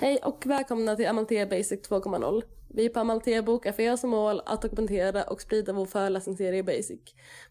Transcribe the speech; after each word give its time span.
Hej 0.00 0.18
och 0.22 0.46
välkomna 0.46 0.96
till 0.96 1.08
Amalthea 1.08 1.46
Basic 1.46 1.88
2.0. 1.88 2.42
Vi 2.68 2.88
på 2.88 3.00
Amalthea 3.00 3.42
Bokcafé 3.42 3.86
har 3.86 3.96
som 3.96 4.10
mål 4.10 4.42
att 4.46 4.62
dokumentera 4.62 5.24
och 5.24 5.42
sprida 5.42 5.72
vår 5.72 5.86
föreläsningsserie 5.86 6.62
Basic. 6.62 7.00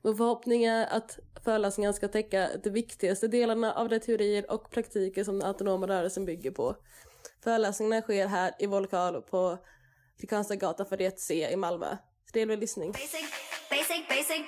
Vår 0.01 0.15
förhoppning 0.15 0.63
är 0.63 0.85
att 0.85 1.19
föreläsningarna 1.43 1.93
ska 1.93 2.07
täcka 2.07 2.49
de 2.63 2.69
viktigaste 2.69 3.27
delarna 3.27 3.73
av 3.73 3.89
de 3.89 3.99
teorier 3.99 4.51
och 4.51 4.71
praktiker 4.71 5.23
som 5.23 5.39
den 5.39 5.47
autonoma 5.47 5.87
rörelsen 5.87 6.25
bygger 6.25 6.51
på. 6.51 6.75
Föreläsningarna 7.43 8.01
sker 8.01 8.27
här 8.27 8.53
i 8.59 8.65
vår 8.65 8.81
lokal 8.81 9.21
på 9.21 9.57
Kristianstadsgatan 10.19 10.85
41C 10.85 11.51
i 11.51 11.55
Malmö. 11.55 11.97
Trevlig 12.33 12.59
lyssning. 12.59 12.91
Basic, 12.91 13.25
basic, 13.69 14.07
basic. 14.09 14.41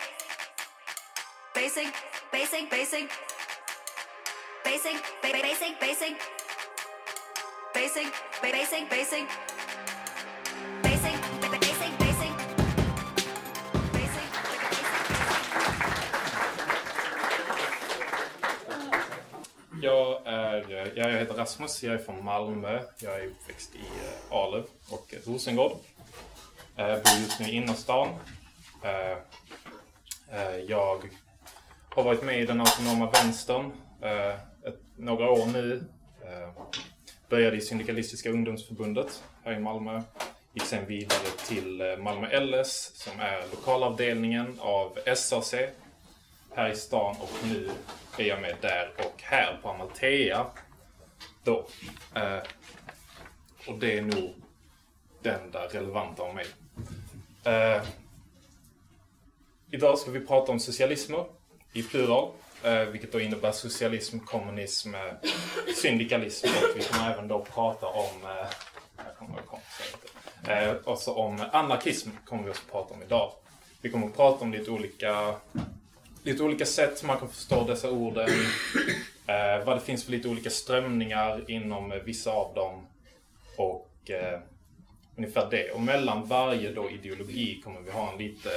Basic, 1.56 1.88
basic, 2.32 2.70
basic. 2.70 3.10
Basic, 4.64 5.02
basic, 5.22 5.80
basic. 5.80 6.39
Basic, 7.80 8.12
basic, 8.42 8.90
basic. 8.90 9.26
Basic, 10.84 11.20
basic, 11.42 11.92
basic. 12.00 12.34
Jag, 19.82 20.28
är, 20.28 20.94
jag 20.96 21.12
heter 21.12 21.34
Rasmus, 21.34 21.84
jag 21.84 21.94
är 21.94 21.98
från 21.98 22.24
Malmö. 22.24 22.82
Jag 23.02 23.22
är 23.22 23.28
uppväxt 23.28 23.76
i 23.76 23.80
eh, 23.80 24.38
Arlöv 24.38 24.66
och 24.90 25.14
Rosengård. 25.26 25.78
Jag 26.76 27.04
bor 27.04 27.14
just 27.20 27.40
nu 27.40 27.46
i 27.46 27.52
innerstan. 27.52 28.08
Eh, 28.84 29.18
jag 30.68 31.10
har 31.90 32.04
varit 32.04 32.24
med 32.24 32.42
i 32.42 32.46
den 32.46 32.60
autonoma 32.60 33.12
vänstern 33.12 33.72
ett, 34.64 34.80
några 34.98 35.30
år 35.30 35.46
nu. 35.46 35.84
Började 37.30 37.58
i 37.58 37.62
Syndikalistiska 37.62 38.30
ungdomsförbundet 38.30 39.24
här 39.44 39.54
i 39.54 39.60
Malmö. 39.60 40.02
Gick 40.54 40.64
sen 40.64 40.86
vidare 40.86 41.28
till 41.48 41.82
eh, 41.82 41.98
Malmö 41.98 42.40
LS 42.40 42.92
som 42.96 43.20
är 43.20 43.42
lokalavdelningen 43.52 44.56
av 44.60 44.98
SAC 45.16 45.54
här 46.56 46.70
i 46.70 46.76
stan 46.76 47.16
och 47.20 47.30
nu 47.44 47.70
är 48.18 48.24
jag 48.24 48.42
med 48.42 48.56
där 48.62 48.94
och 48.98 49.22
här 49.24 49.60
på 49.62 49.70
Amalthea. 49.70 50.46
Då. 51.44 51.68
Eh, 52.16 52.40
och 53.68 53.80
det 53.80 53.98
är 53.98 54.02
nog 54.02 54.34
det 55.22 55.30
enda 55.30 55.68
relevanta 55.68 56.24
om 56.24 56.36
mig. 56.36 56.46
Eh, 57.44 57.82
idag 59.72 60.00
ska 60.00 60.12
vi 60.12 60.20
prata 60.20 60.52
om 60.52 60.60
socialismer 60.60 61.26
i 61.74 61.84
plural. 61.84 62.32
Eh, 62.64 62.82
vilket 62.82 63.12
då 63.12 63.20
innebär 63.20 63.52
socialism, 63.52 64.20
kommunism, 64.20 64.96
eh, 64.96 65.02
syndikalism 65.76 66.48
och 66.48 66.78
vi 66.78 66.84
kommer 66.84 67.14
även 67.14 67.28
då 67.28 67.46
prata 67.54 67.88
om 67.88 68.24
eh, 68.24 68.48
här 68.98 69.14
kommer 69.20 69.36
jag 69.36 69.46
komma, 69.46 69.62
så 69.78 69.84
inte. 69.98 71.08
Eh, 71.08 71.18
om 71.18 71.46
anarkism 71.52 72.10
kommer 72.26 72.44
vi 72.44 72.50
också 72.50 72.64
prata 72.72 72.94
om 72.94 73.04
idag. 73.04 73.32
Vi 73.82 73.90
kommer 73.90 74.08
att 74.08 74.16
prata 74.16 74.46
om 74.46 74.52
lite 74.52 74.72
olika 74.72 75.36
lite 76.24 76.44
olika 76.44 76.66
sätt 76.66 77.04
man 77.04 77.20
kan 77.20 77.30
förstå 77.30 77.64
dessa 77.64 77.92
orden. 77.92 78.30
Eh, 79.28 79.66
vad 79.66 79.78
det 79.78 79.82
finns 79.82 80.04
för 80.04 80.12
lite 80.12 80.28
olika 80.28 80.50
strömningar 80.50 81.52
inom 81.52 82.02
vissa 82.06 82.32
av 82.32 82.54
dem. 82.54 82.88
Och 83.58 84.10
eh, 84.10 84.40
ungefär 85.18 85.48
det. 85.52 85.72
Och 85.72 85.82
mellan 85.82 86.26
varje 86.26 86.72
då 86.72 86.90
ideologi 86.90 87.62
kommer 87.64 87.82
vi 87.82 87.92
ha 87.92 88.12
en 88.12 88.18
lite, 88.18 88.50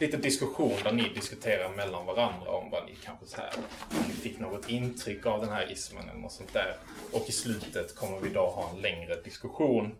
lite 0.00 0.16
diskussion 0.16 0.76
där 0.84 0.92
ni 0.92 1.08
diskuterar 1.08 1.68
mellan 1.68 2.06
varandra 2.06 2.50
om 2.50 2.70
vad 2.70 2.86
ni 2.86 2.96
kanske 3.04 3.26
så 3.26 3.36
här, 3.36 3.52
om 3.90 4.04
ni 4.08 4.14
fick 4.14 4.38
något 4.38 4.68
intryck 4.68 5.26
av 5.26 5.40
den 5.40 5.50
här 5.50 5.72
ismen 5.72 6.08
eller 6.08 6.20
något 6.20 6.32
sånt 6.32 6.52
där. 6.52 6.76
Och 7.12 7.28
i 7.28 7.32
slutet 7.32 7.96
kommer 7.96 8.20
vi 8.20 8.28
då 8.28 8.46
ha 8.46 8.70
en 8.70 8.80
längre 8.80 9.20
diskussion 9.22 9.94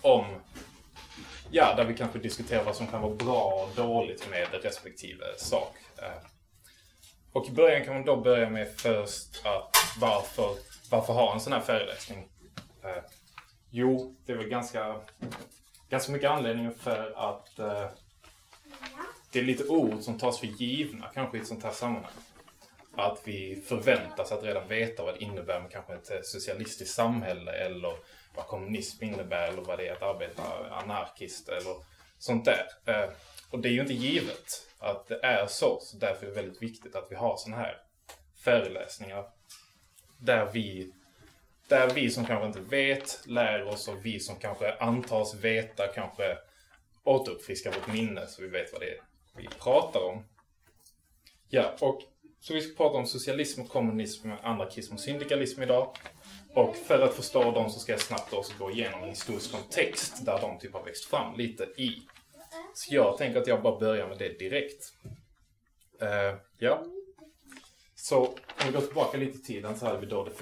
om 0.00 0.24
Ja, 1.52 1.74
där 1.76 1.84
vi 1.84 1.94
kanske 1.94 2.18
diskuterar 2.18 2.64
vad 2.64 2.76
som 2.76 2.86
kan 2.86 3.02
vara 3.02 3.14
bra 3.14 3.42
och 3.42 3.74
dåligt 3.76 4.30
med 4.30 4.48
respektive 4.62 5.24
sak. 5.38 5.76
Eh, 6.02 6.22
och 7.32 7.48
i 7.48 7.50
början 7.50 7.84
kan 7.84 7.94
man 7.94 8.04
då 8.04 8.16
börja 8.16 8.50
med 8.50 8.68
först 8.76 9.46
att 9.46 9.76
varför, 10.00 10.56
varför 10.90 11.12
ha 11.12 11.34
en 11.34 11.40
sån 11.40 11.52
här 11.52 11.60
föreläsning? 11.60 12.28
Eh, 12.84 13.02
jo, 13.70 14.16
det 14.26 14.32
är 14.32 14.36
väl 14.36 14.48
ganska, 14.48 15.00
ganska 15.88 16.12
mycket 16.12 16.30
anledningar 16.30 16.70
för 16.70 17.12
att 17.16 17.58
eh, 17.58 17.86
det 19.32 19.38
är 19.38 19.42
lite 19.42 19.64
ord 19.64 20.02
som 20.02 20.18
tas 20.18 20.40
för 20.40 20.46
givna 20.46 21.10
kanske 21.14 21.38
i 21.38 21.40
ett 21.40 21.46
sånt 21.46 21.64
här 21.64 21.70
sammanhang. 21.70 22.12
Att 22.92 23.20
vi 23.24 23.62
förväntas 23.66 24.32
att 24.32 24.42
redan 24.42 24.68
veta 24.68 25.04
vad 25.04 25.14
det 25.14 25.24
innebär 25.24 25.60
med 25.60 25.70
kanske 25.70 25.94
ett 25.94 26.10
eh, 26.10 26.18
socialistiskt 26.22 26.94
samhälle 26.94 27.52
eller 27.52 27.92
vad 28.34 28.46
kommunism 28.46 29.04
innebär 29.04 29.48
eller 29.48 29.62
vad 29.62 29.78
det 29.78 29.88
är 29.88 29.92
att 29.92 30.02
arbeta 30.02 30.42
anarkiskt 30.70 31.48
eller 31.48 31.74
sånt 32.18 32.44
där. 32.44 32.66
Eh, 32.86 33.10
och 33.50 33.58
det 33.58 33.68
är 33.68 33.72
ju 33.72 33.80
inte 33.80 33.92
givet 33.92 34.46
att 34.78 35.08
det 35.08 35.20
är 35.22 35.46
så, 35.46 35.78
så 35.80 35.96
därför 35.96 36.26
är 36.26 36.30
det 36.30 36.36
väldigt 36.36 36.62
viktigt 36.62 36.94
att 36.94 37.06
vi 37.10 37.14
har 37.14 37.36
såna 37.36 37.56
här 37.56 37.76
föreläsningar 38.44 39.24
där 40.18 40.50
vi, 40.52 40.92
där 41.68 41.90
vi 41.94 42.10
som 42.10 42.26
kanske 42.26 42.46
inte 42.46 42.60
vet 42.60 43.20
lär 43.26 43.68
oss 43.68 43.88
och 43.88 44.06
vi 44.06 44.20
som 44.20 44.36
kanske 44.36 44.74
antas 44.74 45.34
veta 45.34 45.86
kanske 45.86 46.38
återuppfriskar 47.04 47.72
vårt 47.72 47.92
minne 47.92 48.26
så 48.26 48.42
vi 48.42 48.48
vet 48.48 48.72
vad 48.72 48.80
det 48.80 48.90
är 48.90 49.09
vi 49.36 49.48
pratar 49.48 50.00
om. 50.04 50.24
Ja, 51.48 51.74
och 51.80 52.02
så 52.40 52.54
vi 52.54 52.60
ska 52.60 52.76
prata 52.76 52.98
om 52.98 53.06
socialism, 53.06 53.60
och 53.60 53.68
kommunism, 53.68 54.30
anarkism 54.42 54.94
och 54.94 55.00
syndikalism 55.00 55.62
idag. 55.62 55.96
Och 56.54 56.76
för 56.76 57.00
att 57.00 57.14
förstå 57.14 57.50
dem 57.50 57.70
så 57.70 57.80
ska 57.80 57.92
jag 57.92 58.00
snabbt 58.00 58.32
också 58.32 58.52
gå 58.58 58.70
igenom 58.70 59.02
en 59.02 59.08
historisk 59.08 59.52
kontext 59.52 60.24
där 60.24 60.40
de 60.40 60.58
typ 60.58 60.72
har 60.72 60.84
växt 60.84 61.04
fram 61.04 61.36
lite 61.36 61.64
i. 61.64 62.02
Så 62.74 62.94
jag 62.94 63.18
tänker 63.18 63.40
att 63.40 63.46
jag 63.46 63.62
bara 63.62 63.78
börjar 63.78 64.08
med 64.08 64.18
det 64.18 64.38
direkt. 64.38 64.92
Uh, 66.02 66.38
ja. 66.58 66.84
Så 67.94 68.18
om 68.26 68.66
vi 68.66 68.72
går 68.72 68.80
tillbaka 68.80 69.18
lite 69.18 69.38
i 69.38 69.40
tiden 69.40 69.78
så 69.78 69.86
hade 69.86 69.98
vi 69.98 70.06
då 70.06 70.24
det 70.24 70.34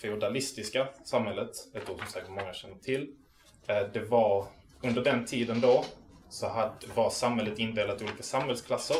feodalistiska 0.00 0.88
samhället, 1.04 1.50
ett 1.74 1.90
ord 1.90 1.98
som 1.98 2.08
säkert 2.08 2.30
många 2.30 2.54
känner 2.54 2.78
till. 2.78 3.02
Uh, 3.70 3.92
det 3.92 4.00
var 4.00 4.46
under 4.82 5.04
den 5.04 5.26
tiden 5.26 5.60
då 5.60 5.84
så 6.28 6.48
hade, 6.48 6.86
var 6.94 7.10
samhället 7.10 7.58
indelat 7.58 8.02
i 8.02 8.04
olika 8.04 8.22
samhällsklasser. 8.22 8.96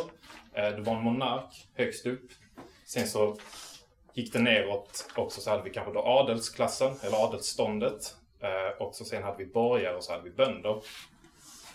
Eh, 0.52 0.68
det 0.68 0.80
var 0.80 0.96
en 0.96 1.02
monark 1.02 1.68
högst 1.74 2.06
upp. 2.06 2.30
Sen 2.84 3.06
så 3.06 3.36
gick 4.14 4.32
det 4.32 4.38
neråt 4.38 5.10
också 5.16 5.40
så 5.40 5.50
hade 5.50 5.62
vi 5.62 5.70
kanske 5.70 5.92
då 5.92 6.02
adelsklassen, 6.02 6.94
eller 7.02 7.24
adelsståndet. 7.24 8.16
Eh, 8.40 8.82
och 8.82 8.94
så 8.94 9.04
sen 9.04 9.22
hade 9.22 9.38
vi 9.38 9.46
borgare 9.46 9.96
och 9.96 10.04
så 10.04 10.12
hade 10.12 10.24
vi 10.24 10.30
bönder. 10.30 10.82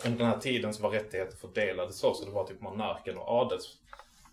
Under 0.06 0.20
den 0.20 0.28
här 0.28 0.40
tiden 0.40 0.74
så 0.74 0.84
var 0.84 0.90
rättigheter 0.90 1.38
fördelade 1.38 1.94
så, 1.94 2.14
så 2.14 2.26
det 2.26 2.32
var 2.32 2.44
typ 2.44 2.62
monarken 2.62 3.18
och 3.18 3.30
adels, 3.30 3.78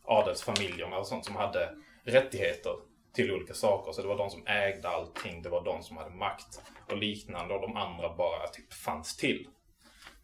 adelsfamiljerna 0.05 0.99
och 0.99 1.07
sånt 1.07 1.25
som 1.25 1.37
hade 1.37 1.75
rättigheter 2.05 2.73
till 3.13 3.33
olika 3.33 3.55
saker. 3.55 3.93
Så 3.93 4.03
det 4.03 4.09
var 4.09 4.19
de 4.19 4.31
som 4.31 4.47
ägde 4.47 4.89
allting, 4.89 5.43
det 5.43 5.49
var 5.49 5.65
de 5.65 5.83
som 5.83 5.97
hade 5.97 6.11
makt 6.11 6.63
och 6.91 6.97
liknande 6.97 7.55
och 7.55 7.61
de 7.61 7.77
andra 7.77 8.17
bara 8.17 8.49
typ 8.49 8.73
fanns 8.73 9.17
till. 9.17 9.49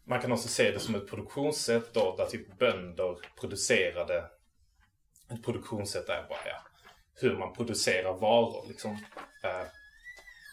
Man 0.07 0.21
kan 0.21 0.31
också 0.31 0.47
se 0.47 0.71
det 0.71 0.79
som 0.79 0.95
ett 0.95 1.09
produktionssätt 1.09 1.93
då, 1.93 2.15
där 2.15 2.25
typ 2.25 2.57
bönder 2.59 3.17
producerade 3.39 4.29
ett 5.29 5.43
produktionssätt 5.43 6.09
är 6.09 6.25
bara 6.29 6.39
ja, 6.45 6.61
hur 7.13 7.37
man 7.37 7.53
producerar 7.53 8.13
varor. 8.13 8.65
Liksom. 8.67 8.91
Eh, 9.43 9.67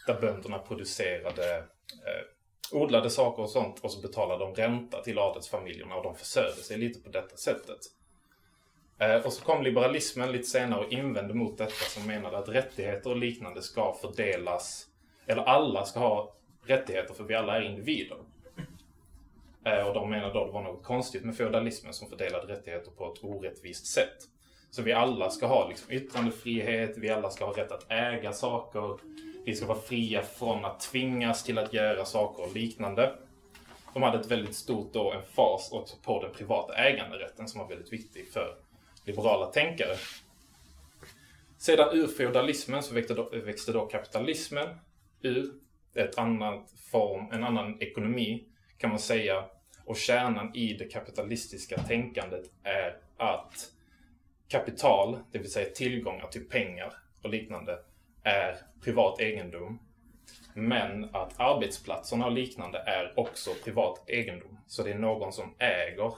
där 0.07 0.21
bönderna 0.21 0.59
producerade, 0.59 1.57
eh, 2.05 2.25
odlade 2.71 3.09
saker 3.09 3.43
och 3.43 3.49
sånt 3.49 3.79
och 3.79 3.91
så 3.91 4.01
betalade 4.01 4.45
de 4.45 4.55
ränta 4.55 5.01
till 5.01 5.19
adelsfamiljerna 5.19 5.95
och 5.95 6.03
de 6.03 6.15
försörjde 6.15 6.61
sig 6.61 6.77
lite 6.77 6.99
på 6.99 7.09
detta 7.09 7.37
sättet. 7.37 7.79
Eh, 8.97 9.15
och 9.15 9.33
så 9.33 9.43
kom 9.43 9.63
liberalismen 9.63 10.31
lite 10.31 10.47
senare 10.47 10.85
och 10.85 10.91
invände 10.91 11.33
mot 11.33 11.57
detta 11.57 11.71
som 11.71 12.07
menade 12.07 12.37
att 12.37 12.49
rättigheter 12.49 13.09
och 13.09 13.17
liknande 13.17 13.61
ska 13.61 13.93
fördelas, 14.01 14.87
eller 15.25 15.43
alla 15.43 15.85
ska 15.85 15.99
ha 15.99 16.35
rättigheter 16.65 17.13
för 17.13 17.23
vi 17.23 17.35
alla 17.35 17.57
är 17.57 17.61
individer. 17.61 18.17
Eh, 19.65 19.87
och 19.87 19.93
de 19.93 20.09
menade 20.09 20.33
då 20.33 20.39
att 20.39 20.47
det 20.47 20.53
var 20.53 20.63
något 20.63 20.83
konstigt 20.83 21.23
med 21.23 21.37
feodalismen 21.37 21.93
som 21.93 22.09
fördelade 22.09 22.53
rättigheter 22.53 22.91
på 22.91 23.13
ett 23.13 23.23
orättvist 23.23 23.85
sätt. 23.85 24.17
Så 24.69 24.81
vi 24.81 24.93
alla 24.93 25.29
ska 25.29 25.47
ha 25.47 25.67
liksom 25.67 25.91
yttrandefrihet, 25.91 26.97
vi 26.97 27.09
alla 27.09 27.29
ska 27.29 27.45
ha 27.45 27.53
rätt 27.53 27.71
att 27.71 27.91
äga 27.91 28.33
saker. 28.33 28.99
Vi 29.45 29.55
ska 29.55 29.65
vara 29.65 29.79
fria 29.79 30.21
från 30.21 30.65
att 30.65 30.79
tvingas 30.79 31.43
till 31.43 31.57
att 31.57 31.73
göra 31.73 32.05
saker 32.05 32.43
och 32.43 32.55
liknande. 32.55 33.15
De 33.93 34.03
hade 34.03 34.19
ett 34.19 34.31
väldigt 34.31 34.55
stort 34.55 34.93
då, 34.93 35.11
en 35.11 35.21
fas 35.23 35.71
också 35.71 35.97
på 36.03 36.21
den 36.21 36.33
privata 36.33 36.73
äganderätten 36.73 37.47
som 37.47 37.61
var 37.61 37.67
väldigt 37.67 37.93
viktig 37.93 38.31
för 38.31 38.55
liberala 39.05 39.45
tänkare. 39.45 39.95
Sedan 41.57 41.97
ur 41.97 42.07
feodalismen 42.07 42.83
så 42.83 42.93
växte 42.93 43.13
då, 43.13 43.29
växte 43.29 43.71
då 43.71 43.85
kapitalismen 43.85 44.67
ur 45.21 45.53
ett 45.95 46.17
annat 46.17 46.73
form, 46.91 47.31
en 47.31 47.43
annan 47.43 47.81
ekonomi 47.81 48.45
kan 48.83 48.89
man 48.89 48.99
säga. 48.99 49.45
Och 49.85 49.97
kärnan 49.97 50.55
i 50.55 50.73
det 50.73 50.85
kapitalistiska 50.85 51.77
tänkandet 51.77 52.51
är 52.63 52.97
att 53.17 53.71
kapital, 54.47 55.19
det 55.31 55.39
vill 55.39 55.51
säga 55.51 55.69
tillgångar 55.69 56.27
till 56.27 56.49
pengar 56.49 56.93
och 57.21 57.29
liknande, 57.29 57.79
är 58.23 58.57
privat 58.81 59.19
egendom. 59.19 59.79
Men 60.53 61.15
att 61.15 61.39
arbetsplatserna 61.39 62.25
och 62.25 62.31
liknande 62.31 62.79
är 62.79 63.19
också 63.19 63.51
privat 63.63 64.03
egendom. 64.07 64.59
Så 64.67 64.83
det 64.83 64.91
är 64.91 64.97
någon 64.97 65.33
som 65.33 65.55
äger 65.59 66.13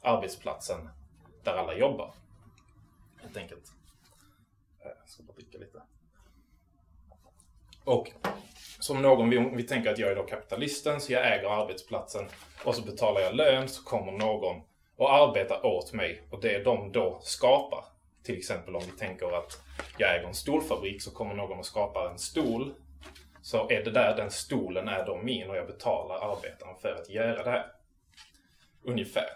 arbetsplatsen 0.00 0.88
där 1.42 1.54
alla 1.54 1.74
jobbar. 1.74 2.14
Helt 3.22 3.36
enkelt. 3.36 3.72
Eh, 4.80 4.90
jag 5.00 5.08
ska 5.08 5.22
bara 5.22 5.32
dricka 5.32 5.58
lite. 5.58 5.82
Och 7.84 8.12
som 8.84 9.02
någon, 9.02 9.30
vi, 9.30 9.50
vi 9.54 9.62
tänker 9.62 9.92
att 9.92 9.98
jag 9.98 10.10
är 10.10 10.16
då 10.16 10.22
kapitalisten, 10.22 11.00
så 11.00 11.12
jag 11.12 11.32
äger 11.32 11.62
arbetsplatsen 11.62 12.24
och 12.64 12.74
så 12.74 12.82
betalar 12.82 13.20
jag 13.20 13.34
lön, 13.34 13.68
så 13.68 13.84
kommer 13.84 14.12
någon 14.12 14.62
och 14.96 15.14
arbetar 15.14 15.66
åt 15.66 15.92
mig 15.92 16.22
och 16.30 16.40
det 16.40 16.64
de 16.64 16.92
då 16.92 17.18
skapar. 17.22 17.84
Till 18.22 18.38
exempel 18.38 18.76
om 18.76 18.82
vi 18.86 18.98
tänker 18.98 19.38
att 19.38 19.62
jag 19.98 20.14
äger 20.16 20.28
en 20.28 20.34
stolfabrik 20.34 21.02
så 21.02 21.10
kommer 21.10 21.34
någon 21.34 21.58
och 21.58 21.66
skapar 21.66 22.10
en 22.10 22.18
stol. 22.18 22.74
Så 23.42 23.70
är 23.70 23.84
det 23.84 23.90
där 23.90 24.16
den 24.16 24.30
stolen 24.30 24.88
är 24.88 25.06
då 25.06 25.16
min 25.16 25.50
och 25.50 25.56
jag 25.56 25.66
betalar 25.66 26.32
arbetaren 26.32 26.76
för 26.82 26.94
att 26.94 27.10
göra 27.10 27.42
det 27.42 27.50
här. 27.50 27.66
Ungefär. 28.82 29.28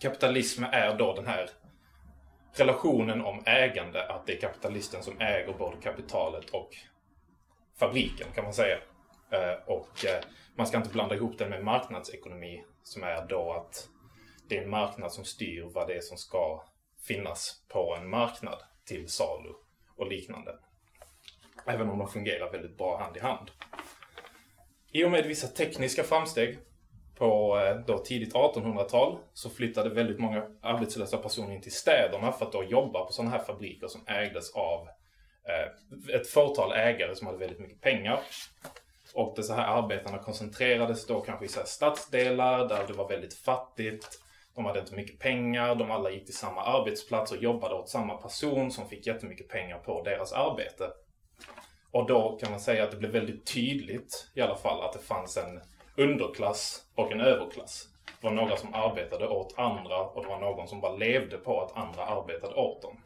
Kapitalism 0.00 0.64
är 0.64 0.94
då 0.94 1.14
den 1.14 1.26
här 1.26 1.50
relationen 2.54 3.20
om 3.20 3.42
ägande, 3.46 4.08
att 4.08 4.26
det 4.26 4.32
är 4.32 4.40
kapitalisten 4.40 5.02
som 5.02 5.20
äger 5.20 5.54
både 5.58 5.76
kapitalet 5.76 6.50
och 6.50 6.76
fabriken 7.78 8.26
kan 8.34 8.44
man 8.44 8.52
säga. 8.52 8.78
Eh, 9.30 9.54
och 9.66 10.04
eh, 10.04 10.24
man 10.56 10.66
ska 10.66 10.76
inte 10.76 10.90
blanda 10.90 11.14
ihop 11.14 11.38
den 11.38 11.50
med 11.50 11.64
marknadsekonomi 11.64 12.64
som 12.82 13.02
är 13.02 13.26
då 13.26 13.52
att 13.52 13.88
det 14.48 14.58
är 14.58 14.62
en 14.62 14.70
marknad 14.70 15.12
som 15.12 15.24
styr 15.24 15.62
vad 15.74 15.88
det 15.88 15.94
är 15.94 16.00
som 16.00 16.16
ska 16.16 16.64
finnas 17.06 17.62
på 17.68 17.96
en 17.96 18.10
marknad 18.10 18.62
till 18.84 19.08
salu 19.08 19.52
och 19.96 20.06
liknande. 20.06 20.58
Även 21.66 21.90
om 21.90 21.98
de 21.98 22.08
fungerar 22.08 22.52
väldigt 22.52 22.78
bra 22.78 22.98
hand 22.98 23.16
i 23.16 23.20
hand. 23.20 23.50
I 24.92 25.04
och 25.04 25.10
med 25.10 25.26
vissa 25.26 25.46
tekniska 25.46 26.02
framsteg 26.02 26.58
på 27.14 27.58
eh, 27.58 27.76
då 27.86 27.98
tidigt 27.98 28.34
1800-tal 28.34 29.18
så 29.32 29.50
flyttade 29.50 29.90
väldigt 29.90 30.18
många 30.18 30.46
arbetslösa 30.60 31.18
personer 31.18 31.54
in 31.54 31.60
till 31.60 31.72
städerna 31.72 32.32
för 32.32 32.46
att 32.46 32.52
då 32.52 32.64
jobba 32.64 33.04
på 33.04 33.12
sådana 33.12 33.30
här 33.30 33.44
fabriker 33.44 33.88
som 33.88 34.00
ägdes 34.06 34.54
av 34.54 34.88
Eh, 35.44 36.14
ett 36.14 36.28
fåtal 36.28 36.72
ägare 36.72 37.16
som 37.16 37.26
hade 37.26 37.38
väldigt 37.38 37.60
mycket 37.60 37.80
pengar. 37.80 38.20
Och 39.14 39.34
de 39.36 39.54
här 39.54 39.66
arbetarna 39.66 40.18
koncentrerades 40.18 41.06
då 41.06 41.20
kanske 41.20 41.44
i 41.44 41.48
så 41.48 41.60
här 41.60 41.66
stadsdelar 41.66 42.68
där 42.68 42.86
det 42.86 42.92
var 42.92 43.08
väldigt 43.08 43.34
fattigt. 43.34 44.22
De 44.54 44.64
hade 44.64 44.80
inte 44.80 44.94
mycket 44.94 45.18
pengar, 45.18 45.74
de 45.74 45.90
alla 45.90 46.10
gick 46.10 46.24
till 46.24 46.36
samma 46.36 46.62
arbetsplats 46.62 47.32
och 47.32 47.42
jobbade 47.42 47.74
åt 47.74 47.88
samma 47.88 48.16
person 48.16 48.70
som 48.70 48.88
fick 48.88 49.06
jättemycket 49.06 49.48
pengar 49.48 49.78
på 49.78 50.02
deras 50.02 50.32
arbete. 50.32 50.90
Och 51.90 52.06
då 52.06 52.38
kan 52.40 52.50
man 52.50 52.60
säga 52.60 52.84
att 52.84 52.90
det 52.90 52.96
blev 52.96 53.10
väldigt 53.10 53.46
tydligt 53.46 54.28
i 54.34 54.40
alla 54.40 54.56
fall 54.56 54.82
att 54.82 54.92
det 54.92 54.98
fanns 54.98 55.36
en 55.36 55.60
underklass 55.96 56.82
och 56.94 57.12
en 57.12 57.20
överklass. 57.20 57.88
Det 58.20 58.26
var 58.26 58.34
några 58.34 58.56
som 58.56 58.74
arbetade 58.74 59.28
åt 59.28 59.58
andra 59.58 60.00
och 60.00 60.22
det 60.22 60.28
var 60.28 60.40
någon 60.40 60.68
som 60.68 60.80
bara 60.80 60.96
levde 60.96 61.38
på 61.38 61.60
att 61.60 61.76
andra 61.76 62.06
arbetade 62.06 62.54
åt 62.54 62.82
dem. 62.82 62.96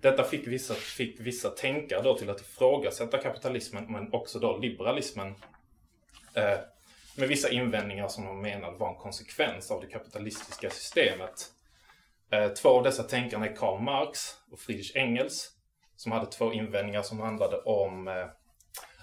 Detta 0.00 0.24
fick 0.24 0.46
vissa, 0.46 0.74
fick 0.74 1.20
vissa 1.20 1.50
tänkare 1.50 2.02
då 2.02 2.18
till 2.18 2.30
att 2.30 2.40
ifrågasätta 2.40 3.18
kapitalismen 3.18 3.92
men 3.92 4.12
också 4.12 4.38
då 4.38 4.58
liberalismen. 4.58 5.34
Eh, 6.34 6.58
med 7.16 7.28
vissa 7.28 7.50
invändningar 7.50 8.08
som 8.08 8.24
de 8.24 8.42
menade 8.42 8.76
var 8.76 8.88
en 8.88 8.94
konsekvens 8.94 9.70
av 9.70 9.80
det 9.80 9.86
kapitalistiska 9.86 10.70
systemet. 10.70 11.46
Eh, 12.30 12.48
två 12.48 12.68
av 12.68 12.82
dessa 12.82 13.02
tänkarna 13.02 13.46
är 13.46 13.56
Karl 13.56 13.82
Marx 13.82 14.20
och 14.50 14.60
Friedrich 14.60 14.96
Engels 14.96 15.50
som 15.96 16.12
hade 16.12 16.26
två 16.26 16.52
invändningar 16.52 17.02
som 17.02 17.20
handlade 17.20 17.56
om 17.56 18.08
eh, 18.08 18.26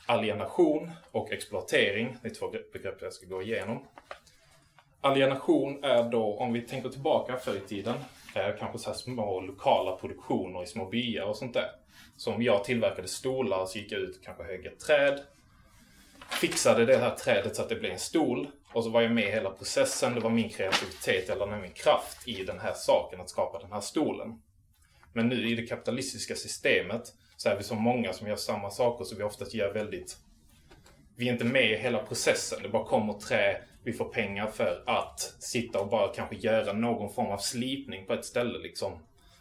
alienation 0.06 0.92
och 1.12 1.32
exploatering. 1.32 2.18
Det 2.22 2.28
är 2.28 2.34
två 2.34 2.50
begrepp 2.74 3.02
jag 3.02 3.14
ska 3.14 3.26
gå 3.26 3.42
igenom. 3.42 3.84
Alienation 5.02 5.84
är 5.84 6.04
då, 6.04 6.38
om 6.38 6.54
vi 6.54 6.62
tänker 6.62 6.90
tillbaka 6.90 7.38
förr 7.38 7.56
i 7.56 7.60
tiden, 7.60 7.96
Eh, 8.36 8.56
kanske 8.60 8.80
så 8.80 8.90
här 8.90 8.98
små 8.98 9.42
lokala 9.42 9.92
produktioner 9.92 10.64
i 10.64 10.68
små 10.68 10.86
byar 10.86 11.26
och 11.26 11.38
sånt 11.38 11.54
där. 11.54 11.70
Så 12.18 12.34
om 12.34 12.42
jag 12.42 12.64
tillverkade 12.64 13.08
stolar 13.08 13.66
så 13.66 13.78
gick 13.78 13.92
jag 13.92 14.02
ut 14.02 14.18
och 14.18 14.24
kanske 14.24 14.44
högg 14.44 14.66
ett 14.66 14.80
träd. 14.80 15.22
Fixade 16.30 16.86
det 16.86 16.98
här 16.98 17.16
trädet 17.16 17.56
så 17.56 17.62
att 17.62 17.70
det 17.70 17.76
blev 17.76 17.92
en 17.92 18.00
stol. 18.00 18.48
Och 18.74 18.84
så 18.84 18.90
var 18.90 19.02
jag 19.02 19.12
med 19.12 19.24
i 19.24 19.32
hela 19.32 19.50
processen. 19.50 20.14
Det 20.14 20.20
var 20.20 20.30
min 20.30 20.50
kreativitet, 20.50 21.30
eller 21.30 21.62
min 21.62 21.72
kraft 21.72 22.28
i 22.28 22.44
den 22.44 22.60
här 22.60 22.74
saken 22.74 23.22
att 23.22 23.30
skapa 23.30 23.60
den 23.60 23.72
här 23.72 23.82
stolen. 23.82 24.42
Men 25.14 25.28
nu 25.28 25.50
i 25.50 25.56
det 25.56 25.68
kapitalistiska 25.68 26.36
systemet 26.36 27.14
så 27.38 27.50
är 27.50 27.58
vi 27.58 27.64
så 27.64 27.76
många 27.76 28.14
som 28.14 28.28
gör 28.28 28.36
samma 28.36 28.70
saker 28.70 29.06
så 29.06 29.16
vi 29.16 29.24
oftast 29.24 29.54
gör 29.54 29.74
väldigt... 29.74 30.18
Vi 31.16 31.28
är 31.28 31.34
inte 31.34 31.46
med 31.46 31.72
i 31.72 31.76
hela 31.76 32.04
processen. 32.04 32.60
Det 32.64 32.70
bara 32.70 32.86
kommer 32.86 33.14
trä, 33.14 33.62
vi 33.84 33.94
får 33.94 34.06
pengar 34.06 34.48
för 34.48 34.84
att 34.86 35.20
sitta 35.40 35.80
och 35.80 35.90
bara 35.90 36.14
kanske 36.14 36.36
göra 36.36 36.74
någon 36.74 37.14
form 37.14 37.28
av 37.28 37.38
slipning 37.38 38.06
på 38.06 38.14
ett 38.14 38.26
ställe 38.26 38.60
liksom. 38.60 38.92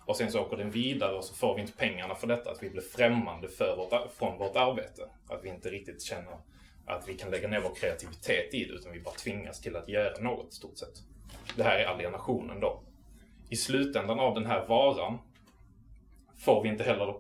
Och 0.07 0.17
sen 0.17 0.33
så 0.33 0.41
åker 0.41 0.57
den 0.57 0.71
vidare 0.71 1.17
och 1.17 1.25
så 1.25 1.35
får 1.35 1.55
vi 1.55 1.61
inte 1.61 1.73
pengarna 1.73 2.15
för 2.15 2.27
detta. 2.27 2.51
Att 2.51 2.63
vi 2.63 2.71
blir 2.71 2.83
främmande 2.83 3.49
för 3.49 3.77
vårt, 3.77 4.13
från 4.13 4.39
vårt 4.39 4.57
arbete. 4.57 5.09
Att 5.29 5.45
vi 5.45 5.49
inte 5.49 5.71
riktigt 5.71 6.03
känner 6.03 6.37
att 6.87 7.09
vi 7.09 7.15
kan 7.15 7.31
lägga 7.31 7.49
ner 7.49 7.61
vår 7.61 7.75
kreativitet 7.75 8.55
i 8.55 8.65
det 8.65 8.73
utan 8.73 8.93
vi 8.93 9.01
bara 9.01 9.15
tvingas 9.15 9.61
till 9.61 9.77
att 9.77 9.89
göra 9.89 10.21
något 10.21 10.53
i 10.53 10.57
stort 10.57 10.79
sett. 10.79 11.03
Det 11.57 11.63
här 11.63 11.79
är 11.79 11.87
alienationen 11.87 12.61
då. 12.61 12.83
I 13.49 13.57
slutändan 13.57 14.21
av 14.21 14.35
den 14.35 14.47
här 14.47 14.67
varan 14.67 15.19
får 16.39 16.63
vi 16.63 16.69
inte 16.69 16.85
heller, 16.85 17.15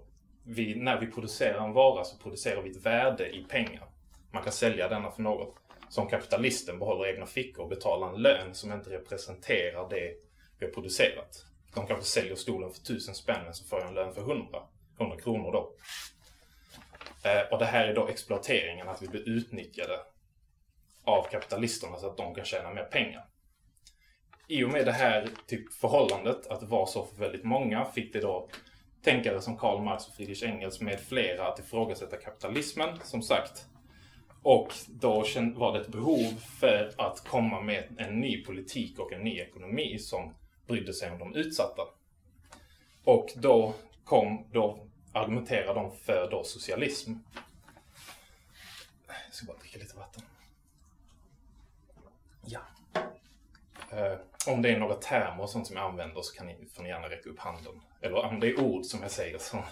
vi, 0.44 0.74
när 0.74 1.00
vi 1.00 1.06
producerar 1.06 1.64
en 1.64 1.72
vara 1.72 2.04
så 2.04 2.18
producerar 2.18 2.62
vi 2.62 2.70
ett 2.70 2.86
värde 2.86 3.36
i 3.36 3.44
pengar. 3.44 3.84
Man 4.30 4.42
kan 4.42 4.52
sälja 4.52 4.88
denna 4.88 5.10
för 5.10 5.22
något. 5.22 5.54
Som 5.88 6.08
kapitalisten 6.08 6.78
behåller 6.78 7.06
egna 7.06 7.26
fickor 7.26 7.62
och 7.62 7.68
betalar 7.68 8.08
en 8.08 8.22
lön 8.22 8.54
som 8.54 8.72
inte 8.72 8.90
representerar 8.90 9.88
det 9.90 10.14
vi 10.58 10.66
har 10.66 10.72
producerat. 10.72 11.44
De 11.74 11.86
kanske 11.86 12.04
säljer 12.04 12.34
stolen 12.34 12.72
för 12.72 12.80
tusen 12.80 13.14
spänn 13.14 13.44
men 13.44 13.54
så 13.54 13.64
får 13.64 13.78
jag 13.78 13.88
en 13.88 13.94
lön 13.94 14.14
för 14.14 14.20
100, 14.20 14.62
100 14.98 15.16
kronor 15.16 15.52
då. 15.52 15.72
Eh, 17.28 17.52
och 17.52 17.58
det 17.58 17.64
här 17.64 17.88
är 17.88 17.94
då 17.94 18.08
exploateringen, 18.08 18.88
att 18.88 19.02
vi 19.02 19.08
blir 19.08 19.28
utnyttjade 19.28 20.00
av 21.04 21.22
kapitalisterna 21.22 21.98
så 21.98 22.06
att 22.06 22.16
de 22.16 22.34
kan 22.34 22.44
tjäna 22.44 22.74
mer 22.74 22.84
pengar. 22.84 23.26
I 24.48 24.64
och 24.64 24.68
med 24.68 24.86
det 24.86 24.92
här 24.92 25.28
typ 25.46 25.72
förhållandet, 25.72 26.46
att 26.46 26.60
det 26.60 26.66
var 26.66 26.86
så 26.86 27.06
för 27.06 27.16
väldigt 27.16 27.44
många, 27.44 27.84
fick 27.84 28.12
det 28.12 28.20
då 28.20 28.48
tänkare 29.02 29.40
som 29.40 29.58
Karl 29.58 29.82
Marx 29.82 30.08
och 30.08 30.14
Friedrich 30.14 30.42
Engels 30.42 30.80
med 30.80 31.00
flera 31.00 31.48
att 31.48 31.58
ifrågasätta 31.58 32.16
kapitalismen, 32.16 32.98
som 33.02 33.22
sagt. 33.22 33.66
Och 34.48 34.74
då 34.86 35.24
var 35.54 35.72
det 35.72 35.80
ett 35.80 35.88
behov 35.88 36.40
för 36.60 36.94
att 36.98 37.28
komma 37.28 37.60
med 37.60 37.84
en 37.98 38.20
ny 38.20 38.44
politik 38.44 38.98
och 38.98 39.12
en 39.12 39.20
ny 39.20 39.40
ekonomi 39.40 39.98
som 39.98 40.34
brydde 40.66 40.92
sig 40.92 41.10
om 41.10 41.18
de 41.18 41.34
utsatta. 41.34 41.82
Och 43.04 43.32
då 43.36 43.74
kom, 44.04 44.46
då 44.52 44.86
argumenterade 45.12 45.80
de 45.80 45.96
för 45.96 46.28
då 46.30 46.44
socialism. 46.44 47.12
Jag 49.06 49.34
ska 49.34 49.46
bara 49.46 49.56
dricka 49.56 49.78
lite 49.78 49.96
vatten. 49.96 50.22
Ja. 52.44 52.60
Eh, 53.90 54.18
om 54.46 54.62
det 54.62 54.70
är 54.70 54.78
några 54.78 54.94
termer 54.94 55.42
och 55.42 55.50
sånt 55.50 55.66
som 55.66 55.76
jag 55.76 55.84
använder 55.84 56.22
så 56.22 56.34
kan 56.34 56.46
ni, 56.46 56.68
får 56.74 56.82
ni 56.82 56.88
gärna 56.88 57.08
räcka 57.08 57.30
upp 57.30 57.38
handen. 57.38 57.80
Eller 58.00 58.16
om 58.16 58.40
det 58.40 58.48
är 58.48 58.60
ord 58.60 58.84
som 58.84 59.02
jag 59.02 59.10
säger 59.10 59.38
som 59.38 59.62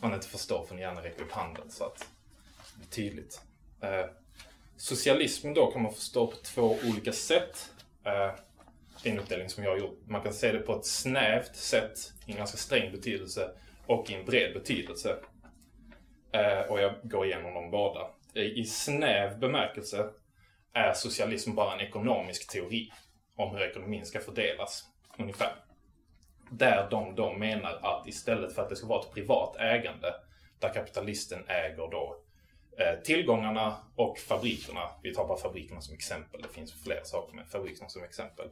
man 0.00 0.14
inte 0.14 0.28
förstår 0.28 0.64
får 0.66 0.74
ni 0.74 0.80
gärna 0.82 1.02
räcka 1.02 1.22
upp 1.22 1.32
handen 1.32 1.70
så 1.70 1.84
att 1.84 1.98
det 1.98 2.78
blir 2.78 2.88
tydligt. 2.88 3.42
Eh, 3.80 4.06
socialism 4.76 5.54
då 5.54 5.70
kan 5.70 5.82
man 5.82 5.94
förstå 5.94 6.26
på 6.26 6.36
två 6.36 6.76
olika 6.84 7.12
sätt. 7.12 7.70
Eh, 8.04 8.34
det 9.02 9.08
är 9.08 9.12
en 9.12 9.18
uppdelning 9.18 9.48
som 9.48 9.64
jag 9.64 9.70
har 9.70 9.78
gjort. 9.78 10.00
Man 10.06 10.22
kan 10.22 10.32
se 10.32 10.52
det 10.52 10.58
på 10.58 10.76
ett 10.76 10.86
snävt 10.86 11.56
sätt, 11.56 11.98
i 12.26 12.30
en 12.30 12.36
ganska 12.36 12.56
sträng 12.56 12.92
betydelse, 12.92 13.50
och 13.86 14.10
i 14.10 14.14
en 14.14 14.24
bred 14.24 14.54
betydelse. 14.54 15.16
Eh, 16.32 16.70
och 16.70 16.80
jag 16.80 16.94
går 17.02 17.26
igenom 17.26 17.54
dem 17.54 17.70
båda. 17.70 18.10
I 18.34 18.64
snäv 18.64 19.38
bemärkelse 19.38 20.10
är 20.72 20.92
socialism 20.92 21.54
bara 21.54 21.74
en 21.74 21.80
ekonomisk 21.80 22.52
teori 22.52 22.90
om 23.36 23.56
hur 23.56 23.62
ekonomin 23.62 24.06
ska 24.06 24.20
fördelas, 24.20 24.84
ungefär. 25.18 25.54
Där 26.50 26.90
de 26.90 27.14
då 27.14 27.32
menar 27.32 27.78
att 27.82 28.06
istället 28.06 28.54
för 28.54 28.62
att 28.62 28.68
det 28.68 28.76
ska 28.76 28.86
vara 28.86 29.00
ett 29.00 29.14
privat 29.14 29.56
ägande, 29.56 30.14
där 30.58 30.74
kapitalisten 30.74 31.44
äger 31.48 31.90
då 31.90 32.23
Eh, 32.78 33.00
tillgångarna 33.02 33.76
och 33.96 34.18
fabrikerna. 34.18 34.90
Vi 35.02 35.14
tar 35.14 35.28
bara 35.28 35.38
fabrikerna 35.38 35.80
som 35.80 35.94
exempel, 35.94 36.42
det 36.42 36.48
finns 36.48 36.82
fler 36.82 37.00
saker 37.04 37.36
med 37.36 37.48
fabrikerna 37.48 37.88
som 37.88 38.04
exempel. 38.04 38.48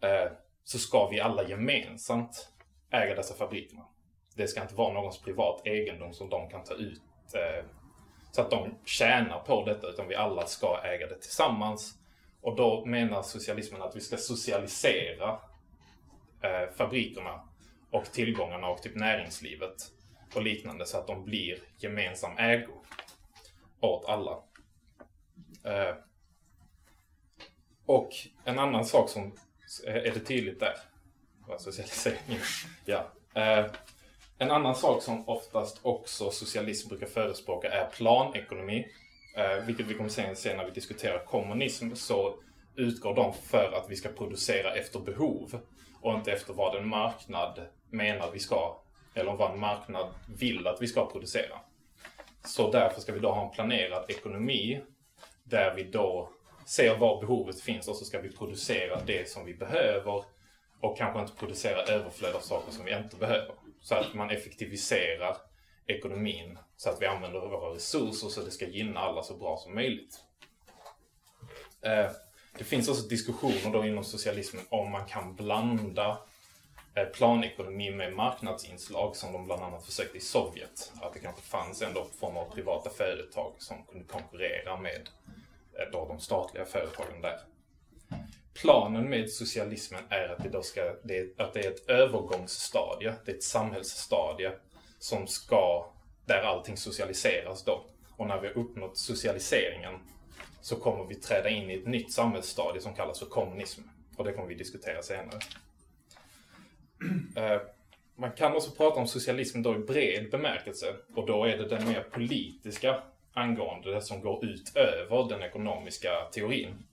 Eh, 0.00 0.32
så 0.64 0.78
ska 0.78 1.08
vi 1.08 1.20
alla 1.20 1.48
gemensamt 1.48 2.48
äga 2.90 3.14
dessa 3.14 3.34
fabrikerna. 3.34 3.82
Det 4.36 4.48
ska 4.48 4.62
inte 4.62 4.74
vara 4.74 4.92
någons 4.92 5.22
privat 5.22 5.66
egendom 5.66 6.14
som 6.14 6.28
de 6.28 6.50
kan 6.50 6.64
ta 6.64 6.74
ut 6.74 7.02
eh, 7.34 7.64
så 8.32 8.40
att 8.40 8.50
de 8.50 8.74
tjänar 8.84 9.38
på 9.38 9.64
detta, 9.64 9.86
utan 9.86 10.08
vi 10.08 10.14
alla 10.14 10.46
ska 10.46 10.80
äga 10.84 11.06
det 11.06 11.18
tillsammans. 11.20 11.98
Och 12.40 12.56
då 12.56 12.84
menar 12.84 13.22
socialismen 13.22 13.82
att 13.82 13.96
vi 13.96 14.00
ska 14.00 14.16
socialisera 14.16 15.38
fabrikerna 16.76 17.40
och 17.90 18.04
tillgångarna 18.04 18.68
och 18.68 18.82
typ 18.82 18.94
näringslivet 18.94 19.74
och 20.34 20.42
liknande 20.42 20.86
så 20.86 20.98
att 20.98 21.06
de 21.06 21.24
blir 21.24 21.58
gemensam 21.78 22.38
ägo 22.38 22.72
åt 23.86 24.04
alla. 24.08 24.38
Eh, 25.64 25.96
och 27.86 28.10
en 28.44 28.58
annan 28.58 28.84
sak 28.84 29.08
som 29.08 29.32
är 29.86 30.14
det 30.14 30.20
tydligt 30.20 30.60
där. 30.60 30.74
Vad 31.48 31.60
socialiseringen. 31.60 32.40
Ja. 32.84 33.12
Eh, 33.34 33.66
en 34.38 34.50
annan 34.50 34.74
sak 34.74 35.02
som 35.02 35.28
oftast 35.28 35.78
också 35.82 36.30
socialism 36.30 36.88
brukar 36.88 37.06
förespråka 37.06 37.70
är 37.70 37.86
planekonomi. 37.86 38.86
Eh, 39.36 39.64
vilket 39.64 39.86
vi 39.86 39.94
kommer 39.94 40.08
se 40.08 40.36
sen 40.36 40.56
när 40.56 40.64
vi 40.64 40.70
diskuterar 40.70 41.24
kommunism 41.24 41.94
så 41.94 42.34
utgår 42.76 43.14
de 43.14 43.34
för 43.34 43.72
att 43.72 43.90
vi 43.90 43.96
ska 43.96 44.08
producera 44.08 44.74
efter 44.74 44.98
behov 45.00 45.60
och 46.00 46.14
inte 46.14 46.32
efter 46.32 46.52
vad 46.52 46.76
en 46.76 46.88
marknad 46.88 47.66
menar 47.90 48.30
vi 48.30 48.38
ska, 48.38 48.76
eller 49.14 49.32
vad 49.32 49.52
en 49.52 49.60
marknad 49.60 50.06
vill 50.38 50.66
att 50.66 50.82
vi 50.82 50.86
ska 50.86 51.06
producera. 51.06 51.60
Så 52.44 52.70
därför 52.70 53.00
ska 53.00 53.12
vi 53.12 53.20
då 53.20 53.32
ha 53.32 53.44
en 53.44 53.50
planerad 53.50 54.10
ekonomi 54.10 54.80
där 55.44 55.74
vi 55.74 55.82
då 55.82 56.30
ser 56.66 56.96
var 56.96 57.20
behovet 57.20 57.60
finns 57.60 57.88
och 57.88 57.96
så 57.96 58.04
ska 58.04 58.20
vi 58.20 58.32
producera 58.32 59.00
det 59.06 59.28
som 59.28 59.44
vi 59.44 59.54
behöver 59.54 60.24
och 60.80 60.98
kanske 60.98 61.20
inte 61.20 61.32
producera 61.32 61.82
överflöd 61.82 62.34
av 62.34 62.40
saker 62.40 62.72
som 62.72 62.84
vi 62.84 62.96
inte 62.96 63.16
behöver. 63.16 63.54
Så 63.80 63.94
att 63.94 64.14
man 64.14 64.30
effektiviserar 64.30 65.36
ekonomin 65.86 66.58
så 66.76 66.90
att 66.90 67.02
vi 67.02 67.06
använder 67.06 67.40
våra 67.40 67.74
resurser 67.74 68.28
så 68.28 68.40
att 68.40 68.46
det 68.46 68.52
ska 68.52 68.66
gynna 68.66 69.00
alla 69.00 69.22
så 69.22 69.36
bra 69.36 69.56
som 69.56 69.74
möjligt. 69.74 70.20
Eh, 71.82 72.10
det 72.58 72.64
finns 72.64 72.88
också 72.88 73.08
diskussioner 73.08 73.72
då 73.72 73.86
inom 73.86 74.04
socialismen 74.04 74.62
om 74.68 74.90
man 74.90 75.06
kan 75.06 75.34
blanda 75.34 76.18
Eh, 76.96 77.04
planekonomi 77.04 77.90
med 77.90 78.12
marknadsinslag 78.12 79.16
som 79.16 79.32
de 79.32 79.44
bland 79.44 79.62
annat 79.62 79.84
försökte 79.84 80.16
i 80.16 80.20
Sovjet. 80.20 80.92
Att 81.00 81.12
det 81.12 81.20
kanske 81.20 81.42
fanns 81.42 81.82
ändå 81.82 82.08
form 82.20 82.36
av 82.36 82.50
privata 82.54 82.90
företag 82.90 83.54
som 83.58 83.84
kunde 83.84 84.04
konkurrera 84.04 84.76
med 84.76 85.08
eh, 85.72 85.90
då 85.92 86.08
de 86.08 86.20
statliga 86.20 86.64
företagen 86.64 87.20
där. 87.20 87.40
Planen 88.54 89.10
med 89.10 89.30
socialismen 89.30 90.02
är 90.08 90.28
att 90.28 90.42
det, 90.42 90.48
då 90.48 90.62
ska, 90.62 90.94
det, 91.02 91.40
att 91.40 91.54
det 91.54 91.60
är 91.60 91.70
ett 91.70 91.88
övergångsstadie, 91.88 93.14
det 93.24 93.32
är 93.32 93.36
ett 93.36 93.42
samhällsstadie 93.42 94.52
som 94.98 95.26
ska, 95.26 95.92
där 96.24 96.42
allting 96.42 96.76
socialiseras 96.76 97.64
då. 97.64 97.84
Och 98.16 98.26
när 98.26 98.40
vi 98.40 98.46
har 98.46 98.58
uppnått 98.58 98.98
socialiseringen 98.98 99.94
så 100.60 100.76
kommer 100.76 101.04
vi 101.04 101.14
träda 101.14 101.48
in 101.48 101.70
i 101.70 101.74
ett 101.74 101.86
nytt 101.86 102.12
samhällsstadie 102.12 102.80
som 102.80 102.94
kallas 102.94 103.18
för 103.18 103.26
kommunism. 103.26 103.82
Och 104.16 104.24
det 104.24 104.32
kommer 104.32 104.48
vi 104.48 104.54
diskutera 104.54 105.02
senare. 105.02 105.38
Eh, 107.36 107.60
man 108.16 108.32
kan 108.32 108.52
också 108.52 108.70
prata 108.70 109.00
om 109.00 109.06
socialismen 109.06 109.62
då 109.62 109.74
i 109.74 109.78
bred 109.78 110.30
bemärkelse. 110.30 110.86
Och 111.14 111.26
då 111.26 111.44
är 111.44 111.56
det 111.56 111.68
den 111.68 111.88
mer 111.88 112.00
politiska 112.00 113.02
angående 113.32 113.94
det 113.94 114.00
som 114.00 114.20
går 114.20 114.44
utöver 114.44 115.28
den 115.28 115.42
ekonomiska 115.42 116.08
teorin. 116.32 116.86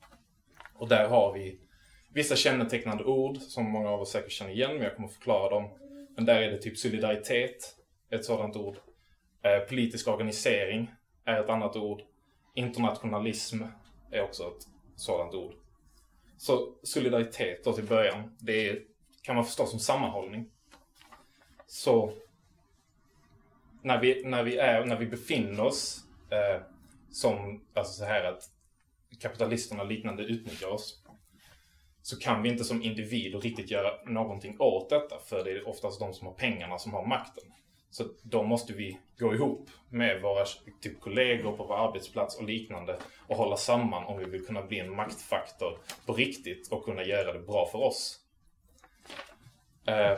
Och 0.74 0.90
där 0.90 1.08
har 1.08 1.34
vi 1.34 1.60
vissa 2.14 2.36
kännetecknande 2.36 3.04
ord 3.04 3.38
som 3.38 3.72
många 3.72 3.90
av 3.90 4.02
oss 4.02 4.12
säkert 4.12 4.32
känner 4.32 4.52
igen, 4.52 4.74
men 4.74 4.84
jag 4.84 4.96
kommer 4.96 5.08
förklara 5.08 5.50
dem. 5.50 5.70
Men 6.16 6.26
där 6.26 6.42
är 6.42 6.52
det 6.52 6.58
typ 6.58 6.78
solidaritet, 6.78 7.76
ett 8.10 8.26
sådant 8.26 8.56
ord. 8.56 8.76
Eh, 9.42 9.60
politisk 9.60 10.08
organisering 10.08 10.92
är 11.26 11.44
ett 11.44 11.50
annat 11.50 11.76
ord. 11.76 12.02
Internationalism 12.56 13.64
är 14.12 14.22
också 14.22 14.44
ett 14.44 14.68
sådant 14.96 15.34
ord. 15.34 15.54
Så 16.38 16.76
solidaritet 16.84 17.64
då 17.64 17.74
till 17.74 17.84
början, 17.84 18.38
det 18.40 18.70
är, 18.70 18.80
kan 19.22 19.36
man 19.36 19.46
förstå 19.46 19.66
som 19.66 19.80
sammanhållning. 19.80 20.46
Så 21.68 22.14
när 23.82 24.02
vi, 24.02 24.24
när 24.26 24.44
vi, 24.44 24.58
är, 24.58 24.86
när 24.86 24.96
vi 24.96 25.06
befinner 25.06 25.66
oss 25.66 26.04
eh, 26.32 26.62
som, 27.12 27.66
alltså 27.74 27.94
så 27.94 28.06
här 28.06 28.24
att 28.24 28.50
kapitalisterna 29.20 29.82
och 29.82 29.88
liknande 29.88 30.24
utnyttjar 30.24 30.68
oss 30.68 31.04
så 32.02 32.20
kan 32.20 32.42
vi 32.42 32.50
inte 32.50 32.64
som 32.64 32.84
individer 32.84 33.40
riktigt 33.40 33.72
göra 33.72 34.04
någonting 34.06 34.56
åt 34.60 34.90
detta 34.90 35.20
för 35.20 35.44
det 35.44 35.52
är 35.52 35.68
oftast 35.68 36.00
de 36.00 36.14
som 36.14 36.28
har 36.28 36.34
pengarna 36.34 36.78
som 36.78 36.94
har 36.94 37.06
makten. 37.06 37.44
Så 37.92 38.04
då 38.22 38.44
måste 38.44 38.74
vi 38.74 39.00
gå 39.20 39.34
ihop 39.34 39.70
med 39.90 40.22
våra 40.22 40.46
typ, 40.82 41.02
kollegor 41.02 41.58
på 41.58 41.64
vår 41.64 41.88
arbetsplats 41.88 42.38
och 42.38 42.44
liknande 42.44 43.00
och 43.28 43.36
hålla 43.36 43.58
samman 43.58 44.04
om 44.04 44.20
vi 44.20 44.26
vill 44.26 44.46
kunna 44.46 44.62
bli 44.62 44.80
en 44.80 44.96
maktfaktor 44.96 45.78
på 46.06 46.14
riktigt 46.14 46.72
och 46.72 46.86
kunna 46.86 47.04
göra 47.04 47.34
det 47.34 47.40
bra 47.40 47.70
för 47.72 47.80
oss. 47.80 48.21
Eh, 49.88 50.18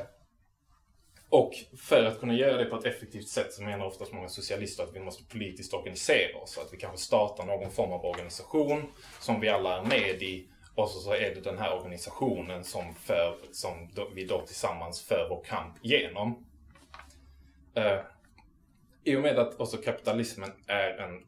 och 1.29 1.53
för 1.77 2.05
att 2.05 2.19
kunna 2.19 2.33
göra 2.33 2.57
det 2.57 2.65
på 2.65 2.75
ett 2.75 2.85
effektivt 2.85 3.27
sätt 3.27 3.53
så 3.53 3.63
menar 3.63 3.85
oftast 3.85 4.13
många 4.13 4.29
socialister 4.29 4.83
att 4.83 4.95
vi 4.95 4.99
måste 4.99 5.23
politiskt 5.23 5.73
organisera 5.73 6.37
oss. 6.37 6.57
Att 6.57 6.73
vi 6.73 6.77
kanske 6.77 6.97
startar 6.97 7.45
någon 7.45 7.71
form 7.71 7.91
av 7.91 8.05
organisation 8.05 8.83
som 9.19 9.39
vi 9.39 9.49
alla 9.49 9.77
är 9.77 9.83
med 9.83 10.23
i 10.23 10.49
och 10.75 10.89
så, 10.89 10.99
så 10.99 11.13
är 11.13 11.35
det 11.35 11.41
den 11.41 11.57
här 11.57 11.77
organisationen 11.77 12.63
som, 12.63 12.95
för, 12.95 13.37
som 13.51 13.89
vi 14.15 14.25
då 14.25 14.41
tillsammans 14.41 15.01
för 15.01 15.27
vår 15.29 15.43
kamp 15.43 15.75
genom. 15.81 16.45
Eh, 17.75 17.99
I 19.03 19.15
och 19.15 19.21
med 19.21 19.39
att 19.39 19.59
också 19.59 19.77
kapitalismen 19.77 20.51
är 20.67 20.97
en, 20.97 21.23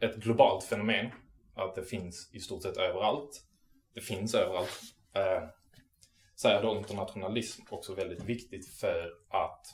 ett 0.00 0.16
globalt 0.16 0.64
fenomen, 0.64 1.10
att 1.54 1.74
det 1.74 1.84
finns 1.84 2.30
i 2.34 2.40
stort 2.40 2.62
sett 2.62 2.76
överallt. 2.76 3.42
Det 3.94 4.00
finns 4.00 4.34
överallt. 4.34 4.80
Eh, 5.14 5.42
så 6.36 6.48
är 6.48 6.62
då 6.62 6.76
internationalism 6.76 7.62
också 7.70 7.94
väldigt 7.94 8.22
viktigt 8.22 8.68
för 8.68 9.12
att 9.28 9.66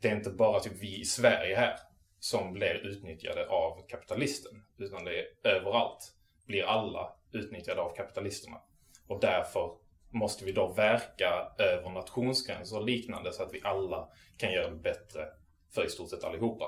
det 0.00 0.08
är 0.08 0.16
inte 0.16 0.30
bara 0.30 0.60
typ 0.60 0.72
vi 0.82 1.00
i 1.00 1.04
Sverige 1.04 1.56
här 1.56 1.78
som 2.18 2.52
blir 2.52 2.74
utnyttjade 2.74 3.48
av 3.48 3.86
kapitalisten, 3.88 4.62
utan 4.78 5.04
det 5.04 5.20
är 5.20 5.26
överallt 5.42 6.12
blir 6.46 6.62
alla 6.62 7.16
utnyttjade 7.32 7.80
av 7.80 7.96
kapitalisterna. 7.96 8.60
Och 9.06 9.20
därför 9.20 9.76
måste 10.10 10.44
vi 10.44 10.52
då 10.52 10.72
verka 10.72 11.52
över 11.58 11.90
nationsgränser 11.90 12.76
och 12.76 12.84
liknande 12.84 13.32
så 13.32 13.42
att 13.42 13.54
vi 13.54 13.60
alla 13.64 14.08
kan 14.36 14.52
göra 14.52 14.70
det 14.70 14.76
bättre 14.76 15.26
för 15.74 15.86
i 15.86 15.88
stort 15.88 16.10
sett 16.10 16.24
allihopa. 16.24 16.64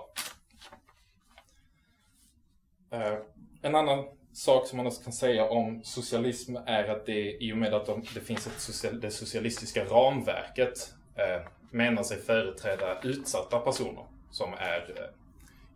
Eh, 2.90 3.18
en 3.62 3.74
annan 3.74 4.17
sak 4.38 4.66
som 4.66 4.76
man 4.76 4.86
också 4.86 5.02
kan 5.02 5.12
säga 5.12 5.48
om 5.48 5.80
socialism 5.84 6.56
är 6.66 6.88
att 6.88 7.06
det 7.06 7.44
i 7.44 7.52
och 7.52 7.56
med 7.56 7.74
att 7.74 7.86
de, 7.86 8.04
det 8.14 8.20
finns 8.20 8.46
ett 8.46 8.60
social, 8.60 9.00
det 9.00 9.10
socialistiska 9.10 9.84
ramverket 9.84 10.94
eh, 11.14 11.46
menar 11.70 12.02
sig 12.02 12.18
företräda 12.18 13.00
utsatta 13.02 13.58
personer 13.58 14.04
som 14.30 14.52
är 14.52 14.94
eh, 14.96 15.04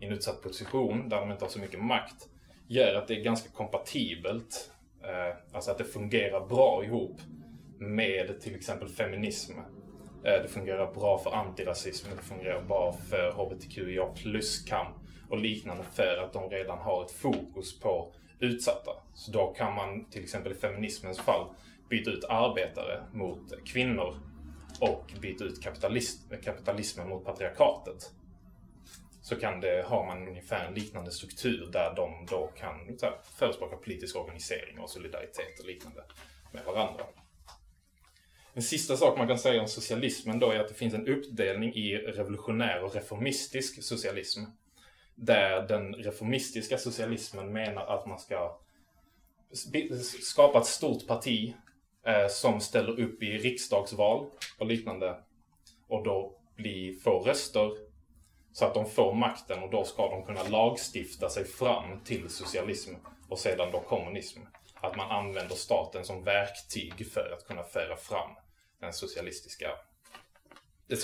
i 0.01 0.07
en 0.07 0.13
utsatt 0.13 0.43
position 0.43 1.09
där 1.09 1.21
de 1.21 1.31
inte 1.31 1.45
har 1.45 1.51
så 1.51 1.59
mycket 1.59 1.85
makt 1.85 2.29
gör 2.69 2.95
att 2.95 3.09
det 3.09 3.15
är 3.15 3.25
ganska 3.25 3.51
kompatibelt. 3.51 4.71
Eh, 5.03 5.37
alltså 5.53 5.71
att 5.71 5.79
det 5.79 5.85
fungerar 5.85 6.47
bra 6.47 6.85
ihop 6.85 7.21
med 7.79 8.41
till 8.41 8.55
exempel 8.55 8.89
feminism. 8.89 9.53
Eh, 10.25 10.43
det 10.43 10.49
fungerar 10.49 10.93
bra 10.93 11.19
för 11.19 11.31
antirasism, 11.31 12.09
det 12.17 12.23
fungerar 12.23 12.63
bra 12.63 12.93
för 12.93 13.33
HBTQIA 13.33 14.07
plus-kamp 14.07 14.97
och 15.31 15.39
liknande 15.39 15.85
för 15.93 16.25
att 16.25 16.33
de 16.33 16.51
redan 16.51 16.79
har 16.79 17.05
ett 17.05 17.11
fokus 17.11 17.81
på 17.81 18.13
utsatta. 18.43 18.91
Så 19.15 19.33
då 19.33 19.47
kan 19.53 19.75
man 19.75 20.05
till 20.11 20.23
exempel 20.23 20.53
i 20.53 20.55
feminismens 20.55 21.19
fall 21.19 21.47
byta 21.89 22.11
ut 22.11 22.25
arbetare 22.25 23.03
mot 23.13 23.65
kvinnor 23.65 24.15
och 24.81 25.13
byta 25.21 25.45
ut 25.45 25.63
kapitalismen 26.43 27.09
mot 27.09 27.25
patriarkatet 27.25 28.11
så 29.23 29.37
kan 29.37 29.61
det, 29.61 29.85
har 29.89 30.07
man 30.07 30.29
ungefär 30.29 30.67
en 30.67 30.75
liknande 30.75 31.11
struktur 31.11 31.69
där 31.73 31.95
de 31.97 32.27
då 32.31 32.53
kan 32.57 32.99
här, 33.03 33.21
förespråka 33.39 33.77
politisk 33.77 34.17
organisering 34.17 34.79
och 34.79 34.91
solidaritet 34.91 35.61
och 35.61 35.67
liknande 35.67 36.03
med 36.53 36.65
varandra. 36.65 37.05
En 38.55 38.63
sista 38.63 38.97
sak 38.97 39.19
man 39.19 39.29
kan 39.29 39.39
säga 39.39 39.61
om 39.61 39.69
socialismen 39.69 40.39
då 40.39 40.51
är 40.51 40.61
att 40.61 40.69
det 40.69 40.75
finns 40.75 40.95
en 40.95 41.09
uppdelning 41.09 41.75
i 41.75 41.97
revolutionär 41.97 42.85
och 42.85 42.95
reformistisk 42.95 43.83
socialism. 43.83 44.41
Där 45.25 45.69
den 45.69 45.95
reformistiska 45.95 46.79
socialismen 46.79 47.53
menar 47.53 47.87
att 47.87 48.07
man 48.07 48.19
ska 48.19 48.59
skapa 50.23 50.59
ett 50.59 50.67
stort 50.67 51.07
parti 51.07 51.55
eh, 52.07 52.29
som 52.29 52.61
ställer 52.61 53.01
upp 53.01 53.23
i 53.23 53.39
riksdagsval 53.39 54.27
och 54.59 54.67
liknande 54.67 55.17
och 55.89 56.05
då 56.05 56.39
bli, 56.57 57.01
få 57.05 57.19
röster 57.19 57.71
så 58.53 58.65
att 58.65 58.75
de 58.75 58.91
får 58.91 59.15
makten 59.15 59.63
och 59.63 59.71
då 59.71 59.85
ska 59.85 60.09
de 60.09 60.25
kunna 60.25 60.43
lagstifta 60.43 61.31
sig 61.31 61.45
fram 61.45 62.01
till 62.05 62.29
socialism 62.29 62.95
och 63.29 63.39
sedan 63.39 63.73
då 63.73 63.81
kommunism. 63.81 64.41
Att 64.75 64.97
man 64.97 65.11
använder 65.11 65.57
staten 65.57 66.05
som 66.05 66.25
verktyg 66.25 67.13
för 67.13 67.35
att 67.37 67.47
kunna 67.47 67.63
föra 67.63 67.97
fram 67.97 68.31
den 68.81 68.93
socialistiska, 68.93 69.71
det 70.87 70.97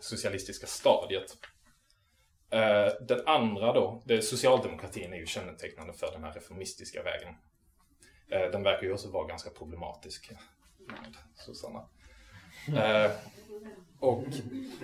socialistiska 0.00 0.66
stadiet. 0.66 1.36
Eh, 2.54 2.92
den 3.00 3.26
andra 3.26 3.72
då, 3.72 4.02
det 4.04 4.22
socialdemokratin 4.22 5.12
är 5.12 5.16
ju 5.16 5.26
kännetecknande 5.26 5.92
för 5.92 6.12
den 6.12 6.24
här 6.24 6.32
reformistiska 6.32 7.02
vägen. 7.02 7.34
Eh, 8.30 8.50
den 8.50 8.62
verkar 8.62 8.82
ju 8.82 8.92
också 8.92 9.10
vara 9.10 9.26
ganska 9.26 9.50
problematisk. 9.50 10.30
Susanna. 11.34 11.88
Eh, 12.76 13.10
och 14.00 14.24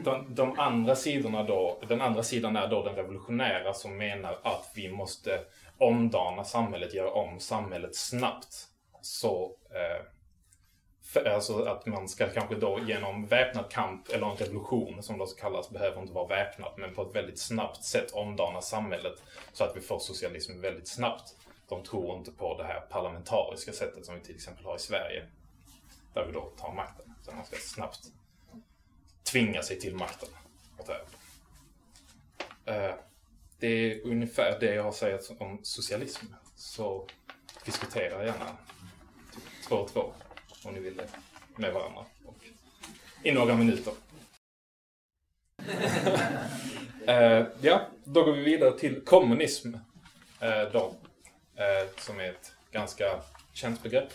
de, 0.05 0.35
de, 0.35 0.59
andra 0.59 0.97
sidorna 0.97 1.43
då, 1.43 1.83
den 1.89 2.01
andra 2.01 2.23
sidan 2.23 2.57
är 2.57 2.69
då 2.69 2.85
den 2.85 2.95
revolutionära 2.95 3.75
som 3.75 3.97
menar 3.97 4.39
att 4.43 4.73
vi 4.75 4.89
måste 4.89 5.41
omdana 5.79 6.45
samhället, 6.45 6.95
göra 6.95 7.11
om 7.11 7.41
samhället 7.41 7.97
snabbt. 7.97 8.69
Så 9.01 9.57
eh, 9.71 10.07
alltså 11.17 11.65
att 11.65 11.87
man 11.87 12.09
ska 12.09 12.29
kanske 12.29 12.55
då 12.55 12.81
genom 12.87 13.27
väpnad 13.27 13.71
kamp 13.71 14.09
eller 14.09 14.27
en 14.27 14.37
revolution 14.37 15.03
som 15.03 15.19
det 15.19 15.27
så 15.27 15.37
kallas 15.37 15.71
behöver 15.71 16.01
inte 16.01 16.13
vara 16.13 16.27
väpnad 16.27 16.73
men 16.77 16.95
på 16.95 17.03
ett 17.03 17.17
väldigt 17.17 17.39
snabbt 17.39 17.85
sätt 17.85 18.13
omdana 18.13 18.61
samhället 18.61 19.23
så 19.53 19.65
att 19.65 19.77
vi 19.77 19.81
får 19.81 19.99
socialism 19.99 20.61
väldigt 20.61 20.89
snabbt. 20.89 21.37
De 21.69 21.83
tror 21.83 22.19
inte 22.19 22.31
på 22.31 22.59
det 22.59 22.65
här 22.65 22.81
parlamentariska 22.81 23.73
sättet 23.73 24.07
som 24.07 24.15
vi 24.15 24.21
till 24.21 24.35
exempel 24.35 24.65
har 24.65 24.77
i 24.77 24.79
Sverige. 24.79 25.27
Där 26.15 26.27
vi 26.27 26.33
då 26.33 26.53
tar 26.57 26.73
makten. 26.73 27.15
Så 27.23 27.33
man 27.33 27.45
ska 27.45 27.57
snabbt 27.57 28.01
tvinga 29.33 29.63
sig 29.63 29.81
till 29.81 29.95
makten. 29.95 30.29
Eh, 32.65 32.95
det 33.59 33.67
är 33.67 34.07
ungefär 34.07 34.61
det 34.61 34.75
jag 34.75 34.83
har 34.83 34.93
sagt 34.93 35.31
om 35.39 35.61
socialism. 35.63 36.27
Så 36.57 37.07
diskutera 37.65 38.25
gärna 38.25 38.57
två 39.69 39.77
och 39.77 39.89
två 39.93 40.13
om 40.65 40.75
ni 40.75 40.81
vill 40.81 40.97
det 40.97 41.09
med 41.57 41.73
varandra. 41.73 42.05
Och 42.25 42.37
I 43.23 43.33
några 43.33 43.55
minuter. 43.55 43.93
uh, 47.09 47.47
ja, 47.61 47.87
då 48.05 48.25
går 48.25 48.33
vi 48.33 48.43
vidare 48.43 48.79
till 48.79 49.01
kommunism. 49.01 49.75
Uh, 50.43 50.73
då, 50.73 50.87
uh, 50.87 51.91
som 51.99 52.21
är 52.21 52.31
ett 52.31 52.53
ganska 52.73 53.21
känt 53.53 53.83
begrepp. 53.83 54.09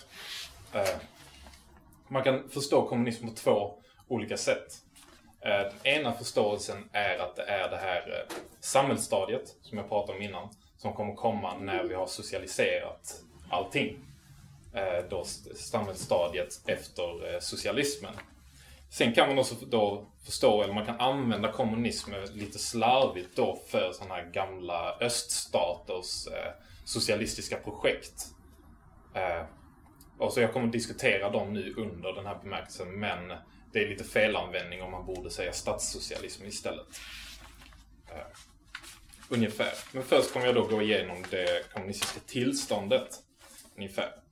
man 2.08 2.24
kan 2.24 2.50
förstå 2.50 2.88
kommunism 2.88 3.28
på 3.28 3.34
två 3.34 3.74
olika 4.08 4.38
sätt. 4.38 4.82
Den 5.40 5.74
ena 5.84 6.14
förståelsen 6.14 6.90
är 6.92 7.20
att 7.20 7.36
det 7.36 7.44
är 7.44 7.70
det 7.70 7.78
här 7.78 8.26
samhällsstadiet 8.60 9.56
som 9.62 9.78
jag 9.78 9.90
pratade 9.90 10.18
om 10.18 10.24
innan. 10.24 10.50
Som 10.78 10.94
kommer 10.94 11.16
komma 11.16 11.58
när 11.58 11.84
vi 11.84 11.94
har 11.94 12.08
socialiserat 12.08 13.22
allting. 13.50 13.98
Eh, 14.76 15.06
då 15.10 15.26
samhällsstadiet 15.56 16.62
efter 16.66 17.34
eh, 17.34 17.40
socialismen. 17.40 18.14
Sen 18.90 19.14
kan 19.14 19.28
man 19.28 19.40
också 19.40 19.56
då 19.66 20.08
förstå, 20.26 20.64
eller 20.64 20.74
man 20.74 20.86
kan 20.86 21.00
använda 21.00 21.52
kommunism 21.52 22.12
lite 22.34 22.60
slarvigt 22.60 23.36
då 23.36 23.60
för 23.68 23.92
sådana 23.92 24.16
här 24.16 24.32
gamla 24.32 24.98
öststaters 25.00 26.28
eh, 26.28 26.52
socialistiska 26.86 27.58
projekt. 27.58 28.28
och 30.18 30.34
så 30.34 30.42
jag 30.42 30.54
kommer 30.54 30.66
att 30.66 30.72
diskutera 30.72 31.30
dem 31.30 31.54
nu 31.54 31.74
under 31.78 32.14
den 32.14 32.26
här 32.26 32.40
bemärkelsen, 32.44 33.00
men 33.00 33.34
det 33.74 33.80
är 33.80 33.90
lite 33.90 34.04
felanvändning 34.04 34.82
om 34.82 34.92
man 34.92 35.06
borde 35.06 35.30
säga 35.30 35.54
statssocialism 35.54 36.46
istället. 36.46 36.88
ungefär. 39.30 39.74
Men 39.92 40.04
först 40.04 40.34
kommer 40.34 40.46
jag 40.46 40.56
då 40.56 40.68
gå 40.68 40.82
igenom 40.82 41.26
det 41.30 41.74
kommunistiska 41.74 42.20
tillståndet. 42.28 43.10
Ungefär. 43.78 44.25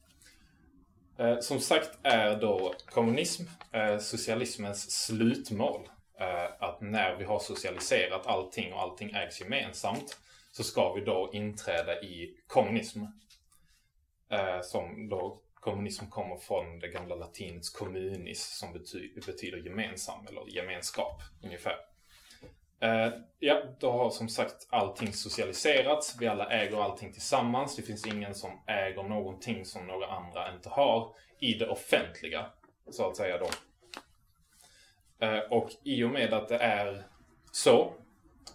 Eh, 1.17 1.39
som 1.39 1.59
sagt 1.59 1.99
är 2.03 2.35
då 2.35 2.73
kommunism 2.85 3.43
eh, 3.71 3.97
socialismens 3.97 5.05
slutmål. 5.05 5.89
Eh, 6.19 6.63
att 6.63 6.81
när 6.81 7.15
vi 7.15 7.23
har 7.23 7.39
socialiserat 7.39 8.27
allting 8.27 8.73
och 8.73 8.81
allting 8.81 9.11
ägs 9.11 9.41
gemensamt 9.41 10.17
så 10.51 10.63
ska 10.63 10.93
vi 10.93 11.01
då 11.01 11.29
inträda 11.33 12.01
i 12.01 12.37
kommunism. 12.47 13.03
Eh, 14.29 14.61
som 14.61 15.09
då 15.09 15.41
kommunism 15.53 16.05
kommer 16.05 16.37
från 16.37 16.79
det 16.79 16.87
gamla 16.87 17.15
latinets 17.15 17.69
communis 17.69 18.57
som 18.59 18.73
bety 18.73 19.13
betyder 19.25 19.57
gemensam 19.57 20.27
eller 20.27 20.55
gemenskap 20.55 21.21
ungefär. 21.43 21.92
Uh, 22.83 23.13
ja, 23.39 23.63
då 23.79 23.91
har 23.91 24.09
som 24.09 24.29
sagt 24.29 24.67
allting 24.69 25.13
socialiserats. 25.13 26.15
Vi 26.19 26.27
alla 26.27 26.49
äger 26.49 26.83
allting 26.83 27.13
tillsammans. 27.13 27.75
Det 27.75 27.81
finns 27.81 28.07
ingen 28.07 28.35
som 28.35 28.51
äger 28.67 29.03
någonting 29.03 29.65
som 29.65 29.87
några 29.87 30.07
andra 30.07 30.53
inte 30.53 30.69
har 30.69 31.15
i 31.39 31.53
det 31.53 31.69
offentliga, 31.69 32.45
så 32.91 33.09
att 33.09 33.17
säga 33.17 33.37
då. 33.37 33.49
Uh, 35.27 35.39
och 35.51 35.69
i 35.83 36.03
och 36.03 36.09
med 36.09 36.33
att 36.33 36.49
det 36.49 36.57
är 36.57 37.03
så, 37.51 37.93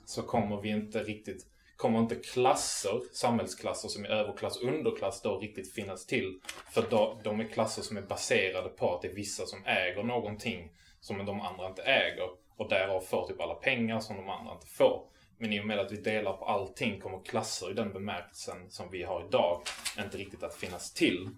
så 0.05 0.23
kommer 0.23 0.61
vi 0.61 0.69
inte 0.69 1.03
riktigt, 1.03 1.47
kommer 1.77 1.99
inte 1.99 2.15
klasser, 2.15 3.01
samhällsklasser 3.13 3.89
som 3.89 4.05
är 4.05 4.09
överklass 4.09 4.57
och 4.57 4.69
underklass 4.69 5.23
då 5.23 5.39
riktigt 5.39 5.75
finnas 5.75 6.07
till. 6.07 6.41
För 6.71 6.85
då, 6.91 7.21
de 7.25 7.41
är 7.41 7.45
klasser 7.45 7.83
som 7.83 7.97
är 7.97 8.03
baserade 8.03 8.69
på 8.69 8.95
att 8.95 9.03
det 9.03 9.09
är 9.09 9.15
vissa 9.15 9.47
som 9.47 9.67
äger 9.67 10.03
någonting 10.03 10.73
som 11.01 11.27
de 11.27 11.41
andra 11.41 11.67
inte 11.67 11.83
äger. 11.83 12.48
Och 12.59 12.69
därav 12.69 13.01
får 13.01 13.27
typ 13.27 13.41
alla 13.41 13.55
pengar 13.55 14.01
som 14.01 14.17
de 14.17 14.29
andra 14.29 14.53
inte 14.53 14.67
får. 14.67 15.09
Men 15.39 15.53
i 15.53 15.61
och 15.61 15.67
med 15.67 15.79
att 15.79 15.93
vi 15.93 15.97
delar 15.97 16.33
på 16.33 16.45
allting 16.45 17.01
kommer 17.01 17.25
klasser 17.25 17.71
i 17.71 17.75
den 17.75 17.93
bemärkelsen 17.93 18.71
som 18.71 18.91
vi 18.91 19.03
har 19.03 19.27
idag 19.27 19.63
inte 19.99 20.17
riktigt 20.17 20.43
att 20.43 20.55
finnas 20.55 20.95
till. 20.95 21.29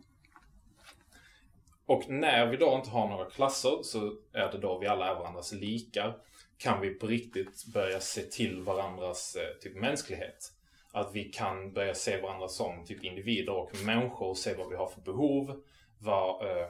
Och 1.87 2.09
när 2.09 2.47
vi 2.47 2.57
då 2.57 2.75
inte 2.75 2.91
har 2.91 3.09
några 3.09 3.31
klasser 3.31 3.83
så 3.83 4.13
är 4.33 4.53
det 4.53 4.59
då 4.59 4.79
vi 4.79 4.87
alla 4.87 5.11
är 5.11 5.15
varandras 5.15 5.53
likar. 5.53 6.17
Kan 6.59 6.81
vi 6.81 6.95
på 6.95 7.07
riktigt 7.07 7.65
börja 7.75 8.01
se 8.01 8.23
till 8.23 8.63
varandras 8.63 9.37
eh, 9.37 9.59
typ 9.61 9.77
mänsklighet. 9.77 10.53
Att 10.93 11.15
vi 11.15 11.25
kan 11.25 11.73
börja 11.73 11.95
se 11.95 12.21
varandra 12.21 12.49
som 12.49 12.85
typ 12.87 13.05
individer 13.05 13.53
och 13.53 13.71
människor, 13.85 14.29
och 14.29 14.39
se 14.39 14.55
vad 14.55 14.69
vi 14.69 14.77
har 14.77 14.87
för 14.87 15.01
behov. 15.01 15.63
Vad, 15.99 16.47
eh, 16.47 16.67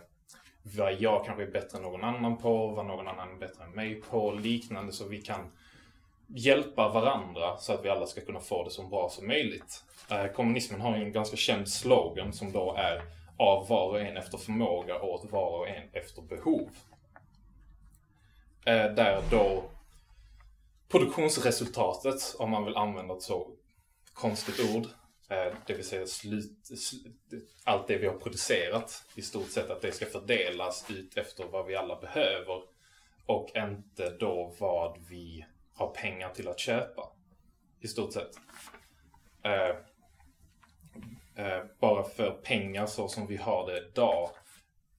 vad 0.77 0.93
jag 1.01 1.25
kanske 1.25 1.43
är 1.43 1.51
bättre 1.51 1.79
än 1.79 1.83
någon 1.83 2.05
annan 2.05 2.37
på, 2.37 2.67
vad 2.67 2.87
någon 2.87 3.09
annan 3.09 3.33
är 3.33 3.39
bättre 3.39 3.65
än 3.65 3.71
mig 3.71 3.95
på, 3.95 4.33
liknande 4.33 4.93
så 4.93 5.09
vi 5.09 5.23
kan 5.23 5.53
hjälpa 6.27 6.89
varandra 6.89 7.57
så 7.59 7.73
att 7.73 7.85
vi 7.85 7.89
alla 7.89 8.07
ska 8.07 8.21
kunna 8.21 8.41
få 8.41 8.65
det 8.65 8.71
så 8.71 8.83
bra 8.83 9.09
som 9.09 9.27
möjligt. 9.27 9.85
Eh, 10.11 10.27
kommunismen 10.27 10.81
har 10.81 10.97
ju 10.97 11.03
en 11.03 11.13
ganska 11.13 11.37
känd 11.37 11.69
slogan 11.69 12.33
som 12.33 12.53
då 12.53 12.75
är 12.79 13.03
av 13.37 13.69
var 13.69 13.89
och 13.89 14.01
en 14.01 14.17
efter 14.17 14.39
förmåga 14.39 15.03
åt 15.03 15.33
var 15.33 15.59
och 15.59 15.69
en 15.69 15.89
efter 15.93 16.23
behov. 16.23 16.69
Eh, 18.65 18.95
där 18.95 19.23
då 19.31 19.63
produktionsresultatet, 20.89 22.35
om 22.39 22.51
man 22.51 22.65
vill 22.65 22.77
använda 22.77 23.15
ett 23.15 23.23
så 23.23 23.49
konstigt 24.13 24.75
ord, 24.75 24.87
Eh, 25.31 25.53
det 25.67 25.75
vill 25.75 25.85
säga 25.85 26.07
slut, 26.07 26.71
allt 27.65 27.89
det 27.89 27.99
vi 27.99 28.07
har 28.07 28.19
producerat 28.19 29.05
i 29.15 29.23
stort 29.23 29.51
sett 29.51 29.71
att 29.71 29.83
det 29.83 29.93
ska 29.93 30.07
fördelas 30.07 30.91
ut 30.91 31.17
efter 31.17 31.45
vad 31.45 31.67
vi 31.67 31.77
alla 31.77 32.01
behöver 32.01 32.63
och 33.27 33.51
inte 33.57 34.11
då 34.11 34.55
vad 34.59 34.99
vi 35.09 35.47
har 35.75 35.91
pengar 35.91 36.31
till 36.31 36.49
att 36.49 36.59
köpa. 36.59 37.13
I 37.81 37.89
stort 37.89 38.13
sett. 38.13 38.31
Eh, 39.43 39.77
eh, 41.47 41.65
bara 41.81 42.05
för 42.05 42.31
pengar 42.31 42.87
så 42.87 43.09
som 43.09 43.27
vi 43.27 43.37
har 43.37 43.67
det 43.67 43.79
idag 43.89 44.31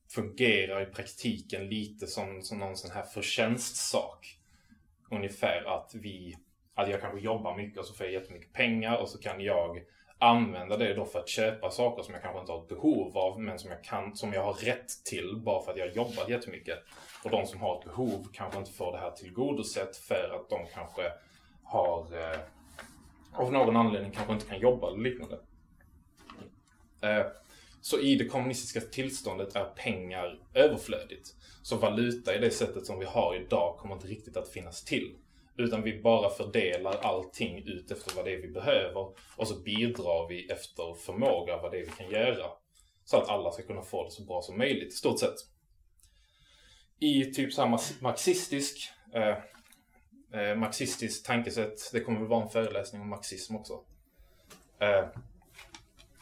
fungerar 0.09 0.81
i 0.81 0.85
praktiken 0.85 1.69
lite 1.69 2.07
som, 2.07 2.41
som 2.41 2.59
någon 2.59 2.77
sån 2.77 2.91
här 2.91 3.03
förtjänstsak. 3.03 4.37
Ungefär 5.11 5.63
att 5.77 5.91
vi, 5.95 6.37
att 6.73 6.89
jag 6.89 7.01
kanske 7.01 7.19
jobbar 7.19 7.57
mycket 7.57 7.79
och 7.79 7.85
så 7.85 7.93
får 7.93 8.05
jag 8.05 8.13
jättemycket 8.13 8.53
pengar 8.53 8.97
och 8.97 9.09
så 9.09 9.17
kan 9.17 9.41
jag 9.41 9.81
använda 10.21 10.77
det 10.77 10.93
då 10.93 11.05
för 11.05 11.19
att 11.19 11.29
köpa 11.29 11.71
saker 11.71 12.03
som 12.03 12.13
jag 12.13 12.23
kanske 12.23 12.39
inte 12.39 12.51
har 12.51 12.61
ett 12.61 12.67
behov 12.67 13.17
av 13.17 13.41
men 13.41 13.59
som 13.59 13.71
jag, 13.71 13.83
kan, 13.83 14.15
som 14.15 14.33
jag 14.33 14.43
har 14.43 14.53
rätt 14.53 15.03
till 15.05 15.41
bara 15.45 15.63
för 15.63 15.71
att 15.71 15.77
jag 15.77 15.87
har 15.87 15.93
jobbat 15.93 16.29
jättemycket. 16.29 16.79
Och 17.23 17.29
de 17.29 17.45
som 17.45 17.61
har 17.61 17.79
ett 17.79 17.85
behov 17.85 18.27
kanske 18.33 18.59
inte 18.59 18.71
får 18.71 18.91
det 18.91 18.97
här 18.97 19.11
tillgodosett 19.11 19.97
för 19.97 20.35
att 20.35 20.49
de 20.49 20.67
kanske 20.73 21.11
har 21.63 21.99
eh, 21.99 22.39
av 23.33 23.51
någon 23.53 23.75
anledning 23.75 24.11
kanske 24.11 24.33
inte 24.33 24.45
kan 24.45 24.59
jobba 24.59 24.87
eller 24.87 24.99
liknande. 24.99 25.39
Eh, 27.01 27.25
så 27.81 27.99
i 27.99 28.15
det 28.15 28.25
kommunistiska 28.25 28.81
tillståndet 28.81 29.55
är 29.55 29.65
pengar 29.65 30.39
överflödigt. 30.53 31.35
Så 31.63 31.77
valuta 31.77 32.35
i 32.35 32.39
det 32.39 32.51
sättet 32.51 32.85
som 32.85 32.99
vi 32.99 33.05
har 33.05 33.35
idag 33.35 33.77
kommer 33.77 33.95
inte 33.95 34.07
riktigt 34.07 34.37
att 34.37 34.49
finnas 34.49 34.83
till. 34.83 35.15
Utan 35.61 35.83
vi 35.83 36.01
bara 36.01 36.29
fördelar 36.29 36.97
allting 37.01 37.67
ut 37.67 37.91
efter 37.91 38.15
vad 38.15 38.25
det 38.25 38.33
är 38.33 38.41
vi 38.41 38.47
behöver. 38.47 39.13
Och 39.35 39.47
så 39.47 39.59
bidrar 39.59 40.27
vi 40.27 40.51
efter 40.51 40.93
förmåga 40.93 41.57
vad 41.57 41.71
det 41.71 41.77
är 41.77 41.85
vi 41.85 41.91
kan 41.91 42.09
göra. 42.09 42.45
Så 43.05 43.17
att 43.17 43.29
alla 43.29 43.51
ska 43.51 43.63
kunna 43.63 43.81
få 43.81 44.03
det 44.03 44.11
så 44.11 44.23
bra 44.23 44.41
som 44.41 44.57
möjligt, 44.57 44.93
i 44.93 44.95
stort 44.95 45.19
sett. 45.19 45.35
I 46.99 47.25
typ 47.25 47.53
samma 47.53 47.79
marxistisk, 48.01 48.89
eh, 49.13 49.37
eh, 50.41 50.55
marxistisk 50.55 51.25
tankesätt, 51.25 51.91
det 51.93 51.99
kommer 51.99 52.19
väl 52.19 52.29
vara 52.29 52.43
en 52.43 52.49
föreläsning 52.49 53.01
om 53.01 53.09
marxism 53.09 53.55
också. 53.55 53.83
Eh, 54.79 55.05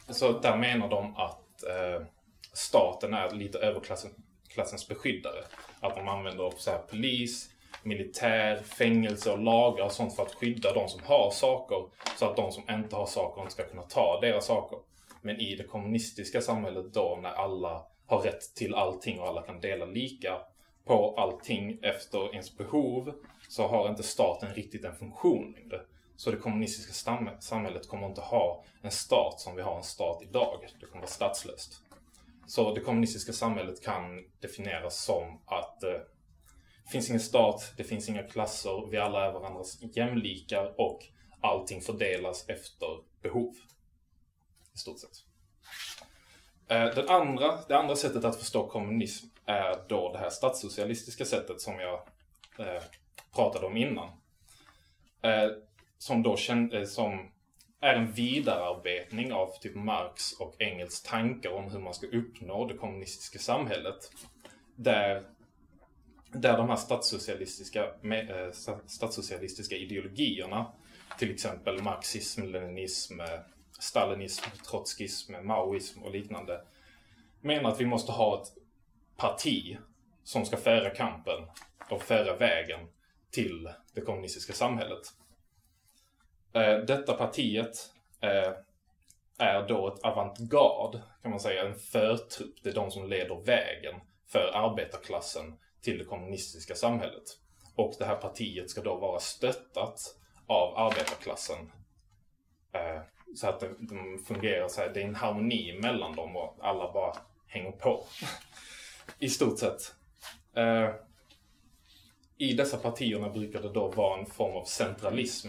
så 0.08 0.40
där 0.40 0.56
menar 0.56 0.88
de 0.88 1.16
att 1.16 1.62
eh, 1.62 2.06
staten 2.52 3.14
är 3.14 3.30
lite 3.30 3.58
överklassens 3.58 4.88
beskyddare. 4.88 5.44
Att 5.80 5.96
de 5.96 6.08
använder 6.08 6.52
så 6.56 6.70
här 6.70 6.78
polis, 6.78 7.50
militär, 7.82 8.56
fängelse 8.56 9.32
och 9.32 9.38
lagar 9.38 9.84
och 9.84 9.92
sånt 9.92 10.16
för 10.16 10.22
att 10.22 10.34
skydda 10.34 10.72
de 10.72 10.88
som 10.88 11.00
har 11.04 11.30
saker. 11.30 11.84
Så 12.18 12.26
att 12.26 12.36
de 12.36 12.52
som 12.52 12.62
inte 12.70 12.96
har 12.96 13.06
saker 13.06 13.42
inte 13.42 13.52
ska 13.52 13.64
kunna 13.64 13.82
ta 13.82 14.20
deras 14.20 14.46
saker. 14.46 14.78
Men 15.22 15.40
i 15.40 15.56
det 15.56 15.64
kommunistiska 15.64 16.40
samhället 16.40 16.94
då 16.94 17.18
när 17.22 17.30
alla 17.30 17.86
har 18.06 18.18
rätt 18.18 18.54
till 18.54 18.74
allting 18.74 19.20
och 19.20 19.28
alla 19.28 19.42
kan 19.42 19.60
dela 19.60 19.84
lika 19.84 20.38
på 20.84 21.14
allting 21.18 21.78
efter 21.82 22.32
ens 22.32 22.56
behov 22.56 23.12
så 23.48 23.66
har 23.68 23.88
inte 23.88 24.02
staten 24.02 24.54
riktigt 24.54 24.84
en 24.84 24.96
funktion 24.96 25.52
längre. 25.52 25.80
Så 26.16 26.30
det 26.30 26.36
kommunistiska 26.36 26.92
samhället 27.40 27.88
kommer 27.88 28.06
inte 28.06 28.20
ha 28.20 28.64
en 28.82 28.90
stat 28.90 29.40
som 29.40 29.56
vi 29.56 29.62
har 29.62 29.76
en 29.76 29.82
stat 29.82 30.22
idag. 30.22 30.66
Det 30.80 30.86
kommer 30.86 31.00
vara 31.00 31.10
statslöst. 31.10 31.82
Så 32.46 32.74
det 32.74 32.80
kommunistiska 32.80 33.32
samhället 33.32 33.84
kan 33.84 34.24
definieras 34.40 35.04
som 35.04 35.40
att 35.46 35.82
eh, 35.82 35.90
finns 36.90 37.08
ingen 37.08 37.20
stat, 37.20 37.72
det 37.76 37.84
finns 37.84 38.08
inga 38.08 38.22
klasser, 38.22 38.86
vi 38.90 38.96
alla 38.96 39.26
är 39.26 39.32
varandras 39.32 39.78
jämlikar 39.96 40.74
och 40.80 41.06
allting 41.40 41.80
fördelas 41.80 42.48
efter 42.48 42.88
behov. 43.22 43.54
I 44.74 44.78
stort 44.78 44.98
sett. 44.98 45.24
Eh, 46.68 46.94
den 46.94 47.08
andra, 47.08 47.58
det 47.68 47.78
andra 47.78 47.96
sättet 47.96 48.24
att 48.24 48.36
förstå 48.36 48.68
kommunism 48.68 49.26
är 49.46 49.88
då 49.88 50.12
det 50.12 50.18
här 50.18 50.30
statssocialistiska 50.30 51.24
sättet 51.24 51.60
som 51.60 51.80
jag 51.80 51.94
eh, 52.58 52.82
pratade 53.34 53.66
om 53.66 53.76
innan. 53.76 54.08
Eh, 55.22 55.50
som 55.98 56.22
då 56.22 56.34
kän- 56.34 56.74
eh, 56.74 56.84
som 56.84 57.30
är 57.80 57.94
en 57.94 58.12
vidarearbetning 58.12 59.32
av 59.32 59.58
typ 59.60 59.74
Marx 59.74 60.32
och 60.32 60.56
Engels 60.58 61.02
tankar 61.02 61.50
om 61.50 61.70
hur 61.70 61.78
man 61.78 61.94
ska 61.94 62.06
uppnå 62.06 62.66
det 62.66 62.74
kommunistiska 62.74 63.38
samhället. 63.38 64.12
Där, 64.76 65.24
där 66.32 66.56
de 66.56 66.68
här 66.68 66.76
statssocialistiska, 66.76 67.94
med, 68.00 68.30
eh, 68.30 68.52
statssocialistiska 68.86 69.76
ideologierna, 69.76 70.72
till 71.18 71.30
exempel 71.30 71.82
marxism, 71.82 72.42
leninism, 72.42 73.20
eh, 73.20 73.40
stalinism, 73.80 74.50
trotskism, 74.70 75.34
maoism 75.42 76.02
och 76.02 76.10
liknande, 76.10 76.64
menar 77.40 77.70
att 77.70 77.80
vi 77.80 77.86
måste 77.86 78.12
ha 78.12 78.42
ett 78.42 78.48
parti 79.16 79.78
som 80.24 80.46
ska 80.46 80.56
föra 80.56 80.90
kampen 80.90 81.46
och 81.90 82.02
föra 82.02 82.36
vägen 82.36 82.80
till 83.30 83.70
det 83.94 84.00
kommunistiska 84.00 84.52
samhället. 84.52 85.02
Eh, 86.52 86.78
detta 86.78 87.12
partiet 87.12 87.90
är 89.38 89.68
då 89.68 89.88
ett 89.88 90.02
avantgarde, 90.02 91.02
kan 91.22 91.30
man 91.30 91.40
säga, 91.40 91.66
en 91.66 91.74
förtrupp. 91.74 92.54
Det 92.62 92.70
är 92.70 92.74
de 92.74 92.90
som 92.90 93.08
leder 93.08 93.44
vägen 93.44 94.00
för 94.26 94.50
arbetarklassen 94.54 95.58
till 95.82 95.98
det 95.98 96.04
kommunistiska 96.04 96.74
samhället. 96.74 97.22
Och 97.74 97.94
det 97.98 98.04
här 98.04 98.16
partiet 98.16 98.70
ska 98.70 98.80
då 98.80 98.96
vara 98.96 99.20
stöttat 99.20 100.00
av 100.46 100.78
arbetarklassen. 100.78 101.72
Eh, 102.72 103.02
Så 103.34 103.48
att 103.48 103.60
det, 103.60 103.74
de 103.78 104.24
fungerar 104.26 104.68
så 104.68 104.80
här, 104.80 104.88
det 104.88 105.02
är 105.02 105.06
en 105.06 105.14
harmoni 105.14 105.78
mellan 105.82 106.16
dem 106.16 106.36
och 106.36 106.56
alla 106.60 106.92
bara 106.92 107.16
hänger 107.46 107.70
på. 107.72 108.04
I 109.18 109.28
stort 109.28 109.58
sett. 109.58 109.94
Eh, 110.56 110.90
I 112.38 112.52
dessa 112.52 112.76
partierna 112.76 113.28
brukar 113.28 113.62
det 113.62 113.72
då 113.72 113.88
vara 113.88 114.18
en 114.20 114.26
form 114.26 114.56
av 114.56 114.64
centralism 114.64 115.48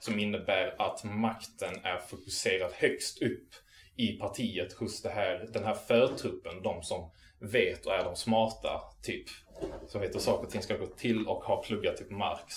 som 0.00 0.18
innebär 0.18 0.74
att 0.78 1.04
makten 1.04 1.84
är 1.84 1.98
fokuserad 1.98 2.72
högst 2.72 3.22
upp 3.22 3.48
i 3.96 4.12
partiet 4.12 4.72
hos 4.72 5.02
det 5.02 5.10
här, 5.10 5.48
den 5.52 5.64
här 5.64 5.74
förtruppen, 5.74 6.62
de 6.62 6.82
som 6.82 7.10
vet 7.38 7.86
och 7.86 7.94
är 7.94 8.04
de 8.04 8.16
smarta, 8.16 8.82
typ. 9.02 9.26
Som 9.88 10.00
vet 10.00 10.14
hur 10.14 10.20
saker 10.20 10.46
och 10.46 10.52
ting 10.52 10.62
ska 10.62 10.76
gå 10.76 10.86
till 10.86 11.26
och 11.26 11.44
har 11.44 11.62
pluggat 11.62 11.96
typ 11.96 12.10
Marx. 12.10 12.54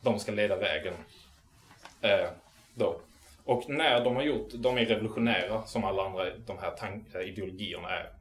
De 0.00 0.18
ska 0.18 0.32
leda 0.32 0.56
vägen. 0.56 0.94
Eh, 2.00 2.28
då. 2.74 3.00
Och 3.44 3.68
när 3.68 4.04
de 4.04 4.16
har 4.16 4.22
gjort, 4.22 4.48
de 4.54 4.78
är 4.78 4.84
revolutionära 4.84 5.62
som 5.64 5.84
alla 5.84 6.06
andra 6.06 6.36
de 6.36 6.58
här 6.58 7.00
eh, 7.14 7.20
ideologierna 7.28 7.88
är. 7.90 8.12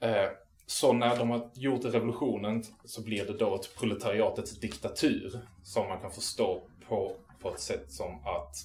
Eh, 0.00 0.30
så 0.66 0.92
när 0.92 1.16
de 1.16 1.30
har 1.30 1.50
gjort 1.54 1.84
revolutionen 1.84 2.64
så 2.84 3.02
blir 3.02 3.24
det 3.26 3.38
då 3.38 3.54
ett 3.54 3.76
proletariatets 3.78 4.60
diktatur 4.60 5.40
som 5.62 5.88
man 5.88 6.00
kan 6.00 6.10
förstå 6.10 6.62
på, 6.88 7.16
på 7.40 7.50
ett 7.50 7.60
sätt 7.60 7.92
som 7.92 8.26
att 8.26 8.56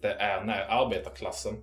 det 0.00 0.12
är 0.12 0.44
när 0.44 0.60
arbetarklassen 0.60 1.54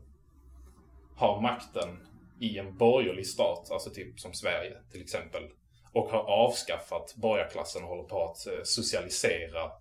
har 1.16 1.42
makten 1.42 2.08
i 2.39 2.58
en 2.58 2.78
borgerlig 2.78 3.28
stat, 3.28 3.72
alltså 3.72 3.89
typ 3.89 4.19
som 4.19 4.34
Sverige 4.34 4.78
till 4.91 5.02
exempel, 5.02 5.50
och 5.91 6.10
har 6.10 6.24
avskaffat 6.24 7.15
borgarklassen 7.15 7.84
och 7.84 7.89
håller 7.89 8.04
på 8.04 8.24
att 8.24 8.48
eh, 8.48 8.63
socialisera, 8.63 9.72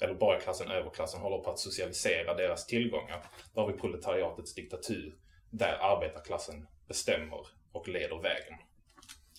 eller 0.00 0.14
borgarklassen, 0.14 0.70
överklassen, 0.70 1.20
håller 1.20 1.38
på 1.38 1.50
att 1.50 1.58
socialisera 1.58 2.34
deras 2.34 2.66
tillgångar. 2.66 3.24
Då 3.54 3.60
har 3.60 3.72
vi 3.72 3.78
proletariatets 3.78 4.54
diktatur, 4.54 5.16
där 5.50 5.78
arbetarklassen 5.80 6.66
bestämmer 6.88 7.46
och 7.72 7.88
leder 7.88 8.22
vägen. 8.22 8.54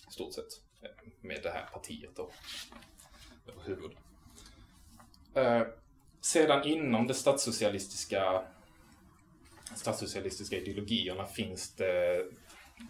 I 0.08 0.12
stort 0.12 0.34
sett. 0.34 0.44
Eh, 0.82 0.90
med 1.20 1.42
det 1.42 1.50
här 1.50 1.68
partiet 1.72 2.16
då. 2.16 2.30
Över 3.48 3.62
huvud. 3.62 3.96
Eh, 5.34 5.62
sedan 6.20 6.64
inom 6.64 7.06
det 7.06 7.14
statssocialistiska 7.14 8.44
statssocialistiska 9.76 10.56
ideologierna 10.56 11.26
finns 11.26 11.74
det 11.74 12.26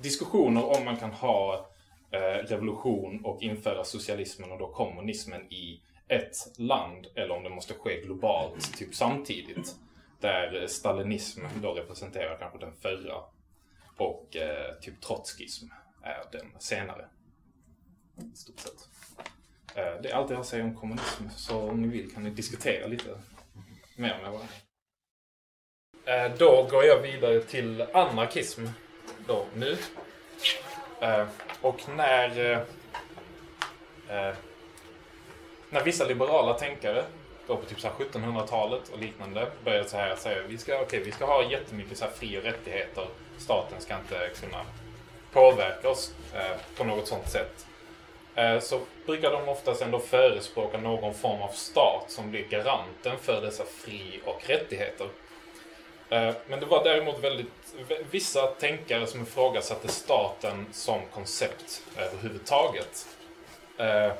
diskussioner 0.00 0.64
om 0.76 0.84
man 0.84 0.96
kan 0.96 1.10
ha 1.12 1.70
eh, 2.10 2.18
revolution 2.18 3.24
och 3.24 3.42
införa 3.42 3.84
socialismen 3.84 4.52
och 4.52 4.58
då 4.58 4.66
kommunismen 4.72 5.52
i 5.52 5.80
ett 6.08 6.36
land 6.58 7.06
eller 7.14 7.30
om 7.30 7.42
det 7.42 7.50
måste 7.50 7.74
ske 7.74 8.00
globalt, 8.00 8.76
typ 8.78 8.94
samtidigt. 8.94 9.76
Där 10.20 10.66
stalinism 10.66 11.40
då 11.62 11.72
representerar 11.72 12.38
kanske 12.38 12.58
den 12.58 12.72
förra 12.72 13.14
och 13.96 14.36
eh, 14.36 14.74
typ 14.80 15.00
trotskism 15.00 15.66
är 16.02 16.24
den 16.32 16.46
senare. 16.58 17.08
I 18.34 18.36
stort 18.36 18.60
sett. 18.60 18.88
Eh, 19.74 20.00
det 20.02 20.10
är 20.10 20.14
allt 20.14 20.30
jag 20.30 20.46
säger 20.46 20.64
om 20.64 20.76
kommunism, 20.76 21.24
så 21.36 21.70
om 21.70 21.82
ni 21.82 21.88
vill 21.88 22.14
kan 22.14 22.22
ni 22.22 22.30
diskutera 22.30 22.86
lite 22.86 23.08
mer 23.96 24.18
med 24.22 24.32
varandra. 24.32 24.48
Eh, 26.06 26.38
Då 26.38 26.68
går 26.70 26.84
jag 26.84 27.02
vidare 27.02 27.40
till 27.40 27.82
anarkism 27.82 28.66
då, 29.26 29.44
nu. 29.54 29.76
Eh, 31.00 31.26
Och 31.60 31.88
när, 31.96 32.52
eh, 32.52 32.58
eh, 34.28 34.34
när 35.70 35.84
vissa 35.84 36.04
liberala 36.04 36.54
tänkare 36.54 37.04
då 37.46 37.56
på 37.56 37.66
typ 37.66 37.78
1700-talet 37.78 38.88
och 38.88 38.98
liknande 38.98 39.46
började 39.64 39.88
så 39.88 39.96
här 39.96 40.16
säga 40.16 40.42
vi 40.48 40.58
ska, 40.58 40.80
okay, 40.80 41.00
vi 41.00 41.12
ska 41.12 41.24
ha 41.26 41.50
jättemycket 41.50 41.98
så 41.98 42.04
här 42.04 42.12
fri 42.12 42.38
och 42.38 42.42
rättigheter. 42.42 43.06
Staten 43.38 43.80
ska 43.80 43.94
inte 43.94 44.30
kunna 44.40 44.60
påverka 45.32 45.88
oss 45.88 46.14
eh, 46.34 46.56
på 46.76 46.84
något 46.84 47.06
sånt 47.08 47.28
sätt. 47.30 47.66
Eh, 48.34 48.60
så 48.60 48.80
brukar 49.06 49.30
de 49.30 49.48
oftast 49.48 49.82
ändå 49.82 49.98
förespråka 49.98 50.78
någon 50.78 51.14
form 51.14 51.42
av 51.42 51.48
stat 51.48 52.04
som 52.08 52.30
blir 52.30 52.44
garanten 52.48 53.18
för 53.22 53.40
dessa 53.40 53.64
fri 53.64 54.20
och 54.24 54.42
rättigheter. 54.46 55.08
Eh, 56.14 56.34
men 56.46 56.60
det 56.60 56.66
var 56.66 56.84
däremot 56.84 57.18
väldigt 57.18 57.74
vissa 58.10 58.46
tänkare 58.46 59.06
som 59.06 59.22
ifrågasatte 59.22 59.88
staten 59.88 60.66
som 60.72 61.00
koncept 61.14 61.82
överhuvudtaget. 61.96 63.06
Eh, 63.78 64.12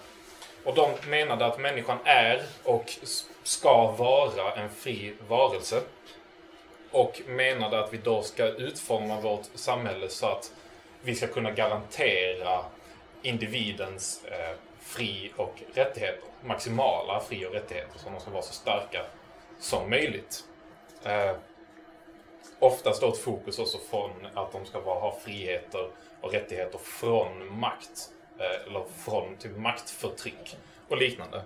och 0.64 0.74
de 0.74 0.90
menade 1.06 1.46
att 1.46 1.58
människan 1.58 1.98
är 2.04 2.42
och 2.62 2.98
ska 3.42 3.92
vara 3.92 4.54
en 4.54 4.70
fri 4.70 5.14
varelse. 5.28 5.80
Och 6.90 7.20
menade 7.26 7.84
att 7.84 7.92
vi 7.92 7.98
då 7.98 8.22
ska 8.22 8.46
utforma 8.46 9.20
vårt 9.20 9.46
samhälle 9.54 10.08
så 10.08 10.26
att 10.26 10.52
vi 11.02 11.14
ska 11.14 11.26
kunna 11.26 11.50
garantera 11.50 12.64
individens 13.22 14.24
eh, 14.24 14.56
fri 14.80 15.32
och 15.36 15.62
rättigheter. 15.74 16.20
Maximala 16.44 17.20
fri 17.20 17.46
och 17.46 17.52
rättigheter 17.52 17.98
som 17.98 18.12
de 18.12 18.20
ska 18.20 18.30
vara 18.30 18.42
så 18.42 18.52
starka 18.52 19.02
som 19.60 19.90
möjligt. 19.90 20.44
Eh, 21.04 21.32
oftast 22.58 23.00
då 23.00 23.08
ett 23.08 23.18
fokus 23.18 23.58
också 23.58 23.78
från 23.78 24.10
att 24.34 24.52
de 24.52 24.66
ska 24.66 24.80
vara, 24.80 25.00
ha 25.00 25.18
friheter 25.24 25.90
och 26.20 26.32
rättigheter 26.32 26.78
från 26.78 27.58
makt. 27.60 28.10
Eh, 28.38 28.66
eller 28.66 28.84
från 29.04 29.36
typ 29.36 29.56
maktförtryck 29.56 30.56
och 30.88 30.96
liknande. 30.96 31.42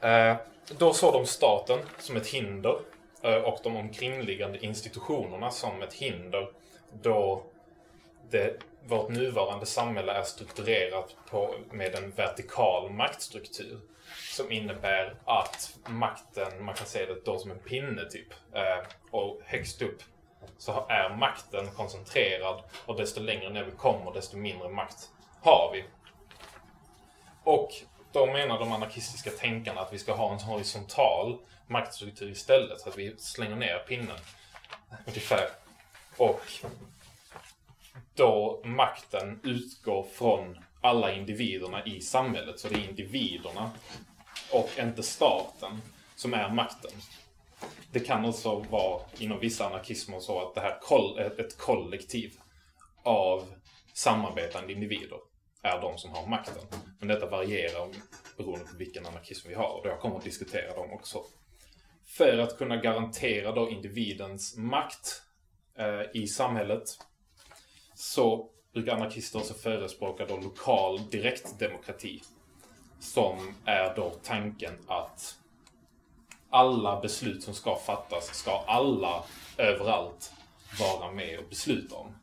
Eh, 0.00 0.36
då 0.78 0.92
såg 0.92 1.12
de 1.12 1.26
staten 1.26 1.78
som 1.98 2.16
ett 2.16 2.26
hinder 2.26 2.78
eh, 3.22 3.34
och 3.34 3.58
de 3.62 3.76
omkringliggande 3.76 4.64
institutionerna 4.64 5.50
som 5.50 5.82
ett 5.82 5.94
hinder 5.94 6.50
då 7.02 7.42
det, 8.30 8.56
vårt 8.86 9.08
nuvarande 9.08 9.66
samhälle 9.66 10.12
är 10.12 10.22
strukturerat 10.22 11.16
på, 11.30 11.54
med 11.70 11.94
en 11.94 12.10
vertikal 12.10 12.90
maktstruktur. 12.90 13.80
Som 14.30 14.52
innebär 14.52 15.14
att 15.24 15.78
makten, 15.86 16.64
man 16.64 16.74
kan 16.74 16.86
se 16.86 17.06
det 17.06 17.24
då 17.24 17.38
som 17.38 17.50
en 17.50 17.58
pinne 17.58 18.04
typ. 18.10 18.32
Eh, 18.54 18.86
och 19.10 19.40
högst 19.44 19.82
upp 19.82 20.02
så 20.58 20.86
är 20.88 21.16
makten 21.16 21.70
koncentrerad 21.70 22.62
och 22.86 22.96
desto 22.96 23.20
längre 23.20 23.50
ner 23.50 23.64
vi 23.64 23.70
kommer 23.70 24.12
desto 24.12 24.36
mindre 24.36 24.68
makt 24.68 25.10
har 25.42 25.70
vi. 25.72 25.84
Och 27.44 27.70
då 28.12 28.26
menar 28.26 28.58
de 28.58 28.72
anarkistiska 28.72 29.30
tänkarna 29.30 29.80
att 29.80 29.92
vi 29.92 29.98
ska 29.98 30.14
ha 30.14 30.32
en 30.32 30.40
horisontal 30.40 31.38
maktstruktur 31.66 32.30
istället. 32.30 32.80
Så 32.80 32.88
att 32.88 32.98
vi 32.98 33.16
slänger 33.18 33.56
ner 33.56 33.78
pinnen 33.78 34.18
ungefär. 35.06 35.48
Och 36.16 36.42
då 38.14 38.62
makten 38.64 39.40
utgår 39.42 40.02
från 40.02 40.64
alla 40.80 41.12
individerna 41.14 41.84
i 41.84 42.00
samhället. 42.00 42.60
Så 42.60 42.68
det 42.68 42.74
är 42.74 42.88
individerna 42.88 43.70
och 44.52 44.70
inte 44.78 45.02
staten 45.02 45.80
som 46.16 46.34
är 46.34 46.50
makten. 46.50 46.90
Det 47.92 48.00
kan 48.00 48.24
också 48.24 48.58
vara 48.70 49.02
inom 49.18 49.40
vissa 49.40 49.66
anarkismer 49.66 50.20
så 50.20 50.48
att 50.48 50.54
det 50.54 50.60
här 50.60 50.78
koll, 50.82 51.18
ett 51.18 51.58
kollektiv 51.58 52.32
av 53.02 53.54
samarbetande 53.94 54.72
individer 54.72 55.18
är 55.62 55.80
de 55.80 55.98
som 55.98 56.10
har 56.10 56.26
makten. 56.26 56.62
Men 56.98 57.08
detta 57.08 57.30
varierar 57.30 57.88
beroende 58.36 58.64
på 58.64 58.76
vilken 58.76 59.06
anarkism 59.06 59.48
vi 59.48 59.54
har 59.54 59.80
och 59.80 59.86
jag 59.86 60.00
kommer 60.00 60.16
att 60.16 60.24
diskutera 60.24 60.74
dem 60.74 60.92
också. 60.92 61.24
För 62.06 62.38
att 62.38 62.58
kunna 62.58 62.76
garantera 62.76 63.52
då 63.52 63.70
individens 63.70 64.56
makt 64.56 65.22
eh, 65.78 66.20
i 66.22 66.26
samhället 66.26 66.82
så 67.94 68.50
brukar 68.72 68.92
anarkister 68.94 69.38
också 69.38 69.54
förespråka 69.54 70.26
då 70.26 70.36
lokal 70.36 71.10
direktdemokrati. 71.10 72.22
Som 73.00 73.54
är 73.64 73.96
då 73.96 74.10
tanken 74.22 74.72
att 74.86 75.36
alla 76.50 77.00
beslut 77.00 77.42
som 77.42 77.54
ska 77.54 77.76
fattas 77.76 78.34
ska 78.34 78.64
alla 78.66 79.24
överallt 79.58 80.32
vara 80.80 81.12
med 81.12 81.38
och 81.38 81.48
besluta 81.48 81.96
om. 81.96 82.14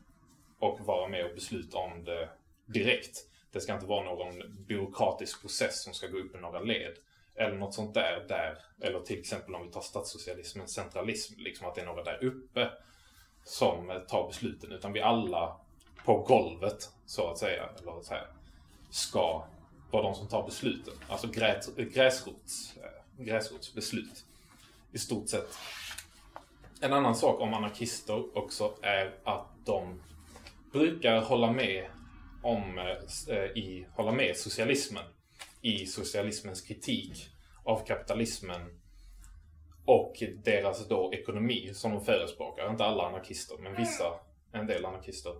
Och 0.58 0.80
vara 0.80 1.08
med 1.08 1.24
och 1.24 1.34
besluta 1.34 1.78
om 1.78 2.04
det 2.04 2.28
direkt. 2.66 3.24
Det 3.52 3.60
ska 3.60 3.74
inte 3.74 3.86
vara 3.86 4.04
någon 4.04 4.64
byråkratisk 4.66 5.40
process 5.40 5.82
som 5.82 5.94
ska 5.94 6.06
gå 6.06 6.18
upp 6.18 6.34
i 6.34 6.38
några 6.38 6.60
led. 6.60 6.94
Eller 7.34 7.56
något 7.56 7.74
sånt 7.74 7.94
där, 7.94 8.24
där. 8.28 8.58
Eller 8.80 9.00
till 9.00 9.18
exempel 9.18 9.54
om 9.54 9.66
vi 9.66 9.72
tar 9.72 9.80
statssocialismen, 9.80 10.68
centralism. 10.68 11.34
Liksom 11.38 11.68
att 11.68 11.74
det 11.74 11.80
är 11.80 11.86
några 11.86 12.04
där 12.04 12.24
uppe 12.24 12.70
som 13.44 14.04
tar 14.08 14.28
besluten. 14.28 14.72
Utan 14.72 14.92
vi 14.92 15.00
alla 15.00 15.60
på 16.08 16.18
golvet, 16.18 16.90
så 17.06 17.30
att 17.30 17.38
säga, 17.38 17.68
eller 17.80 18.02
så 18.02 18.14
här, 18.14 18.26
ska 18.90 19.44
vara 19.90 20.02
de 20.02 20.14
som 20.14 20.28
tar 20.28 20.44
besluten. 20.46 20.94
Alltså 21.08 21.26
gräs, 21.26 21.70
gräsrots, 21.76 22.76
eh, 22.76 23.24
gräsrotsbeslut. 23.24 24.24
I 24.92 24.98
stort 24.98 25.28
sett. 25.28 25.58
En 26.80 26.92
annan 26.92 27.14
sak 27.14 27.40
om 27.40 27.54
anarkister 27.54 28.38
också 28.38 28.74
är 28.82 29.14
att 29.24 29.46
de 29.64 30.02
brukar 30.72 31.20
hålla 31.20 31.52
med 31.52 31.86
om, 32.42 32.78
eh, 33.28 33.44
i, 33.44 33.86
hålla 33.94 34.12
med 34.12 34.36
socialismen 34.36 35.04
i 35.62 35.86
socialismens 35.86 36.62
kritik 36.62 37.30
av 37.64 37.86
kapitalismen 37.86 38.80
och 39.84 40.22
deras 40.44 40.88
då 40.88 41.12
ekonomi 41.12 41.70
som 41.74 41.92
de 41.92 42.04
förespråkar. 42.04 42.70
Inte 42.70 42.84
alla 42.84 43.06
anarkister, 43.08 43.56
men 43.58 43.76
vissa, 43.76 44.20
en 44.52 44.66
del 44.66 44.84
anarkister 44.84 45.32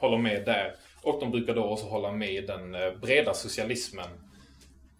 håller 0.00 0.18
med 0.18 0.44
där. 0.44 0.74
Och 1.02 1.20
de 1.20 1.30
brukar 1.30 1.54
då 1.54 1.64
också 1.64 1.86
hålla 1.86 2.12
med 2.12 2.32
i 2.32 2.40
den 2.40 2.74
eh, 2.74 2.92
breda 2.92 3.34
socialismen 3.34 4.08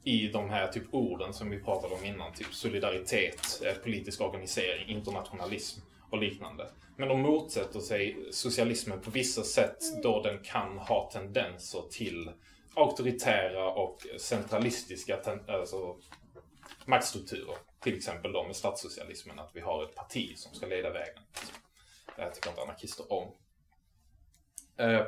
i 0.04 0.28
de 0.28 0.50
här 0.50 0.68
typ 0.68 0.94
orden 0.94 1.32
som 1.34 1.50
vi 1.50 1.58
pratade 1.58 1.94
om 1.94 2.04
innan. 2.04 2.32
Typ 2.32 2.54
solidaritet, 2.54 3.62
eh, 3.66 3.74
politisk 3.74 4.20
organisering, 4.20 4.88
internationalism 4.88 5.80
och 6.10 6.18
liknande. 6.18 6.70
Men 6.96 7.08
de 7.08 7.20
motsätter 7.20 7.80
sig 7.80 8.16
socialismen 8.30 9.00
på 9.00 9.10
vissa 9.10 9.42
sätt 9.42 9.78
då 10.02 10.22
den 10.22 10.38
kan 10.38 10.78
ha 10.78 11.10
tendenser 11.12 11.82
till 11.90 12.30
auktoritära 12.74 13.70
och 13.70 14.06
centralistiska 14.18 15.18
alltså, 15.48 15.96
maktstrukturer. 16.86 17.56
Till 17.80 17.96
exempel 17.96 18.32
då 18.32 18.44
med 18.44 18.56
statssocialismen, 18.56 19.38
att 19.38 19.50
vi 19.54 19.60
har 19.60 19.84
ett 19.84 19.94
parti 19.94 20.38
som 20.38 20.54
ska 20.54 20.66
leda 20.66 20.90
vägen. 20.90 21.22
Det 22.16 22.22
här 22.22 22.30
tycker 22.30 22.50
inte 22.50 22.62
anarkister 22.62 23.12
om. 23.12 23.32
Eh, 24.80 25.06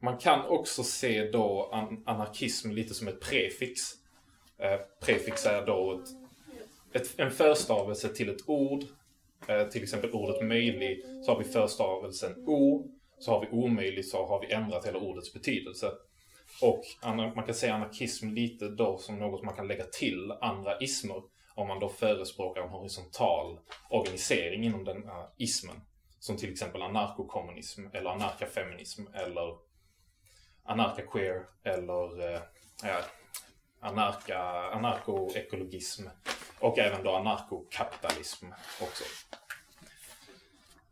man 0.00 0.18
kan 0.18 0.46
också 0.46 0.82
se 0.82 1.30
då 1.30 1.70
anarkism 2.06 2.70
lite 2.70 2.94
som 2.94 3.08
ett 3.08 3.20
prefix. 3.20 3.80
Eh, 4.58 4.80
prefix 5.00 5.46
är 5.46 5.66
då 5.66 6.02
ett, 6.02 6.08
ett, 7.02 7.20
en 7.20 7.30
förstavelse 7.30 8.08
till 8.08 8.28
ett 8.28 8.48
ord. 8.48 8.84
Eh, 9.48 9.68
till 9.68 9.82
exempel 9.82 10.10
ordet 10.10 10.46
möjlig, 10.46 11.04
så 11.24 11.32
har 11.32 11.38
vi 11.38 11.44
förstavelsen 11.44 12.44
o. 12.46 12.86
Så 13.18 13.30
har 13.30 13.40
vi 13.40 13.48
omöjlig, 13.50 14.04
så 14.04 14.26
har 14.26 14.40
vi 14.40 14.52
ändrat 14.52 14.86
hela 14.86 14.98
ordets 14.98 15.32
betydelse. 15.32 15.90
Och 16.62 16.84
man 17.34 17.44
kan 17.44 17.54
säga 17.54 17.74
anarkism 17.74 18.28
lite 18.28 18.68
då 18.68 18.98
som 18.98 19.18
något 19.18 19.44
man 19.44 19.54
kan 19.54 19.68
lägga 19.68 19.84
till 19.84 20.32
andra 20.40 20.80
ismer. 20.80 21.22
Om 21.54 21.68
man 21.68 21.80
då 21.80 21.88
förespråkar 21.88 22.62
en 22.62 22.68
horisontal 22.68 23.58
organisering 23.90 24.64
inom 24.64 24.84
den 24.84 25.06
här 25.06 25.26
ismen. 25.36 25.76
Som 26.20 26.36
till 26.36 26.52
exempel 26.52 26.82
anarkokommunism 26.82 27.86
eller 27.92 28.10
anarkafeminism 28.10 29.02
eller 29.14 29.56
anarkaqueer 30.64 31.46
eller 31.64 32.34
eh, 32.34 32.40
ja, 32.82 33.00
anarka, 33.80 34.38
anarkoekologism 34.72 36.06
och 36.60 36.78
även 36.78 37.02
då 37.04 37.16
anarkokapitalism 37.16 38.46
också. 38.80 39.04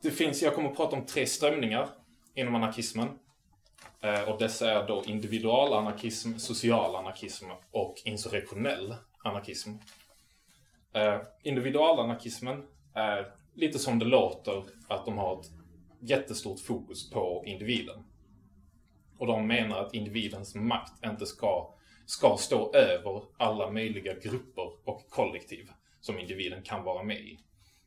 Det 0.00 0.10
finns, 0.10 0.42
jag 0.42 0.54
kommer 0.54 0.70
att 0.70 0.76
prata 0.76 0.96
om 0.96 1.06
tre 1.06 1.26
strömningar 1.26 1.88
inom 2.34 2.54
anarkismen. 2.54 3.18
Eh, 4.00 4.28
och 4.28 4.38
dessa 4.38 4.70
är 4.70 4.86
då 4.86 5.02
individualanarkism, 5.06 6.38
socialanarkism 6.38 7.46
och 7.70 7.94
insurrektionell 8.04 8.96
anarkism. 9.24 9.70
Eh, 10.92 11.20
individualanarkismen 11.42 12.66
är 12.94 13.32
lite 13.56 13.78
som 13.78 13.98
det 13.98 14.04
låter 14.04 14.64
att 14.88 15.04
de 15.04 15.18
har 15.18 15.40
ett 15.40 15.50
jättestort 16.00 16.60
fokus 16.60 17.10
på 17.10 17.42
individen. 17.46 18.04
Och 19.18 19.26
de 19.26 19.46
menar 19.46 19.78
att 19.78 19.94
individens 19.94 20.54
makt 20.54 21.04
inte 21.04 21.26
ska, 21.26 21.74
ska 22.06 22.36
stå 22.38 22.74
över 22.74 23.22
alla 23.36 23.70
möjliga 23.70 24.14
grupper 24.14 24.70
och 24.84 25.10
kollektiv 25.10 25.70
som 26.00 26.18
individen 26.18 26.62
kan 26.62 26.84
vara 26.84 27.02
med 27.02 27.20
i. 27.20 27.38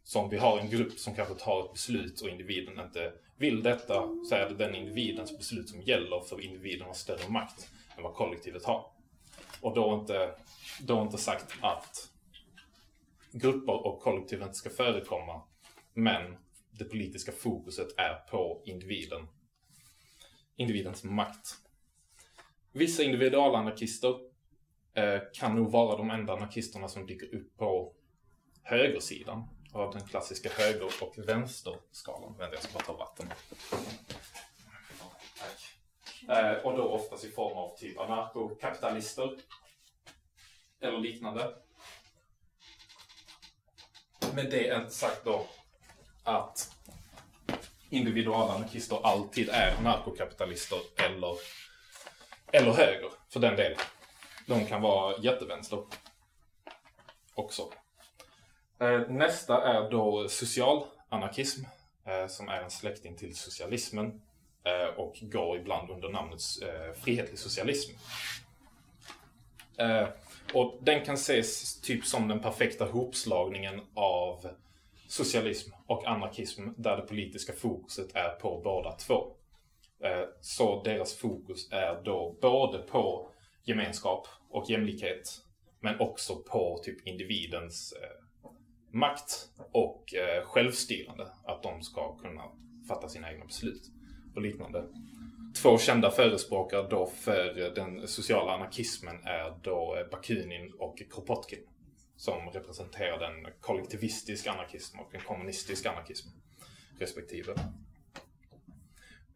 Så 0.03 0.19
om 0.19 0.29
vi 0.29 0.37
har 0.37 0.59
en 0.59 0.69
grupp 0.69 0.99
som 0.99 1.15
kanske 1.15 1.35
tar 1.35 1.65
ett 1.65 1.73
beslut 1.73 2.21
och 2.21 2.29
individen 2.29 2.79
inte 2.79 3.13
vill 3.37 3.63
detta 3.63 4.07
så 4.29 4.35
är 4.35 4.49
det 4.49 4.55
den 4.55 4.75
individens 4.75 5.37
beslut 5.37 5.69
som 5.69 5.81
gäller 5.81 6.19
för 6.19 6.45
individen 6.45 6.87
har 6.87 6.93
större 6.93 7.29
makt 7.29 7.69
än 7.97 8.03
vad 8.03 8.13
kollektivet 8.13 8.65
har. 8.65 8.85
Och 9.61 9.75
då 9.75 9.99
inte, 10.01 10.35
då 10.81 11.01
inte 11.01 11.17
sagt 11.17 11.53
att 11.61 12.09
grupper 13.31 13.87
och 13.87 13.99
kollektiv 13.99 14.41
inte 14.41 14.53
ska 14.53 14.69
förekomma 14.69 15.41
men 15.93 16.37
det 16.71 16.85
politiska 16.85 17.31
fokuset 17.31 17.87
är 17.97 18.15
på 18.15 18.61
individen. 18.65 19.27
Individens 20.55 21.03
makt. 21.03 21.55
Vissa 22.71 23.03
individualanarkister 23.03 24.15
eh, 24.93 25.19
kan 25.33 25.55
nog 25.55 25.71
vara 25.71 25.97
de 25.97 26.09
enda 26.09 26.33
anarkisterna 26.33 26.87
som 26.87 27.05
dyker 27.05 27.35
upp 27.35 27.57
på 27.57 27.93
högersidan 28.63 29.43
av 29.73 29.93
den 29.93 30.07
klassiska 30.07 30.49
höger 30.49 30.89
och 31.01 31.17
vänsterskalan. 31.17 32.37
Vänta, 32.37 32.55
jag 32.55 32.63
ska 32.63 32.73
bara 32.73 32.83
ta 32.83 32.93
vatten. 32.93 33.27
Eh, 36.29 36.65
och 36.65 36.77
då 36.77 36.83
oftast 36.83 37.23
i 37.23 37.31
form 37.31 37.57
av 37.57 37.77
typ 37.77 37.99
anarkokapitalister. 37.99 39.37
Eller 40.81 40.97
liknande. 40.97 41.55
Med 44.35 44.51
det 44.51 44.75
inte 44.75 44.93
sagt 44.93 45.25
då 45.25 45.47
att 46.23 46.71
individualanarkister 47.89 48.99
alltid 49.03 49.49
är 49.49 49.75
anarkokapitalister 49.75 50.79
eller, 50.95 51.37
eller 52.51 52.71
höger, 52.71 53.09
för 53.29 53.39
den 53.39 53.55
delen. 53.55 53.77
De 54.47 54.65
kan 54.65 54.81
vara 54.81 55.17
jättevänster 55.19 55.83
också. 57.33 57.69
Eh, 58.79 58.99
nästa 59.09 59.63
är 59.63 59.91
då 59.91 60.27
socialanarkism, 60.29 61.63
eh, 62.05 62.27
som 62.27 62.49
är 62.49 62.61
en 62.61 62.71
släkting 62.71 63.15
till 63.15 63.35
socialismen 63.35 64.21
eh, 64.63 64.95
och 64.97 65.15
går 65.21 65.57
ibland 65.57 65.89
under 65.89 66.09
namnet 66.09 66.41
frihetlig 67.03 67.39
socialism. 67.39 67.91
Och 70.53 70.77
den 70.81 71.05
kan 71.05 71.15
ses 71.15 71.81
typ 71.81 72.05
som 72.05 72.27
den 72.27 72.39
perfekta 72.41 72.85
hopslagningen 72.85 73.81
av 73.93 74.49
socialism 75.09 75.71
och 75.85 76.07
anarkism 76.07 76.69
där 76.77 76.97
det 76.97 77.01
politiska 77.01 77.53
fokuset 77.53 78.15
är 78.15 78.29
på 78.29 78.61
båda 78.63 78.91
två. 78.91 79.35
Eh, 80.03 80.23
så 80.41 80.83
deras 80.83 81.17
fokus 81.17 81.71
är 81.71 82.01
då 82.03 82.37
både 82.41 82.77
på 82.77 83.31
gemenskap 83.63 84.27
och 84.49 84.69
jämlikhet 84.69 85.41
men 85.79 85.99
också 85.99 86.35
på 86.35 86.81
typ 86.83 87.07
individens 87.07 87.93
eh, 87.93 88.51
makt 88.91 89.49
och 89.71 90.13
eh, 90.13 90.43
självstyrande. 90.45 91.27
Att 91.43 91.63
de 91.63 91.81
ska 91.81 92.17
kunna 92.17 92.43
fatta 92.87 93.09
sina 93.09 93.31
egna 93.31 93.45
beslut 93.45 93.81
och 94.35 94.41
liknande. 94.41 94.85
Två 95.61 95.77
kända 95.77 96.11
förespråkare 96.11 96.87
då 96.89 97.05
för 97.05 97.75
den 97.75 98.07
sociala 98.07 98.51
anarkismen 98.51 99.15
är 99.23 99.53
då 99.63 99.97
Bakunin 100.11 100.73
och 100.79 101.01
Kropotkin. 101.11 101.63
Som 102.19 102.49
representerar 102.49 103.19
den 103.19 103.53
kollektivistisk 103.61 104.47
anarkism 104.47 104.99
och 104.99 105.15
en 105.15 105.21
kommunistisk 105.21 105.85
anarkism 105.85 106.27
respektive. 106.99 107.53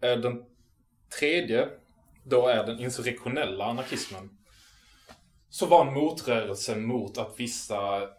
Eh, 0.01 0.19
den 0.19 0.45
tredje 1.19 1.69
då 2.23 2.47
är 2.47 2.65
den 2.65 2.79
insurrektionella 2.79 3.65
anarkismen 3.65 4.37
så 5.49 5.65
var 5.65 5.87
en 5.87 5.93
motrörelse 5.93 6.75
mot 6.75 7.17
att 7.17 7.39
vissa 7.39 8.09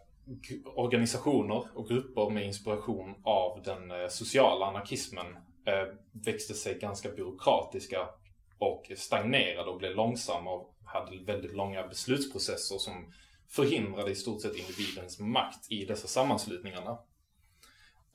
organisationer 0.65 1.67
och 1.77 1.87
grupper 1.87 2.29
med 2.29 2.45
inspiration 2.45 3.15
av 3.23 3.63
den 3.63 3.91
eh, 3.91 4.07
sociala 4.07 4.65
anarkismen 4.65 5.27
eh, 5.65 5.93
växte 6.11 6.53
sig 6.53 6.79
ganska 6.79 7.09
byråkratiska 7.09 8.09
och 8.57 8.91
stagnerade 8.97 9.69
och 9.69 9.77
blev 9.77 9.95
långsamma 9.95 10.51
och 10.51 10.75
hade 10.85 11.23
väldigt 11.23 11.55
långa 11.55 11.87
beslutsprocesser 11.87 12.77
som 12.77 13.13
förhindrade 13.47 14.11
i 14.11 14.15
stort 14.15 14.41
sett 14.41 14.55
individens 14.55 15.19
makt 15.19 15.71
i 15.71 15.85
dessa 15.85 16.07
sammanslutningarna. 16.07 16.97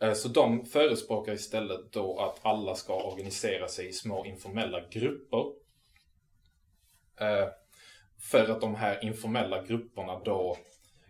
Eh, 0.00 0.12
så 0.12 0.28
de 0.28 0.66
förespråkar 0.66 1.32
istället 1.32 1.92
då 1.92 2.18
att 2.18 2.46
alla 2.46 2.74
ska 2.74 3.02
organisera 3.02 3.68
sig 3.68 3.88
i 3.88 3.92
små 3.92 4.24
informella 4.24 4.80
grupper. 4.88 5.44
Eh, 7.20 7.48
för 8.18 8.50
att 8.50 8.60
de 8.60 8.74
här 8.74 9.04
informella 9.04 9.62
grupperna 9.62 10.18
då 10.18 10.56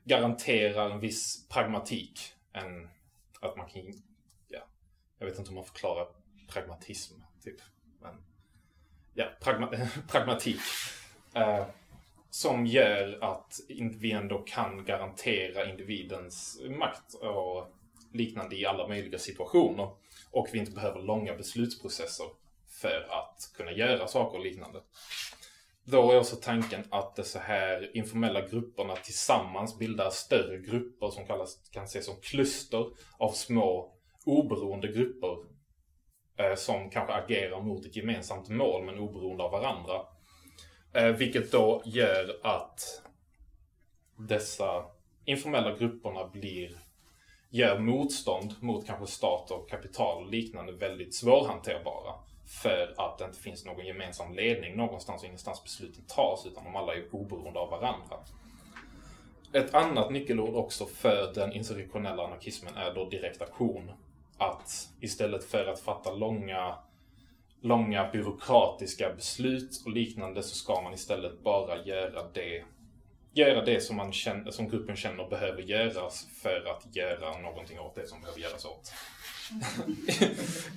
garanterar 0.05 0.91
en 0.91 1.01
viss 1.01 1.49
pragmatik. 1.49 2.21
En, 2.53 2.89
att 3.41 3.57
man 3.57 3.69
kan, 3.69 3.83
ja, 4.49 4.61
jag 5.19 5.27
vet 5.27 5.39
inte 5.39 5.51
hur 5.51 5.55
man 5.55 5.65
förklarar 5.65 6.07
pragmatism, 6.49 7.15
typ. 7.45 7.57
Men, 8.01 8.25
ja, 9.15 9.27
pragma, 9.41 9.89
pragmatik. 10.09 10.61
Eh, 11.35 11.67
som 12.31 12.67
gör 12.67 13.19
att 13.21 13.61
vi 14.01 14.13
ändå 14.13 14.39
kan 14.39 14.85
garantera 14.85 15.71
individens 15.71 16.61
makt 16.79 17.15
och 17.15 17.67
liknande 18.13 18.57
i 18.57 18.67
alla 18.67 18.89
möjliga 18.89 19.19
situationer. 19.19 19.89
Och 20.31 20.49
vi 20.53 20.59
inte 20.59 20.73
behöver 20.73 21.03
långa 21.03 21.35
beslutsprocesser 21.35 22.27
för 22.81 23.07
att 23.11 23.53
kunna 23.57 23.73
göra 23.73 24.07
saker 24.07 24.39
och 24.39 24.45
liknande. 24.45 24.81
Då 25.85 26.13
är 26.13 26.19
också 26.19 26.37
tanken 26.37 26.85
att 26.91 27.17
de 27.17 27.23
så 27.23 27.39
här 27.39 27.97
informella 27.97 28.49
grupperna 28.49 28.97
tillsammans 28.97 29.79
bildar 29.79 30.11
större 30.11 30.59
grupper 30.59 31.11
som 31.11 31.27
kallas, 31.27 31.69
kan 31.71 31.85
ses 31.85 32.07
som 32.07 32.17
kluster 32.23 32.87
av 33.19 33.31
små 33.31 33.93
oberoende 34.25 34.89
grupper 34.89 35.37
eh, 36.37 36.55
som 36.55 36.91
kanske 36.91 37.15
agerar 37.15 37.61
mot 37.61 37.87
ett 37.87 37.97
gemensamt 37.97 38.49
mål 38.49 38.85
men 38.85 38.99
oberoende 38.99 39.45
av 39.45 39.51
varandra. 39.51 40.07
Eh, 40.93 41.07
vilket 41.07 41.53
då 41.53 41.83
gör 41.85 42.41
att 42.43 43.03
dessa 44.17 44.85
informella 45.25 45.77
grupperna 45.77 46.29
blir 46.29 46.77
gör 47.51 47.79
motstånd 47.79 48.55
mot 48.61 48.87
kanske 48.87 49.07
stat 49.07 49.51
och 49.51 49.71
kapital 49.71 50.25
och 50.25 50.31
liknande 50.31 50.73
väldigt 50.73 51.15
svårhanterbara. 51.15 52.15
För 52.63 52.95
att 52.97 53.19
det 53.19 53.25
inte 53.25 53.39
finns 53.39 53.65
någon 53.65 53.87
gemensam 53.87 54.35
ledning 54.35 54.77
någonstans 54.77 55.23
och 55.23 55.27
ingenstans 55.27 55.63
besluten 55.63 56.05
tas 56.09 56.47
utan 56.47 56.65
de 56.65 56.77
alla 56.77 56.95
är 56.95 57.15
oberoende 57.15 57.61
av 57.61 57.71
varandra. 57.71 58.17
Ett 59.53 59.75
annat 59.75 60.11
nyckelord 60.11 60.55
också 60.55 60.87
för 60.87 61.33
den 61.35 61.53
insurrektionella 61.53 62.25
anarkismen 62.27 62.77
är 62.77 62.95
då 62.95 63.09
direkt 63.09 63.43
aktion. 63.43 63.91
Att 64.39 64.89
istället 65.01 65.45
för 65.45 65.67
att 65.67 65.81
fatta 65.81 66.13
långa, 66.13 66.75
långa 67.61 68.11
byråkratiska 68.11 69.13
beslut 69.15 69.83
och 69.85 69.93
liknande 69.93 70.43
så 70.43 70.55
ska 70.55 70.83
man 70.83 70.95
istället 70.95 71.43
bara 71.43 71.85
göra 71.85 72.29
det 72.33 72.65
göra 73.33 73.65
det 73.65 73.81
som, 73.81 73.97
man 73.97 74.13
känner, 74.13 74.51
som 74.51 74.69
gruppen 74.69 74.97
känner 74.97 75.29
behöver 75.29 75.63
göras 75.63 76.29
för 76.43 76.65
att 76.71 76.97
göra 76.97 77.39
någonting 77.39 77.81
åt 77.81 77.95
det 77.95 78.07
som 78.07 78.21
behöver 78.21 78.41
göras 78.41 78.65
åt. 78.65 78.93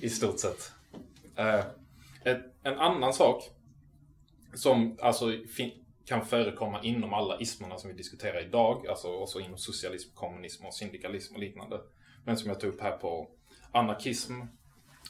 I 0.00 0.10
stort 0.10 0.38
sett. 0.38 0.72
Eh, 1.36 1.64
ett, 2.24 2.42
en 2.62 2.78
annan 2.78 3.12
sak 3.12 3.50
som 4.54 4.98
alltså 5.02 5.32
kan 6.04 6.26
förekomma 6.26 6.82
inom 6.82 7.14
alla 7.14 7.40
ismerna 7.40 7.78
som 7.78 7.90
vi 7.90 7.96
diskuterar 7.96 8.46
idag, 8.46 8.86
alltså 8.86 9.08
också 9.08 9.40
inom 9.40 9.58
socialism, 9.58 10.10
kommunism 10.14 10.66
och 10.66 10.74
syndikalism 10.74 11.34
och 11.34 11.40
liknande. 11.40 11.80
Men 12.24 12.36
som 12.36 12.48
jag 12.48 12.60
tog 12.60 12.74
upp 12.74 12.80
här 12.80 12.96
på 12.96 13.28
anarkism 13.72 14.40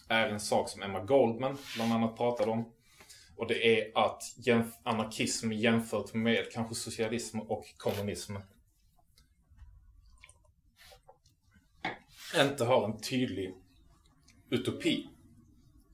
är 0.09 0.29
en 0.29 0.41
sak 0.41 0.69
som 0.69 0.83
Emma 0.83 1.01
Goldman 1.01 1.59
bland 1.77 1.93
annat 1.93 2.17
pratade 2.17 2.51
om. 2.51 2.73
Och 3.37 3.47
det 3.47 3.79
är 3.79 3.99
att 3.99 4.23
jämf- 4.37 4.81
anarkism 4.83 5.53
jämfört 5.53 6.15
med 6.15 6.53
kanske 6.53 6.75
socialism 6.75 7.41
och 7.41 7.65
kommunism 7.77 8.37
inte 12.41 12.65
har 12.65 12.85
en 12.85 13.01
tydlig 13.01 13.55
utopi. 14.51 15.09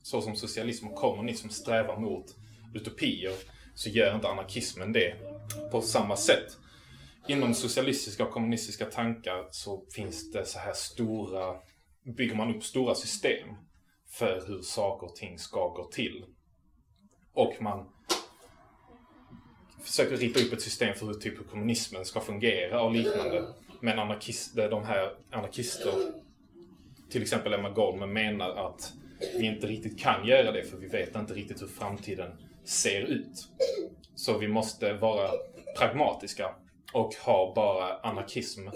Så 0.01 0.21
som 0.21 0.35
socialism 0.35 0.87
och 0.87 0.95
kommunism 0.95 1.49
strävar 1.49 1.99
mot 1.99 2.35
utopier 2.73 3.33
så 3.75 3.89
gör 3.89 4.15
inte 4.15 4.27
anarkismen 4.27 4.93
det 4.93 5.15
på 5.71 5.81
samma 5.81 6.17
sätt. 6.17 6.57
Inom 7.27 7.53
socialistiska 7.53 8.25
och 8.25 8.31
kommunistiska 8.31 8.85
tankar 8.85 9.47
så 9.51 9.85
finns 9.95 10.31
det 10.31 10.45
så 10.45 10.59
här 10.59 10.73
stora, 10.73 11.55
bygger 12.03 12.35
man 12.35 12.55
upp 12.55 12.63
stora 12.63 12.95
system 12.95 13.47
för 14.11 14.43
hur 14.47 14.61
saker 14.61 15.07
och 15.07 15.15
ting 15.15 15.39
ska 15.39 15.67
gå 15.67 15.85
till. 15.85 16.25
Och 17.33 17.53
man 17.59 17.89
försöker 19.81 20.17
rita 20.17 20.39
upp 20.39 20.53
ett 20.53 20.61
system 20.61 20.95
för 20.95 21.05
hur 21.05 21.13
typ 21.13 21.49
kommunismen 21.49 22.05
ska 22.05 22.19
fungera 22.19 22.81
och 22.81 22.91
liknande. 22.91 23.53
Men 23.79 23.99
anarkist, 23.99 24.55
de 24.55 24.83
här 24.83 25.15
anarkister, 25.31 25.93
till 27.09 27.21
exempel 27.21 27.53
Emma 27.53 27.69
Goldman, 27.69 28.13
menar 28.13 28.49
att 28.49 28.93
vi 29.37 29.45
inte 29.45 29.67
riktigt 29.67 29.99
kan 29.99 30.27
göra 30.27 30.51
det 30.51 30.63
för 30.63 30.77
vi 30.77 30.87
vet 30.87 31.15
inte 31.15 31.33
riktigt 31.33 31.61
hur 31.61 31.67
framtiden 31.67 32.31
ser 32.65 33.01
ut. 33.01 33.47
Så 34.15 34.37
vi 34.37 34.47
måste 34.47 34.93
vara 34.93 35.31
pragmatiska 35.77 36.55
och 36.93 37.15
ha 37.15 37.53
bara 37.55 37.97
anarkism, 37.97 38.67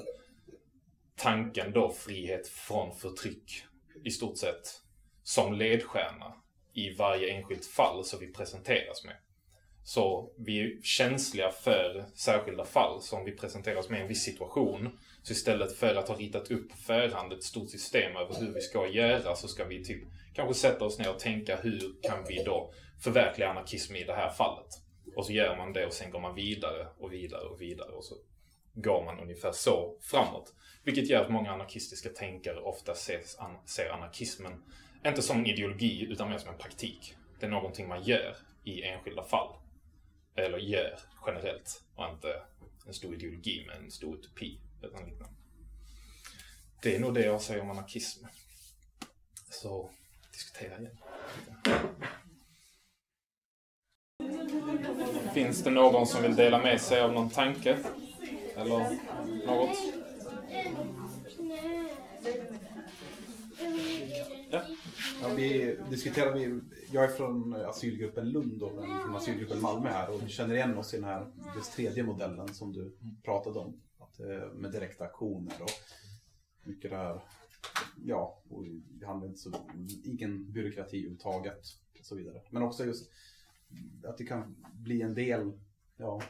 tanken 1.15 1.71
då 1.71 1.91
frihet 1.91 2.47
från 2.47 2.95
förtryck 2.95 3.63
i 4.03 4.11
stort 4.11 4.37
sett 4.37 4.84
som 5.25 5.53
ledstjärna 5.53 6.33
i 6.73 6.93
varje 6.93 7.29
enskilt 7.29 7.65
fall 7.65 8.05
som 8.05 8.19
vi 8.19 8.33
presenteras 8.33 9.03
med. 9.05 9.15
Så 9.83 10.31
vi 10.37 10.59
är 10.59 10.81
känsliga 10.81 11.51
för 11.51 12.05
särskilda 12.15 12.65
fall 12.65 13.01
som 13.01 13.25
vi 13.25 13.31
presenteras 13.31 13.89
med 13.89 13.99
i 13.99 14.01
en 14.01 14.07
viss 14.07 14.23
situation. 14.23 14.99
Så 15.23 15.33
istället 15.33 15.77
för 15.77 15.95
att 15.95 16.07
ha 16.07 16.15
ritat 16.15 16.51
upp 16.51 16.69
på 16.69 16.77
förhand 16.77 17.33
ett 17.33 17.43
stort 17.43 17.69
system 17.69 18.17
över 18.17 18.39
hur 18.39 18.53
vi 18.53 18.61
ska 18.61 18.87
göra 18.87 19.35
så 19.35 19.47
ska 19.47 19.65
vi 19.65 19.83
typ 19.83 20.03
kanske 20.33 20.53
sätta 20.53 20.85
oss 20.85 20.99
ner 20.99 21.09
och 21.09 21.19
tänka 21.19 21.55
hur 21.55 21.95
kan 22.01 22.25
vi 22.27 22.43
då 22.43 22.73
förverkliga 23.03 23.49
anarkism 23.49 23.95
i 23.95 24.03
det 24.03 24.15
här 24.15 24.29
fallet. 24.29 24.69
Och 25.15 25.25
så 25.25 25.33
gör 25.33 25.57
man 25.57 25.73
det 25.73 25.85
och 25.85 25.93
sen 25.93 26.11
går 26.11 26.19
man 26.19 26.35
vidare 26.35 26.87
och 26.97 27.13
vidare 27.13 27.45
och 27.45 27.61
vidare 27.61 27.91
och 27.91 28.05
så 28.05 28.15
går 28.73 29.05
man 29.05 29.19
ungefär 29.19 29.51
så 29.51 29.97
framåt. 30.01 30.53
Vilket 30.83 31.09
gör 31.09 31.21
att 31.21 31.31
många 31.31 31.51
anarkistiska 31.51 32.09
tänkare 32.09 32.59
ofta 32.59 32.91
ses, 32.91 33.39
an, 33.39 33.57
ser 33.65 33.89
anarkismen 33.89 34.63
inte 35.09 35.21
som 35.21 35.37
en 35.37 35.45
ideologi 35.45 36.07
utan 36.09 36.29
mer 36.29 36.37
som 36.37 36.49
en 36.49 36.57
praktik. 36.57 37.15
Det 37.39 37.45
är 37.45 37.49
någonting 37.49 37.87
man 37.87 38.03
gör 38.03 38.37
i 38.63 38.83
enskilda 38.83 39.23
fall. 39.23 39.55
Eller 40.35 40.57
gör 40.57 40.99
generellt 41.25 41.83
och 41.95 42.09
inte 42.09 42.41
en 42.87 42.93
stor 42.93 43.13
ideologi 43.13 43.65
med 43.67 43.77
en 43.77 43.91
stor 43.91 44.15
utopi. 44.15 44.59
Utan 44.81 45.05
liknande. 45.05 45.35
Det 46.81 46.95
är 46.95 46.99
nog 46.99 47.13
det 47.13 47.25
jag 47.25 47.41
säger 47.41 47.61
om 47.61 47.71
anarkism. 47.71 48.25
Så 49.49 49.91
diskutera 50.31 50.79
igen. 50.79 50.97
Finns 55.33 55.63
det 55.63 55.69
någon 55.69 56.07
som 56.07 56.21
vill 56.21 56.35
dela 56.35 56.59
med 56.59 56.81
sig 56.81 57.01
av 57.01 57.13
någon 57.13 57.29
tanke? 57.29 57.77
Eller 58.55 58.99
något? 59.45 59.77
Ja. 64.51 64.61
Ja, 65.21 65.33
vi 65.35 65.77
diskuterar, 65.89 66.33
vi, 66.33 66.59
jag 66.91 67.03
är 67.03 67.07
från 67.07 67.53
asylgruppen 67.53 68.29
Lund 68.29 68.63
och 68.63 68.83
en 68.83 69.01
från 69.01 69.15
asylgruppen 69.15 69.61
Malmö 69.61 69.89
här 69.89 70.09
och 70.09 70.23
vi 70.23 70.29
känner 70.29 70.55
igen 70.55 70.77
oss 70.77 70.93
i 70.93 70.97
den 70.97 71.05
här 71.05 71.31
just 71.55 71.73
tredje 71.73 72.03
modellen 72.03 72.53
som 72.53 72.73
du 72.73 72.97
pratade 73.23 73.59
om. 73.59 73.81
Att, 73.97 74.19
eh, 74.19 74.53
med 74.53 74.71
direkta 74.71 75.03
aktioner 75.03 75.61
och 75.61 75.69
mycket 76.63 76.91
det 76.91 76.97
här, 76.97 77.21
ja, 78.05 78.43
och 78.49 78.65
det 78.89 79.05
handlar 79.05 79.27
inte 79.27 79.39
så, 79.39 79.51
ingen 80.03 80.51
byråkrati 80.51 80.97
överhuvudtaget 80.97 81.61
och 81.99 82.05
så 82.05 82.15
vidare. 82.15 82.41
Men 82.49 82.63
också 82.63 82.85
just 82.85 83.11
att 84.03 84.17
det 84.17 84.25
kan 84.25 84.55
bli 84.73 85.01
en 85.01 85.13
del, 85.13 85.51
ja, 85.97 86.21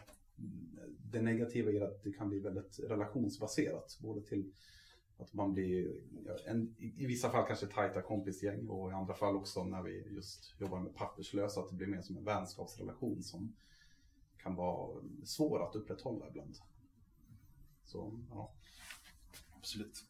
det 1.12 1.22
negativa 1.22 1.72
är 1.72 1.82
att 1.82 2.04
det 2.04 2.14
kan 2.14 2.30
bli 2.30 2.40
väldigt 2.40 2.80
relationsbaserat. 2.80 3.98
Både 4.02 4.22
till 4.22 4.52
att 5.18 5.34
man 5.34 5.54
blir, 5.54 6.02
en, 6.46 6.76
i, 6.78 7.06
vissa 7.06 7.30
fall 7.30 7.48
kanske 7.48 7.68
tajta 7.68 8.02
kompisgäng 8.02 8.70
och 8.70 8.92
i 8.92 8.94
andra 8.94 9.14
fall 9.14 9.36
också 9.36 9.64
när 9.64 9.82
vi 9.82 10.14
just 10.16 10.56
jobbar 10.60 10.80
med 10.80 10.96
papperslösa 10.96 11.62
att 11.62 11.70
det 11.70 11.76
blir 11.76 11.88
mer 11.88 12.02
som 12.02 12.18
en 12.18 12.24
vänskapsrelation 12.24 13.24
som 13.24 13.56
kan 14.38 14.56
vara 14.56 15.04
svår 15.24 15.70
att 15.70 15.76
upprätthålla 15.76 16.28
ibland. 16.28 16.58
Så, 17.84 18.20
ja. 18.30 18.54
Absolut. 19.58 20.04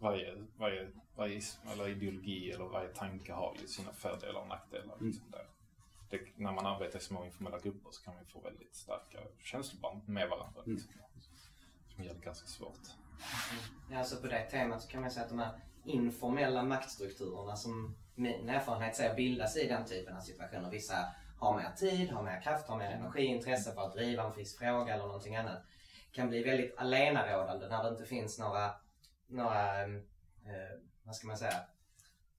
Varje, 0.00 0.44
varje, 0.56 0.92
varje 1.16 1.40
eller 1.72 1.88
ideologi 1.88 2.50
eller 2.50 2.64
varje 2.64 2.88
tanke 2.88 3.32
har 3.32 3.56
ju 3.60 3.66
sina 3.66 3.92
fördelar 3.92 4.40
och 4.40 4.48
nackdelar. 4.48 4.96
Liksom 5.00 5.30
där. 5.30 5.46
det, 6.10 6.20
när 6.36 6.52
man 6.52 6.66
arbetar 6.66 6.98
i 6.98 7.02
små 7.02 7.24
informella 7.24 7.58
grupper 7.58 7.90
så 7.90 8.04
kan 8.04 8.14
man 8.14 8.24
få 8.26 8.40
väldigt 8.40 8.74
starka 8.74 9.18
känsloband 9.38 10.08
med 10.08 10.28
varandra. 10.28 10.62
Liksom, 10.66 10.92
som 11.96 12.04
gör 12.04 12.14
det 12.14 12.20
ganska 12.20 12.46
svårt. 12.46 13.05
Mm. 13.16 13.64
Ja, 13.90 13.98
alltså 13.98 14.16
på 14.16 14.26
det 14.26 14.42
temat 14.42 14.82
så 14.82 14.88
kan 14.88 15.00
man 15.00 15.10
säga 15.10 15.24
att 15.24 15.30
de 15.30 15.38
här 15.38 15.60
informella 15.84 16.62
maktstrukturerna 16.62 17.56
som 17.56 17.96
min 18.14 18.48
erfarenhet 18.48 18.96
säger 18.96 19.14
bildas 19.14 19.56
i 19.56 19.68
den 19.68 19.84
typen 19.84 20.16
av 20.16 20.20
situationer. 20.20 20.70
Vissa 20.70 20.94
har 21.38 21.56
mer 21.56 21.70
tid, 21.76 22.10
har 22.10 22.22
mer 22.22 22.40
kraft, 22.40 22.68
har 22.68 22.78
mer 22.78 22.90
energi, 22.90 23.24
intresse 23.24 23.72
för 23.72 23.86
att 23.86 23.94
driva 23.94 24.22
en 24.22 24.36
viss 24.36 24.58
fråga 24.58 24.94
eller 24.94 25.06
någonting 25.06 25.36
annat. 25.36 25.62
Kan 26.12 26.28
bli 26.28 26.42
väldigt 26.42 26.78
alenarådande 26.78 27.68
när 27.68 27.82
det 27.82 27.88
inte 27.88 28.04
finns 28.04 28.38
några, 28.38 28.70
några 29.26 29.82
eh, 29.82 30.78
vad 31.02 31.14
ska 31.14 31.26
man 31.26 31.36
säga, 31.36 31.60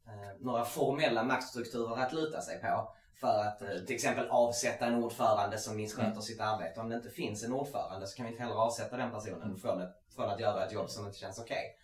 eh, 0.07 0.39
några 0.39 0.65
formella 0.65 1.23
maktstrukturer 1.23 1.97
att 2.01 2.13
luta 2.13 2.41
sig 2.41 2.61
på. 2.61 2.93
För 3.19 3.43
att 3.43 3.61
eh, 3.61 3.67
till 3.85 3.95
exempel 3.95 4.29
avsätta 4.29 4.85
en 4.85 5.03
ordförande 5.03 5.57
som 5.57 5.75
missköter 5.75 6.09
Mm. 6.09 6.21
sitt 6.21 6.41
arbete. 6.41 6.81
Om 6.81 6.89
det 6.89 6.95
inte 6.95 7.09
finns 7.09 7.43
en 7.43 7.53
ordförande 7.53 8.07
så 8.07 8.17
kan 8.17 8.25
vi 8.25 8.31
inte 8.31 8.43
heller 8.43 8.55
avsätta 8.55 8.97
den 8.97 9.11
personen 9.11 9.57
från, 9.57 9.81
ett, 9.81 9.95
från 10.15 10.29
att 10.29 10.39
göra 10.39 10.65
ett 10.65 10.71
jobb 10.71 10.89
som 10.89 11.05
inte 11.05 11.17
känns 11.17 11.39
okej. 11.39 11.77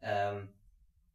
Ehm, 0.00 0.48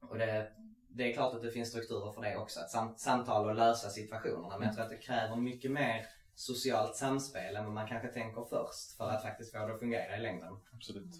och 0.01 0.17
det, 0.17 0.51
det 0.89 1.11
är 1.11 1.13
klart 1.13 1.33
att 1.33 1.41
det 1.41 1.51
finns 1.51 1.69
strukturer 1.69 2.11
för 2.11 2.21
det 2.21 2.37
också. 2.37 2.59
Att 2.59 2.69
sam, 2.69 2.97
samtala 2.97 3.49
och 3.49 3.55
lösa 3.55 3.89
situationerna. 3.89 4.57
Men 4.57 4.67
jag 4.67 4.75
tror 4.75 4.83
att 4.85 4.91
det 4.91 4.97
kräver 4.97 5.35
mycket 5.35 5.71
mer 5.71 6.07
socialt 6.35 6.95
samspel 6.95 7.55
än 7.55 7.63
vad 7.65 7.73
man 7.73 7.87
kanske 7.87 8.07
tänker 8.07 8.45
först. 8.49 8.97
För 8.97 9.09
att 9.09 9.21
faktiskt 9.21 9.51
få 9.51 9.67
det 9.67 9.73
att 9.73 9.79
fungera 9.79 10.17
i 10.17 10.19
längden. 10.19 10.59
Absolut. 10.73 11.15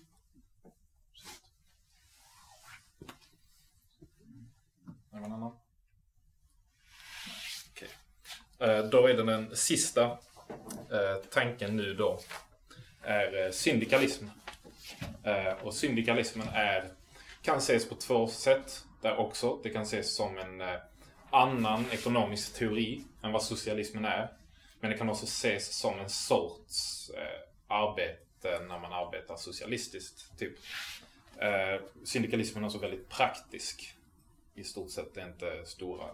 Någon 5.12 5.34
annan? 5.34 5.60
Eh, 8.60 8.84
då 8.84 9.08
är 9.08 9.14
det 9.14 9.24
den 9.24 9.56
sista 9.56 10.04
eh, 10.92 11.16
tanken 11.32 11.78
nu 11.78 11.94
då. 11.94 12.20
Är 13.02 13.46
eh, 13.46 13.52
syndikalism. 13.52 14.26
Och 15.62 15.74
syndikalismen 15.74 16.48
är, 16.54 16.90
kan 17.42 17.58
ses 17.58 17.90
på 17.90 17.96
två 17.96 18.28
sätt 18.28 18.86
där 19.02 19.18
också. 19.18 19.60
Det 19.64 19.70
kan 19.70 19.82
ses 19.82 20.16
som 20.16 20.38
en 20.38 20.62
annan 21.30 21.86
ekonomisk 21.92 22.54
teori 22.54 23.04
än 23.24 23.32
vad 23.32 23.44
socialismen 23.44 24.06
är. 24.06 24.32
Men 24.80 24.92
det 24.92 24.98
kan 24.98 25.10
också 25.10 25.26
ses 25.26 25.74
som 25.74 26.00
en 26.00 26.10
sorts 26.10 27.12
arbete 27.68 28.60
när 28.68 28.80
man 28.80 28.94
arbetar 28.94 29.36
socialistiskt. 29.36 30.40
Typ. 30.40 30.54
Syndikalismen 32.04 32.64
är 32.64 32.68
också 32.68 32.80
väldigt 32.80 33.10
praktisk. 33.10 33.96
I 34.56 34.64
stort 34.64 34.92
sett 34.92 35.14
det 35.14 35.22
är 35.22 35.28
inte 35.28 35.66
stora... 35.66 36.06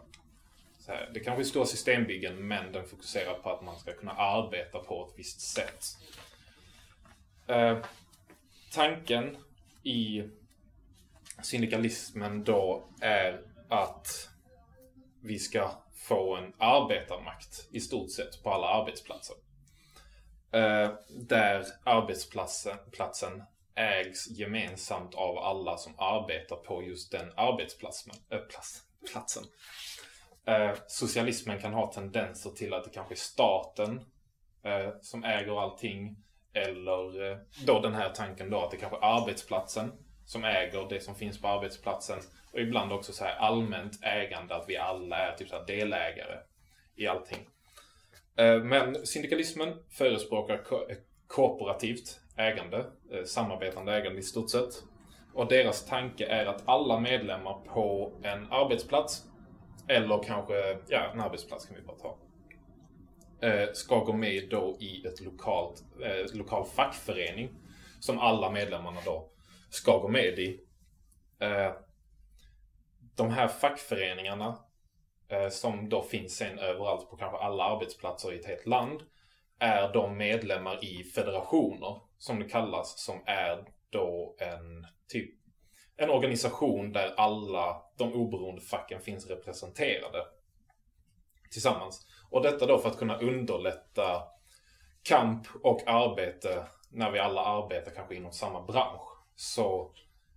Så 0.86 0.91
här, 0.91 1.11
det 1.13 1.19
kanske 1.19 1.41
är 1.41 1.45
stora 1.45 1.65
systembyggen 1.65 2.47
men 2.47 2.71
den 2.71 2.86
fokuserar 2.86 3.33
på 3.33 3.49
att 3.49 3.63
man 3.63 3.79
ska 3.79 3.93
kunna 3.93 4.11
arbeta 4.11 4.79
på 4.79 5.07
ett 5.07 5.19
visst 5.19 5.41
sätt. 5.41 5.86
Eh, 7.47 7.77
tanken 8.71 9.38
i 9.83 10.23
syndikalismen 11.43 12.43
då 12.43 12.89
är 13.01 13.41
att 13.69 14.29
vi 15.21 15.39
ska 15.39 15.71
få 15.95 16.36
en 16.36 16.53
arbetarmakt 16.57 17.67
i 17.71 17.79
stort 17.79 18.11
sett 18.11 18.43
på 18.43 18.51
alla 18.51 18.67
arbetsplatser. 18.67 19.36
Eh, 20.51 20.91
där 21.09 21.65
arbetsplatsen 21.83 22.77
platsen 22.91 23.43
ägs 23.75 24.27
gemensamt 24.27 25.15
av 25.15 25.38
alla 25.38 25.77
som 25.77 25.99
arbetar 25.99 26.55
på 26.55 26.83
just 26.83 27.11
den 27.11 27.31
arbetsplatsen. 27.36 28.13
Äh, 28.29 28.39
plats, 28.39 28.81
platsen. 29.11 29.43
Eh, 30.47 30.71
socialismen 30.87 31.59
kan 31.59 31.73
ha 31.73 31.91
tendenser 31.91 32.49
till 32.49 32.73
att 32.73 32.83
det 32.83 32.89
kanske 32.89 33.13
är 33.13 33.17
staten 33.17 34.01
eh, 34.65 34.89
som 35.01 35.23
äger 35.23 35.61
allting. 35.61 36.17
Eller 36.53 37.31
eh, 37.31 37.37
då 37.65 37.79
den 37.79 37.93
här 37.93 38.09
tanken 38.09 38.49
då 38.49 38.61
att 38.61 38.71
det 38.71 38.77
kanske 38.77 38.97
är 38.97 39.21
arbetsplatsen 39.21 39.91
som 40.25 40.43
äger 40.43 40.89
det 40.89 40.99
som 40.99 41.15
finns 41.15 41.41
på 41.41 41.47
arbetsplatsen. 41.47 42.19
Och 42.53 42.59
ibland 42.59 42.93
också 42.93 43.13
så 43.13 43.23
här 43.23 43.35
allmänt 43.35 44.03
ägande, 44.03 44.55
att 44.55 44.65
vi 44.69 44.77
alla 44.77 45.17
är 45.17 45.35
typ 45.35 45.49
så 45.49 45.55
här 45.55 45.65
delägare 45.65 46.37
i 46.95 47.07
allting. 47.07 47.47
Eh, 48.37 48.59
Men 48.63 49.05
syndikalismen 49.05 49.73
förespråkar 49.97 50.63
ko- 50.63 50.89
eh, 50.89 50.97
kooperativt 51.27 52.19
ägande, 52.37 52.85
eh, 53.11 53.23
samarbetande 53.23 53.93
ägande 53.93 54.19
i 54.19 54.23
stort 54.23 54.49
sett. 54.49 54.73
Och 55.33 55.47
deras 55.47 55.85
tanke 55.85 56.25
är 56.25 56.45
att 56.45 56.63
alla 56.65 56.99
medlemmar 56.99 57.53
på 57.53 58.13
en 58.23 58.51
arbetsplats, 58.51 59.23
eller 59.88 60.23
kanske, 60.23 60.77
ja, 60.88 61.11
en 61.13 61.19
arbetsplats 61.19 61.65
kan 61.65 61.75
vi 61.75 61.81
bara 61.81 61.97
ta, 61.97 62.17
eh, 63.47 63.69
ska 63.73 63.99
gå 63.99 64.13
med 64.13 64.49
då 64.49 64.77
i 64.79 65.07
ett 65.07 65.21
lokalt, 65.21 65.83
eh, 66.03 66.36
lokal 66.36 66.65
fackförening 66.65 67.49
som 67.99 68.19
alla 68.19 68.51
medlemmarna 68.51 68.99
då 69.05 69.29
ska 69.69 69.97
gå 69.97 70.07
med 70.07 70.39
i. 70.39 70.59
Eh, 71.39 71.71
de 73.15 73.29
här 73.29 73.47
fackföreningarna 73.47 74.59
eh, 75.27 75.49
som 75.49 75.89
då 75.89 76.01
finns 76.01 76.36
sen 76.38 76.59
överallt 76.59 77.09
på 77.09 77.17
kanske 77.17 77.38
alla 77.38 77.63
arbetsplatser 77.63 78.33
i 78.33 78.39
ett 78.39 78.45
helt 78.45 78.65
land 78.65 79.01
är 79.59 79.93
de 79.93 80.17
medlemmar 80.17 80.86
i 80.86 81.03
federationer 81.03 82.01
som 82.17 82.39
det 82.39 82.49
kallas 82.49 83.05
som 83.05 83.23
är 83.25 83.65
då 83.89 84.36
en 84.39 84.88
typ 85.07 85.36
en 85.97 86.09
organisation 86.09 86.91
där 86.91 87.13
alla 87.17 87.81
de 87.97 88.13
oberoende 88.13 88.61
facken 88.61 89.01
finns 89.01 89.29
representerade 89.29 90.25
tillsammans. 91.51 92.07
Och 92.29 92.41
detta 92.43 92.65
då 92.65 92.77
för 92.77 92.89
att 92.89 92.97
kunna 92.97 93.17
underlätta 93.17 94.23
kamp 95.03 95.47
och 95.63 95.87
arbete 95.87 96.65
när 96.89 97.11
vi 97.11 97.19
alla 97.19 97.41
arbetar 97.41 97.91
kanske 97.91 98.15
inom 98.15 98.31
samma 98.31 98.61
bransch. 98.61 99.01
Så 99.35 99.91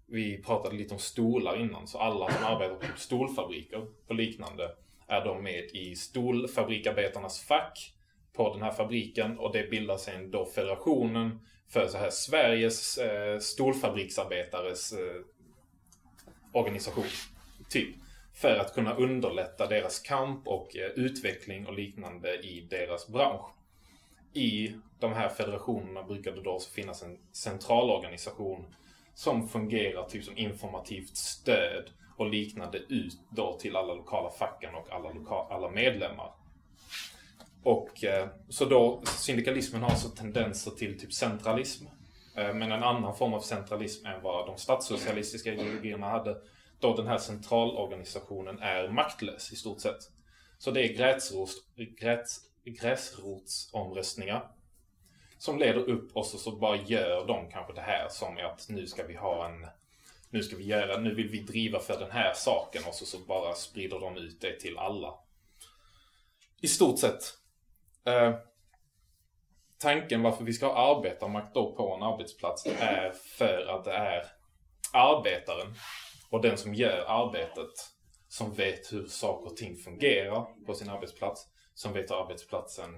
vi 0.07 0.43
pratade 0.43 0.77
lite 0.77 0.95
om 0.95 1.01
stolar 1.01 1.61
innan, 1.61 1.87
så 1.87 1.99
alla 1.99 2.31
som 2.31 2.45
arbetar 2.45 2.75
på 2.75 2.87
typ 2.87 2.99
stolfabriker 2.99 3.87
och 4.09 4.15
liknande 4.15 4.71
är 5.09 5.25
de 5.25 5.43
med 5.43 5.65
i 5.65 5.95
stolfabrikarbetarnas 5.95 7.41
fack 7.41 7.95
på 8.33 8.53
den 8.53 8.63
här 8.63 8.71
fabriken 8.71 9.39
och 9.39 9.53
det 9.53 9.71
bildar 9.71 9.97
sen 9.97 10.31
då 10.31 10.45
federationen 10.47 11.41
för 11.69 11.87
så 11.87 11.99
här 11.99 12.11
Sveriges 12.11 12.99
eh, 12.99 13.39
stolfabriksarbetares 13.39 14.93
eh, 14.93 15.23
organisation. 16.59 17.05
Typ. 17.69 17.97
För 18.35 18.59
att 18.59 18.75
kunna 18.75 18.95
underlätta 18.95 19.67
deras 19.67 19.99
kamp 19.99 20.49
och 20.49 20.77
eh, 20.77 20.87
utveckling 20.87 21.67
och 21.67 21.75
liknande 21.75 22.35
i 22.35 22.67
deras 22.71 23.09
bransch. 23.09 23.47
I 24.33 24.75
de 24.99 25.13
här 25.13 25.29
federationerna 25.29 26.03
brukar 26.03 26.33
det 26.33 26.43
då 26.43 26.61
finnas 26.75 27.03
en 27.03 27.19
centralorganisation 27.33 28.75
som 29.15 29.49
fungerar 29.49 30.09
typ 30.09 30.25
som 30.25 30.39
informativt 30.39 31.17
stöd 31.17 31.91
och 32.17 32.31
liknande 32.31 32.79
ut 32.79 33.19
då 33.31 33.59
till 33.59 33.77
alla 33.77 33.95
lokala 33.95 34.31
facken 34.31 34.75
och 34.75 34.93
alla, 34.93 35.11
loka- 35.11 35.47
alla 35.51 35.71
medlemmar. 35.71 36.33
Och 37.63 38.05
eh, 38.05 38.29
så 38.49 38.65
då, 38.65 39.03
syndikalismen 39.05 39.83
har 39.83 39.91
alltså 39.91 40.09
tendenser 40.09 40.71
till 40.71 41.01
typ 41.01 41.13
centralism. 41.13 41.85
Eh, 42.39 42.55
men 42.55 42.73
en 42.73 42.83
annan 42.83 43.17
form 43.17 43.35
av 43.35 43.41
centralism 43.41 44.07
än 44.07 44.23
vad 44.23 44.47
de 44.47 44.59
statssocialistiska 44.59 45.53
ideologierna 45.53 46.09
hade. 46.09 46.37
Då 46.81 46.97
den 46.97 47.07
här 47.07 47.19
centralorganisationen 47.19 48.59
är 48.59 48.89
maktlös 48.89 49.53
i 49.53 49.57
stort 49.57 49.81
sett. 49.81 50.11
Så 50.59 50.71
det 50.71 50.83
är 50.83 50.95
gräsrots, 50.95 51.55
gräs, 52.01 52.41
gräsrotsomröstningar. 52.65 54.51
Som 55.39 55.59
leder 55.59 55.89
upp 55.89 56.17
oss 56.17 56.35
och 56.35 56.41
så, 56.41 56.51
så 56.51 56.57
bara 56.57 56.77
gör 56.77 57.27
de 57.27 57.51
kanske 57.51 57.73
det 57.73 57.81
här 57.81 58.09
som 58.09 58.39
är 58.39 58.45
att 58.45 58.67
nu 58.69 58.87
ska 58.87 59.07
vi 59.07 59.15
ha 59.15 59.49
en 59.49 59.67
nu 60.31 60.43
ska 60.43 60.57
vi 60.57 60.65
göra, 60.65 61.01
nu 61.01 61.15
vill 61.15 61.29
vi 61.29 61.39
driva 61.39 61.81
för 61.81 62.01
den 62.01 62.11
här 62.11 62.35
saken 62.35 62.83
och 62.87 62.95
så, 62.95 63.07
så 63.07 63.19
bara 63.19 63.55
sprider 63.55 64.01
de 64.01 64.17
ut 64.17 64.41
det 64.41 64.61
till 64.61 64.79
alla. 64.79 65.15
I 66.61 66.69
stort 66.69 66.99
sett. 66.99 67.23
Eh, 68.05 68.35
tanken 69.79 70.23
varför 70.23 70.45
vi 70.45 70.53
ska 70.53 70.67
ha 70.67 70.97
arbetarmakt 70.97 71.55
då 71.55 71.77
på 71.77 71.95
en 71.95 72.03
arbetsplats 72.03 72.67
är 72.81 73.13
för 73.39 73.67
att 73.67 73.85
det 73.85 73.93
är 73.93 74.27
arbetaren 74.93 75.75
och 76.31 76.43
den 76.43 76.59
som 76.59 76.75
gör 76.75 77.05
arbetet 77.09 77.73
som 78.29 78.55
vet 78.55 78.93
hur 78.93 79.07
saker 79.07 79.51
och 79.51 79.57
ting 79.57 79.77
fungerar 79.77 80.65
på 80.67 80.75
sin 80.75 80.89
arbetsplats. 80.89 81.47
Som 81.75 81.93
vet 81.93 82.11
hur 82.11 82.25
arbetsplatsen 82.25 82.95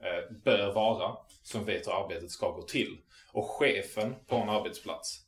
eh, 0.00 0.36
bör 0.44 0.74
vara. 0.74 1.16
Som 1.42 1.64
vet 1.64 1.86
hur 1.86 2.04
arbetet 2.04 2.30
ska 2.30 2.50
gå 2.50 2.62
till. 2.62 2.98
Och 3.32 3.50
chefen 3.50 4.14
på 4.26 4.36
en 4.36 4.48
arbetsplats 4.48 5.24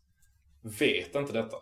vet 0.62 1.14
inte 1.14 1.32
detta. 1.32 1.56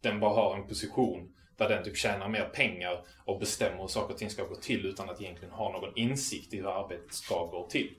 Den 0.00 0.20
bara 0.20 0.34
har 0.34 0.56
en 0.56 0.66
position 0.66 1.32
där 1.56 1.68
den 1.68 1.84
typ 1.84 1.96
tjänar 1.96 2.28
mer 2.28 2.44
pengar 2.44 3.04
och 3.24 3.40
bestämmer 3.40 3.80
hur 3.80 3.88
saker 3.88 4.12
och 4.12 4.18
ting 4.18 4.30
ska 4.30 4.44
gå 4.44 4.54
till 4.54 4.86
utan 4.86 5.10
att 5.10 5.20
egentligen 5.20 5.54
ha 5.54 5.72
någon 5.72 5.96
insikt 5.96 6.54
i 6.54 6.56
hur 6.56 6.80
arbetet 6.80 7.14
ska 7.14 7.46
gå 7.46 7.68
till. 7.68 7.94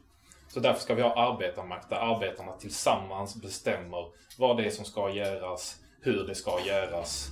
Så 0.48 0.60
därför 0.60 0.82
ska 0.82 0.96
vi 0.96 1.02
ha 1.02 1.16
arbetarmakt 1.34 1.90
där 1.90 1.96
arbetarna 2.16 2.54
tillsammans 2.54 3.42
bestämmer 3.42 4.12
vad 4.38 4.58
det 4.58 4.66
är 4.66 4.70
som 4.70 4.86
ska 4.86 5.10
göras, 5.10 5.76
hur 6.02 6.28
det 6.28 6.36
ska 6.36 6.66
göras 6.66 7.28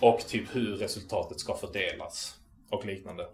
och 0.00 0.26
typ 0.26 0.56
hur 0.56 0.76
resultatet 0.76 1.40
ska 1.40 1.54
fördelas 1.54 2.36
och 2.70 2.86
liknande. 2.86 3.28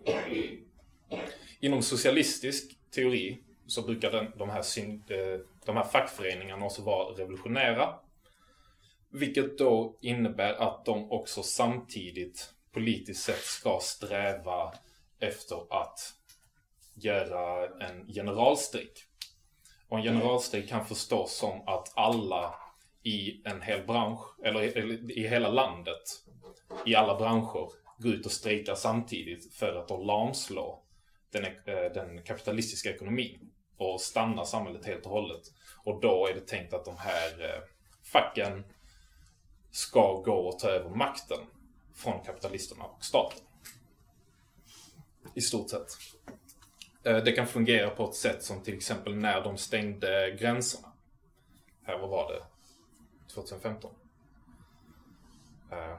Inom 1.60 1.82
socialistisk 1.82 2.90
teori 2.90 3.38
så 3.66 3.82
brukar 3.82 4.10
den, 4.10 4.32
de, 4.38 4.50
här, 4.50 4.62
syn- 4.62 5.04
eh, 5.08 5.40
de 5.66 5.76
här 5.76 5.84
fackföreningarna 5.84 6.66
också 6.66 6.82
vara 6.82 7.18
revolutionära. 7.18 7.94
Vilket 9.10 9.58
då 9.58 9.98
innebär 10.00 10.52
att 10.52 10.84
de 10.84 11.10
också 11.12 11.42
samtidigt 11.42 12.54
politiskt 12.72 13.22
sett 13.24 13.44
ska 13.44 13.78
sträva 13.82 14.72
efter 15.20 15.56
att 15.82 16.14
göra 17.04 17.68
en 17.86 18.06
generalstrejk. 18.06 19.04
Och 19.88 19.98
en 19.98 20.04
generalstrejk 20.04 20.68
kan 20.68 20.86
förstås 20.86 21.36
som 21.36 21.68
att 21.68 21.92
alla 21.96 22.54
i 23.02 23.42
en 23.44 23.62
hel 23.62 23.86
bransch, 23.86 24.20
eller 24.44 24.62
i, 24.62 25.12
i 25.12 25.28
hela 25.28 25.48
landet, 25.48 26.02
i 26.86 26.94
alla 26.94 27.18
branscher, 27.18 27.68
går 27.98 28.12
ut 28.12 28.26
och 28.26 28.32
strejkar 28.32 28.74
samtidigt 28.74 29.54
för 29.54 29.74
att 29.74 29.88
då 29.88 29.96
lamslå 29.96 30.82
den, 31.30 31.44
eh, 31.44 31.92
den 31.94 32.22
kapitalistiska 32.22 32.90
ekonomin 32.90 33.50
och 33.76 34.00
stanna 34.00 34.44
samhället 34.44 34.86
helt 34.86 35.06
och 35.06 35.12
hållet. 35.12 35.42
Och 35.84 36.00
då 36.00 36.26
är 36.26 36.34
det 36.34 36.46
tänkt 36.46 36.74
att 36.74 36.84
de 36.84 36.96
här 36.98 37.44
eh, 37.44 37.62
facken 38.12 38.64
ska 39.70 40.20
gå 40.20 40.34
och 40.34 40.58
ta 40.58 40.68
över 40.68 40.90
makten 40.90 41.38
från 41.94 42.24
kapitalisterna 42.24 42.84
och 42.84 43.04
staten. 43.04 43.40
I 45.34 45.40
stort 45.40 45.70
sett. 45.70 45.86
Eh, 47.08 47.16
det 47.24 47.32
kan 47.32 47.46
fungera 47.46 47.90
på 47.90 48.04
ett 48.04 48.14
sätt 48.14 48.42
som 48.42 48.62
till 48.62 48.74
exempel 48.74 49.16
när 49.16 49.44
de 49.44 49.56
stängde 49.56 50.36
gränserna. 50.40 50.88
Här, 51.82 51.98
vad 51.98 52.10
var 52.10 52.32
det? 52.32 52.42
2015. 53.34 53.90
Eh, 55.72 55.96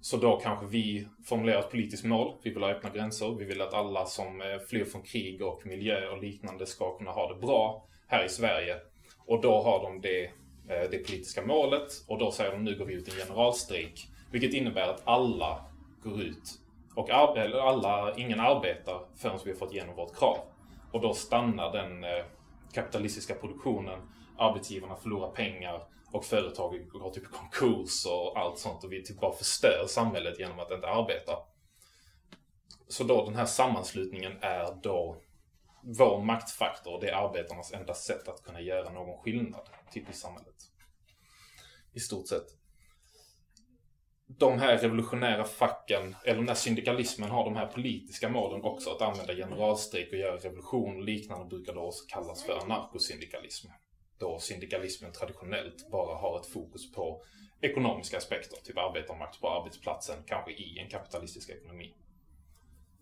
så 0.00 0.16
då 0.16 0.40
kanske 0.40 0.66
vi 0.66 1.08
formulerar 1.24 1.60
ett 1.60 1.70
politiskt 1.70 2.04
mål. 2.04 2.34
Vi 2.42 2.50
vill 2.50 2.62
ha 2.62 2.70
öppna 2.70 2.90
gränser. 2.90 3.34
Vi 3.38 3.44
vill 3.44 3.60
att 3.60 3.74
alla 3.74 4.06
som 4.06 4.42
eh, 4.42 4.58
flyr 4.68 4.84
från 4.84 5.02
krig 5.02 5.42
och 5.42 5.66
miljö 5.66 6.08
och 6.08 6.22
liknande 6.22 6.66
ska 6.66 6.98
kunna 6.98 7.10
ha 7.10 7.34
det 7.34 7.40
bra 7.40 7.86
här 8.06 8.24
i 8.24 8.28
Sverige. 8.28 8.76
Och 9.26 9.40
då 9.40 9.62
har 9.62 9.82
de 9.82 10.00
det, 10.00 10.30
det 10.66 11.06
politiska 11.06 11.42
målet 11.42 12.04
och 12.06 12.18
då 12.18 12.32
säger 12.32 12.52
de 12.52 12.64
nu 12.64 12.78
går 12.78 12.84
vi 12.84 12.94
ut 12.94 13.08
i 13.08 13.10
en 13.10 13.26
generalstrejk. 13.26 14.08
Vilket 14.30 14.54
innebär 14.54 14.88
att 14.88 15.02
alla 15.04 15.64
går 16.02 16.22
ut 16.22 16.60
och 16.94 17.10
alla, 17.10 18.14
ingen 18.16 18.40
arbetar 18.40 19.08
förrän 19.16 19.38
vi 19.44 19.50
har 19.50 19.58
fått 19.58 19.72
igenom 19.72 19.96
vårt 19.96 20.16
krav. 20.18 20.38
Och 20.92 21.00
då 21.00 21.14
stannar 21.14 21.72
den 21.72 22.04
eh, 22.04 22.24
kapitalistiska 22.72 23.34
produktionen, 23.34 24.00
arbetsgivarna 24.38 24.96
förlorar 24.96 25.30
pengar 25.30 25.82
och 26.12 26.24
företag 26.24 26.88
går 26.88 27.10
typ 27.10 27.24
i 27.24 27.26
konkurs 27.26 28.06
och 28.06 28.38
allt 28.38 28.58
sånt 28.58 28.84
och 28.84 28.92
vi 28.92 29.04
typ 29.04 29.20
bara 29.20 29.32
förstör 29.32 29.86
samhället 29.88 30.38
genom 30.38 30.60
att 30.60 30.70
inte 30.70 30.88
arbeta. 30.88 31.38
Så 32.88 33.04
då 33.04 33.24
den 33.24 33.34
här 33.34 33.46
sammanslutningen 33.46 34.32
är 34.40 34.82
då 34.82 35.16
vår 35.82 36.22
maktfaktor, 36.22 37.00
det 37.00 37.10
är 37.10 37.14
arbetarnas 37.14 37.72
enda 37.72 37.94
sätt 37.94 38.28
att 38.28 38.42
kunna 38.42 38.60
göra 38.60 38.92
någon 38.92 39.18
skillnad 39.18 39.68
typ 39.92 40.10
i 40.10 40.12
samhället. 40.12 40.56
I 41.92 42.00
stort 42.00 42.28
sett. 42.28 42.59
De 44.38 44.58
här 44.58 44.78
revolutionära 44.78 45.44
facken, 45.44 46.16
eller 46.24 46.42
när 46.42 46.54
syndikalismen 46.54 47.30
har 47.30 47.44
de 47.44 47.56
här 47.56 47.66
politiska 47.66 48.28
målen 48.28 48.62
också, 48.62 48.90
att 48.90 49.02
använda 49.02 49.34
generalstrejk 49.34 50.12
och 50.12 50.18
göra 50.18 50.36
revolution 50.36 50.96
och 50.96 51.04
liknande 51.04 51.44
brukar 51.44 51.74
då 51.74 51.80
också 51.80 52.04
kallas 52.08 52.44
för 52.44 52.58
anarkosyndikalism. 52.58 53.68
Då 54.18 54.38
syndikalismen 54.38 55.12
traditionellt 55.12 55.90
bara 55.90 56.18
har 56.18 56.40
ett 56.40 56.46
fokus 56.46 56.92
på 56.92 57.22
ekonomiska 57.60 58.16
aspekter, 58.16 58.56
typ 58.56 58.78
arbetarmakt 58.78 59.40
på 59.40 59.50
arbetsplatsen, 59.50 60.16
kanske 60.26 60.52
i 60.52 60.78
en 60.78 60.90
kapitalistisk 60.90 61.50
ekonomi. 61.50 61.94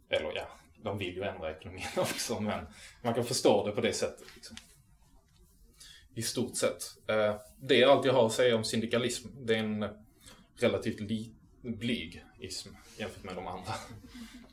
Eller 0.09 0.33
ja, 0.35 0.49
de 0.83 0.99
vill 0.99 1.17
ju 1.17 1.23
ändra 1.23 1.51
ekonomin 1.51 1.85
också, 1.97 2.41
men 2.41 2.67
man 3.03 3.15
kan 3.15 3.25
förstå 3.25 3.67
det 3.67 3.73
på 3.73 3.81
det 3.81 3.93
sättet. 3.93 4.27
Liksom. 4.35 4.57
I 6.15 6.23
stort 6.23 6.57
sett. 6.57 6.83
Eh, 7.09 7.37
det 7.57 7.83
är 7.83 7.87
allt 7.87 8.05
jag 8.05 8.13
har 8.13 8.27
att 8.27 8.33
säga 8.33 8.57
om 8.57 8.65
syndikalism. 8.65 9.29
Det 9.47 9.55
är 9.55 9.59
en 9.59 10.08
relativt 10.63 11.01
li- 11.01 11.35
blyg 11.63 12.25
ism 12.39 12.69
jämfört 12.99 13.25
med 13.25 13.35
de 13.37 13.47
andra. 13.47 13.73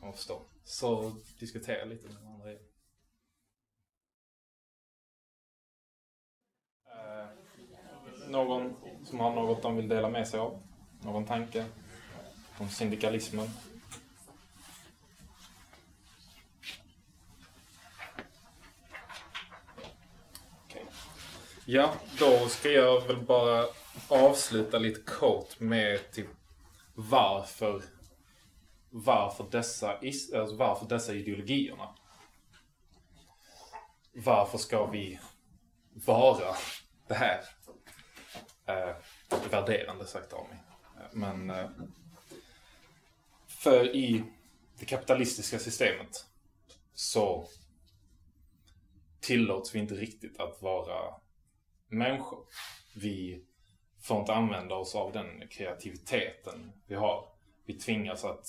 man 0.00 0.12
förstår. 0.12 0.42
Så 0.64 1.12
diskutera 1.38 1.84
lite 1.84 2.06
med 2.08 2.16
de 2.16 2.26
andra. 2.26 2.50
Eh, 2.52 2.58
Någon 8.28 8.76
som 9.04 9.20
har 9.20 9.34
något 9.34 9.62
de 9.62 9.76
vill 9.76 9.88
dela 9.88 10.08
med 10.08 10.28
sig 10.28 10.40
av? 10.40 10.62
Någon 11.02 11.26
tanke 11.26 11.64
om 12.58 12.68
syndikalismen? 12.68 13.48
Ja, 21.64 21.92
då 22.18 22.48
ska 22.48 22.70
jag 22.70 23.06
väl 23.06 23.16
bara 23.16 23.64
avsluta 24.08 24.78
lite 24.78 25.00
kort 25.00 25.60
med 25.60 26.12
typ 26.12 26.26
varför 26.94 27.82
varför 28.90 29.46
dessa, 29.50 30.00
is- 30.02 30.32
alltså 30.32 30.56
varför 30.56 30.86
dessa 30.88 31.14
ideologierna. 31.14 31.94
Varför 34.12 34.58
ska 34.58 34.86
vi 34.86 35.20
vara 35.92 36.54
det 37.08 37.14
här? 37.14 37.40
Eh, 38.66 38.96
värderande 39.50 40.06
sagt 40.06 40.32
av 40.32 40.48
mig. 40.48 40.62
Men 41.12 41.50
eh, 41.50 41.70
för 43.46 43.96
i 43.96 44.24
det 44.78 44.84
kapitalistiska 44.84 45.58
systemet 45.58 46.26
så 46.94 47.48
tillåts 49.20 49.74
vi 49.74 49.78
inte 49.78 49.94
riktigt 49.94 50.40
att 50.40 50.62
vara 50.62 51.20
människor. 51.88 52.46
Vi 52.94 53.44
får 54.06 54.20
inte 54.20 54.34
använda 54.34 54.74
oss 54.74 54.94
av 54.94 55.12
den 55.12 55.48
kreativiteten 55.48 56.72
vi 56.86 56.94
har. 56.94 57.28
Vi 57.64 57.74
tvingas 57.74 58.24
att 58.24 58.48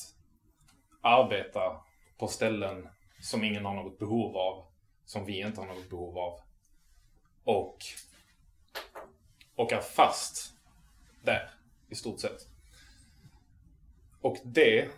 arbeta 1.02 1.82
på 2.18 2.28
ställen 2.28 2.90
som 3.22 3.44
ingen 3.44 3.66
har 3.66 3.74
något 3.74 4.00
behov 4.00 4.38
av, 4.38 4.66
som 5.06 5.26
vi 5.26 5.40
inte 5.40 5.62
har 5.62 5.68
något 5.68 5.90
behov 5.90 6.18
av. 6.18 6.40
Och, 7.44 7.78
och 9.56 9.72
är 9.72 9.82
fast 9.82 10.54
där, 11.24 11.50
i 11.90 11.96
stort 11.96 12.20
sett. 12.20 12.48
Och 14.22 14.38
det 14.44 14.90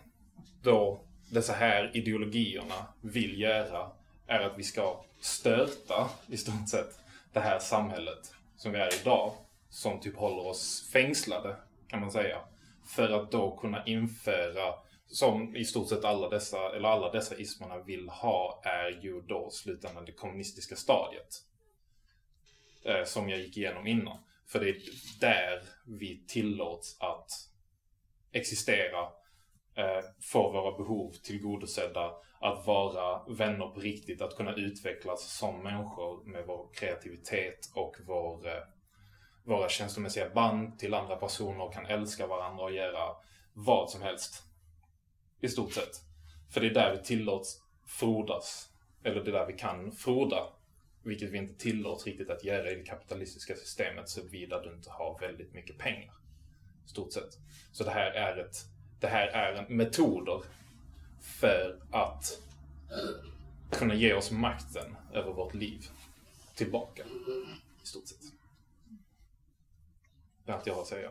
då 0.62 1.00
dessa 1.30 1.52
här 1.52 1.96
ideologierna 1.96 2.86
vill 3.00 3.40
göra 3.40 3.90
är 4.26 4.40
att 4.40 4.58
vi 4.58 4.62
ska 4.62 5.04
stöta, 5.20 6.10
i 6.26 6.36
stort 6.36 6.68
sett, 6.68 6.98
det 7.32 7.40
här 7.40 7.58
samhället 7.58 8.34
som 8.56 8.72
vi 8.72 8.78
är 8.78 9.00
idag. 9.00 9.32
Som 9.70 10.00
typ 10.00 10.16
håller 10.16 10.46
oss 10.46 10.90
fängslade, 10.92 11.56
kan 11.88 12.00
man 12.00 12.10
säga. 12.10 12.40
För 12.86 13.08
att 13.08 13.30
då 13.30 13.56
kunna 13.56 13.86
införa, 13.86 14.74
som 15.06 15.56
i 15.56 15.64
stort 15.64 15.88
sett 15.88 16.04
alla 16.04 16.28
dessa, 16.28 16.76
eller 16.76 16.88
alla 16.88 17.12
dessa 17.12 17.36
ismerna 17.36 17.78
vill 17.78 18.08
ha, 18.08 18.62
är 18.64 19.00
ju 19.02 19.20
då 19.20 19.50
slutändan 19.50 20.04
det 20.04 20.12
kommunistiska 20.12 20.76
stadiet. 20.76 21.44
Eh, 22.84 23.04
som 23.04 23.28
jag 23.28 23.40
gick 23.40 23.56
igenom 23.56 23.86
innan. 23.86 24.18
För 24.46 24.60
det 24.60 24.68
är 24.68 24.76
där 25.20 25.62
vi 25.86 26.24
tillåts 26.28 26.96
att 27.00 27.28
existera, 28.32 29.02
eh, 29.74 30.04
få 30.32 30.52
våra 30.52 30.78
behov 30.78 31.12
tillgodosedda, 31.22 32.14
att 32.40 32.66
vara 32.66 33.34
vänner 33.34 33.66
på 33.66 33.80
riktigt, 33.80 34.22
att 34.22 34.36
kunna 34.36 34.54
utvecklas 34.54 35.38
som 35.38 35.62
människor 35.62 36.24
med 36.24 36.46
vår 36.46 36.68
kreativitet 36.74 37.70
och 37.74 37.96
vår, 38.06 38.48
eh, 38.48 38.62
våra 39.50 39.68
känslomässiga 39.68 40.30
band 40.30 40.78
till 40.78 40.94
andra 40.94 41.16
personer 41.16 41.60
och 41.60 41.74
kan 41.74 41.86
älska 41.86 42.26
varandra 42.26 42.64
och 42.64 42.72
göra 42.72 43.16
vad 43.52 43.90
som 43.90 44.02
helst. 44.02 44.42
I 45.40 45.48
stort 45.48 45.72
sett. 45.72 46.00
För 46.50 46.60
det 46.60 46.66
är 46.66 46.74
där 46.74 46.96
vi 46.96 47.02
tillåts 47.04 47.62
frodas. 47.86 48.68
Eller 49.04 49.24
det 49.24 49.30
är 49.30 49.32
där 49.32 49.46
vi 49.46 49.52
kan 49.52 49.92
froda. 49.92 50.46
Vilket 51.02 51.30
vi 51.30 51.38
inte 51.38 51.54
tillåts 51.54 52.06
riktigt 52.06 52.30
att 52.30 52.44
göra 52.44 52.70
i 52.70 52.74
det 52.74 52.84
kapitalistiska 52.84 53.54
systemet 53.54 54.08
såvida 54.08 54.62
du 54.62 54.74
inte 54.74 54.90
har 54.90 55.18
väldigt 55.20 55.54
mycket 55.54 55.78
pengar. 55.78 56.14
I 56.86 56.88
stort 56.88 57.12
sett. 57.12 57.38
Så 57.72 57.84
det 57.84 57.90
här 57.90 58.10
är 58.10 58.36
ett 58.36 58.56
det 59.00 59.06
här 59.06 59.26
är 59.26 59.52
en 59.52 59.76
metoder 59.76 60.42
för 61.20 61.80
att 61.90 62.42
kunna 63.70 63.94
ge 63.94 64.14
oss 64.14 64.30
makten 64.30 64.96
över 65.12 65.32
vårt 65.32 65.54
liv 65.54 65.88
tillbaka. 66.54 67.02
I 67.82 67.86
stort 67.86 68.08
sett. 68.08 68.39
Det 70.56 70.70
jag 70.70 70.74
har 70.74 70.82
att 70.82 70.88
säga. 70.88 71.10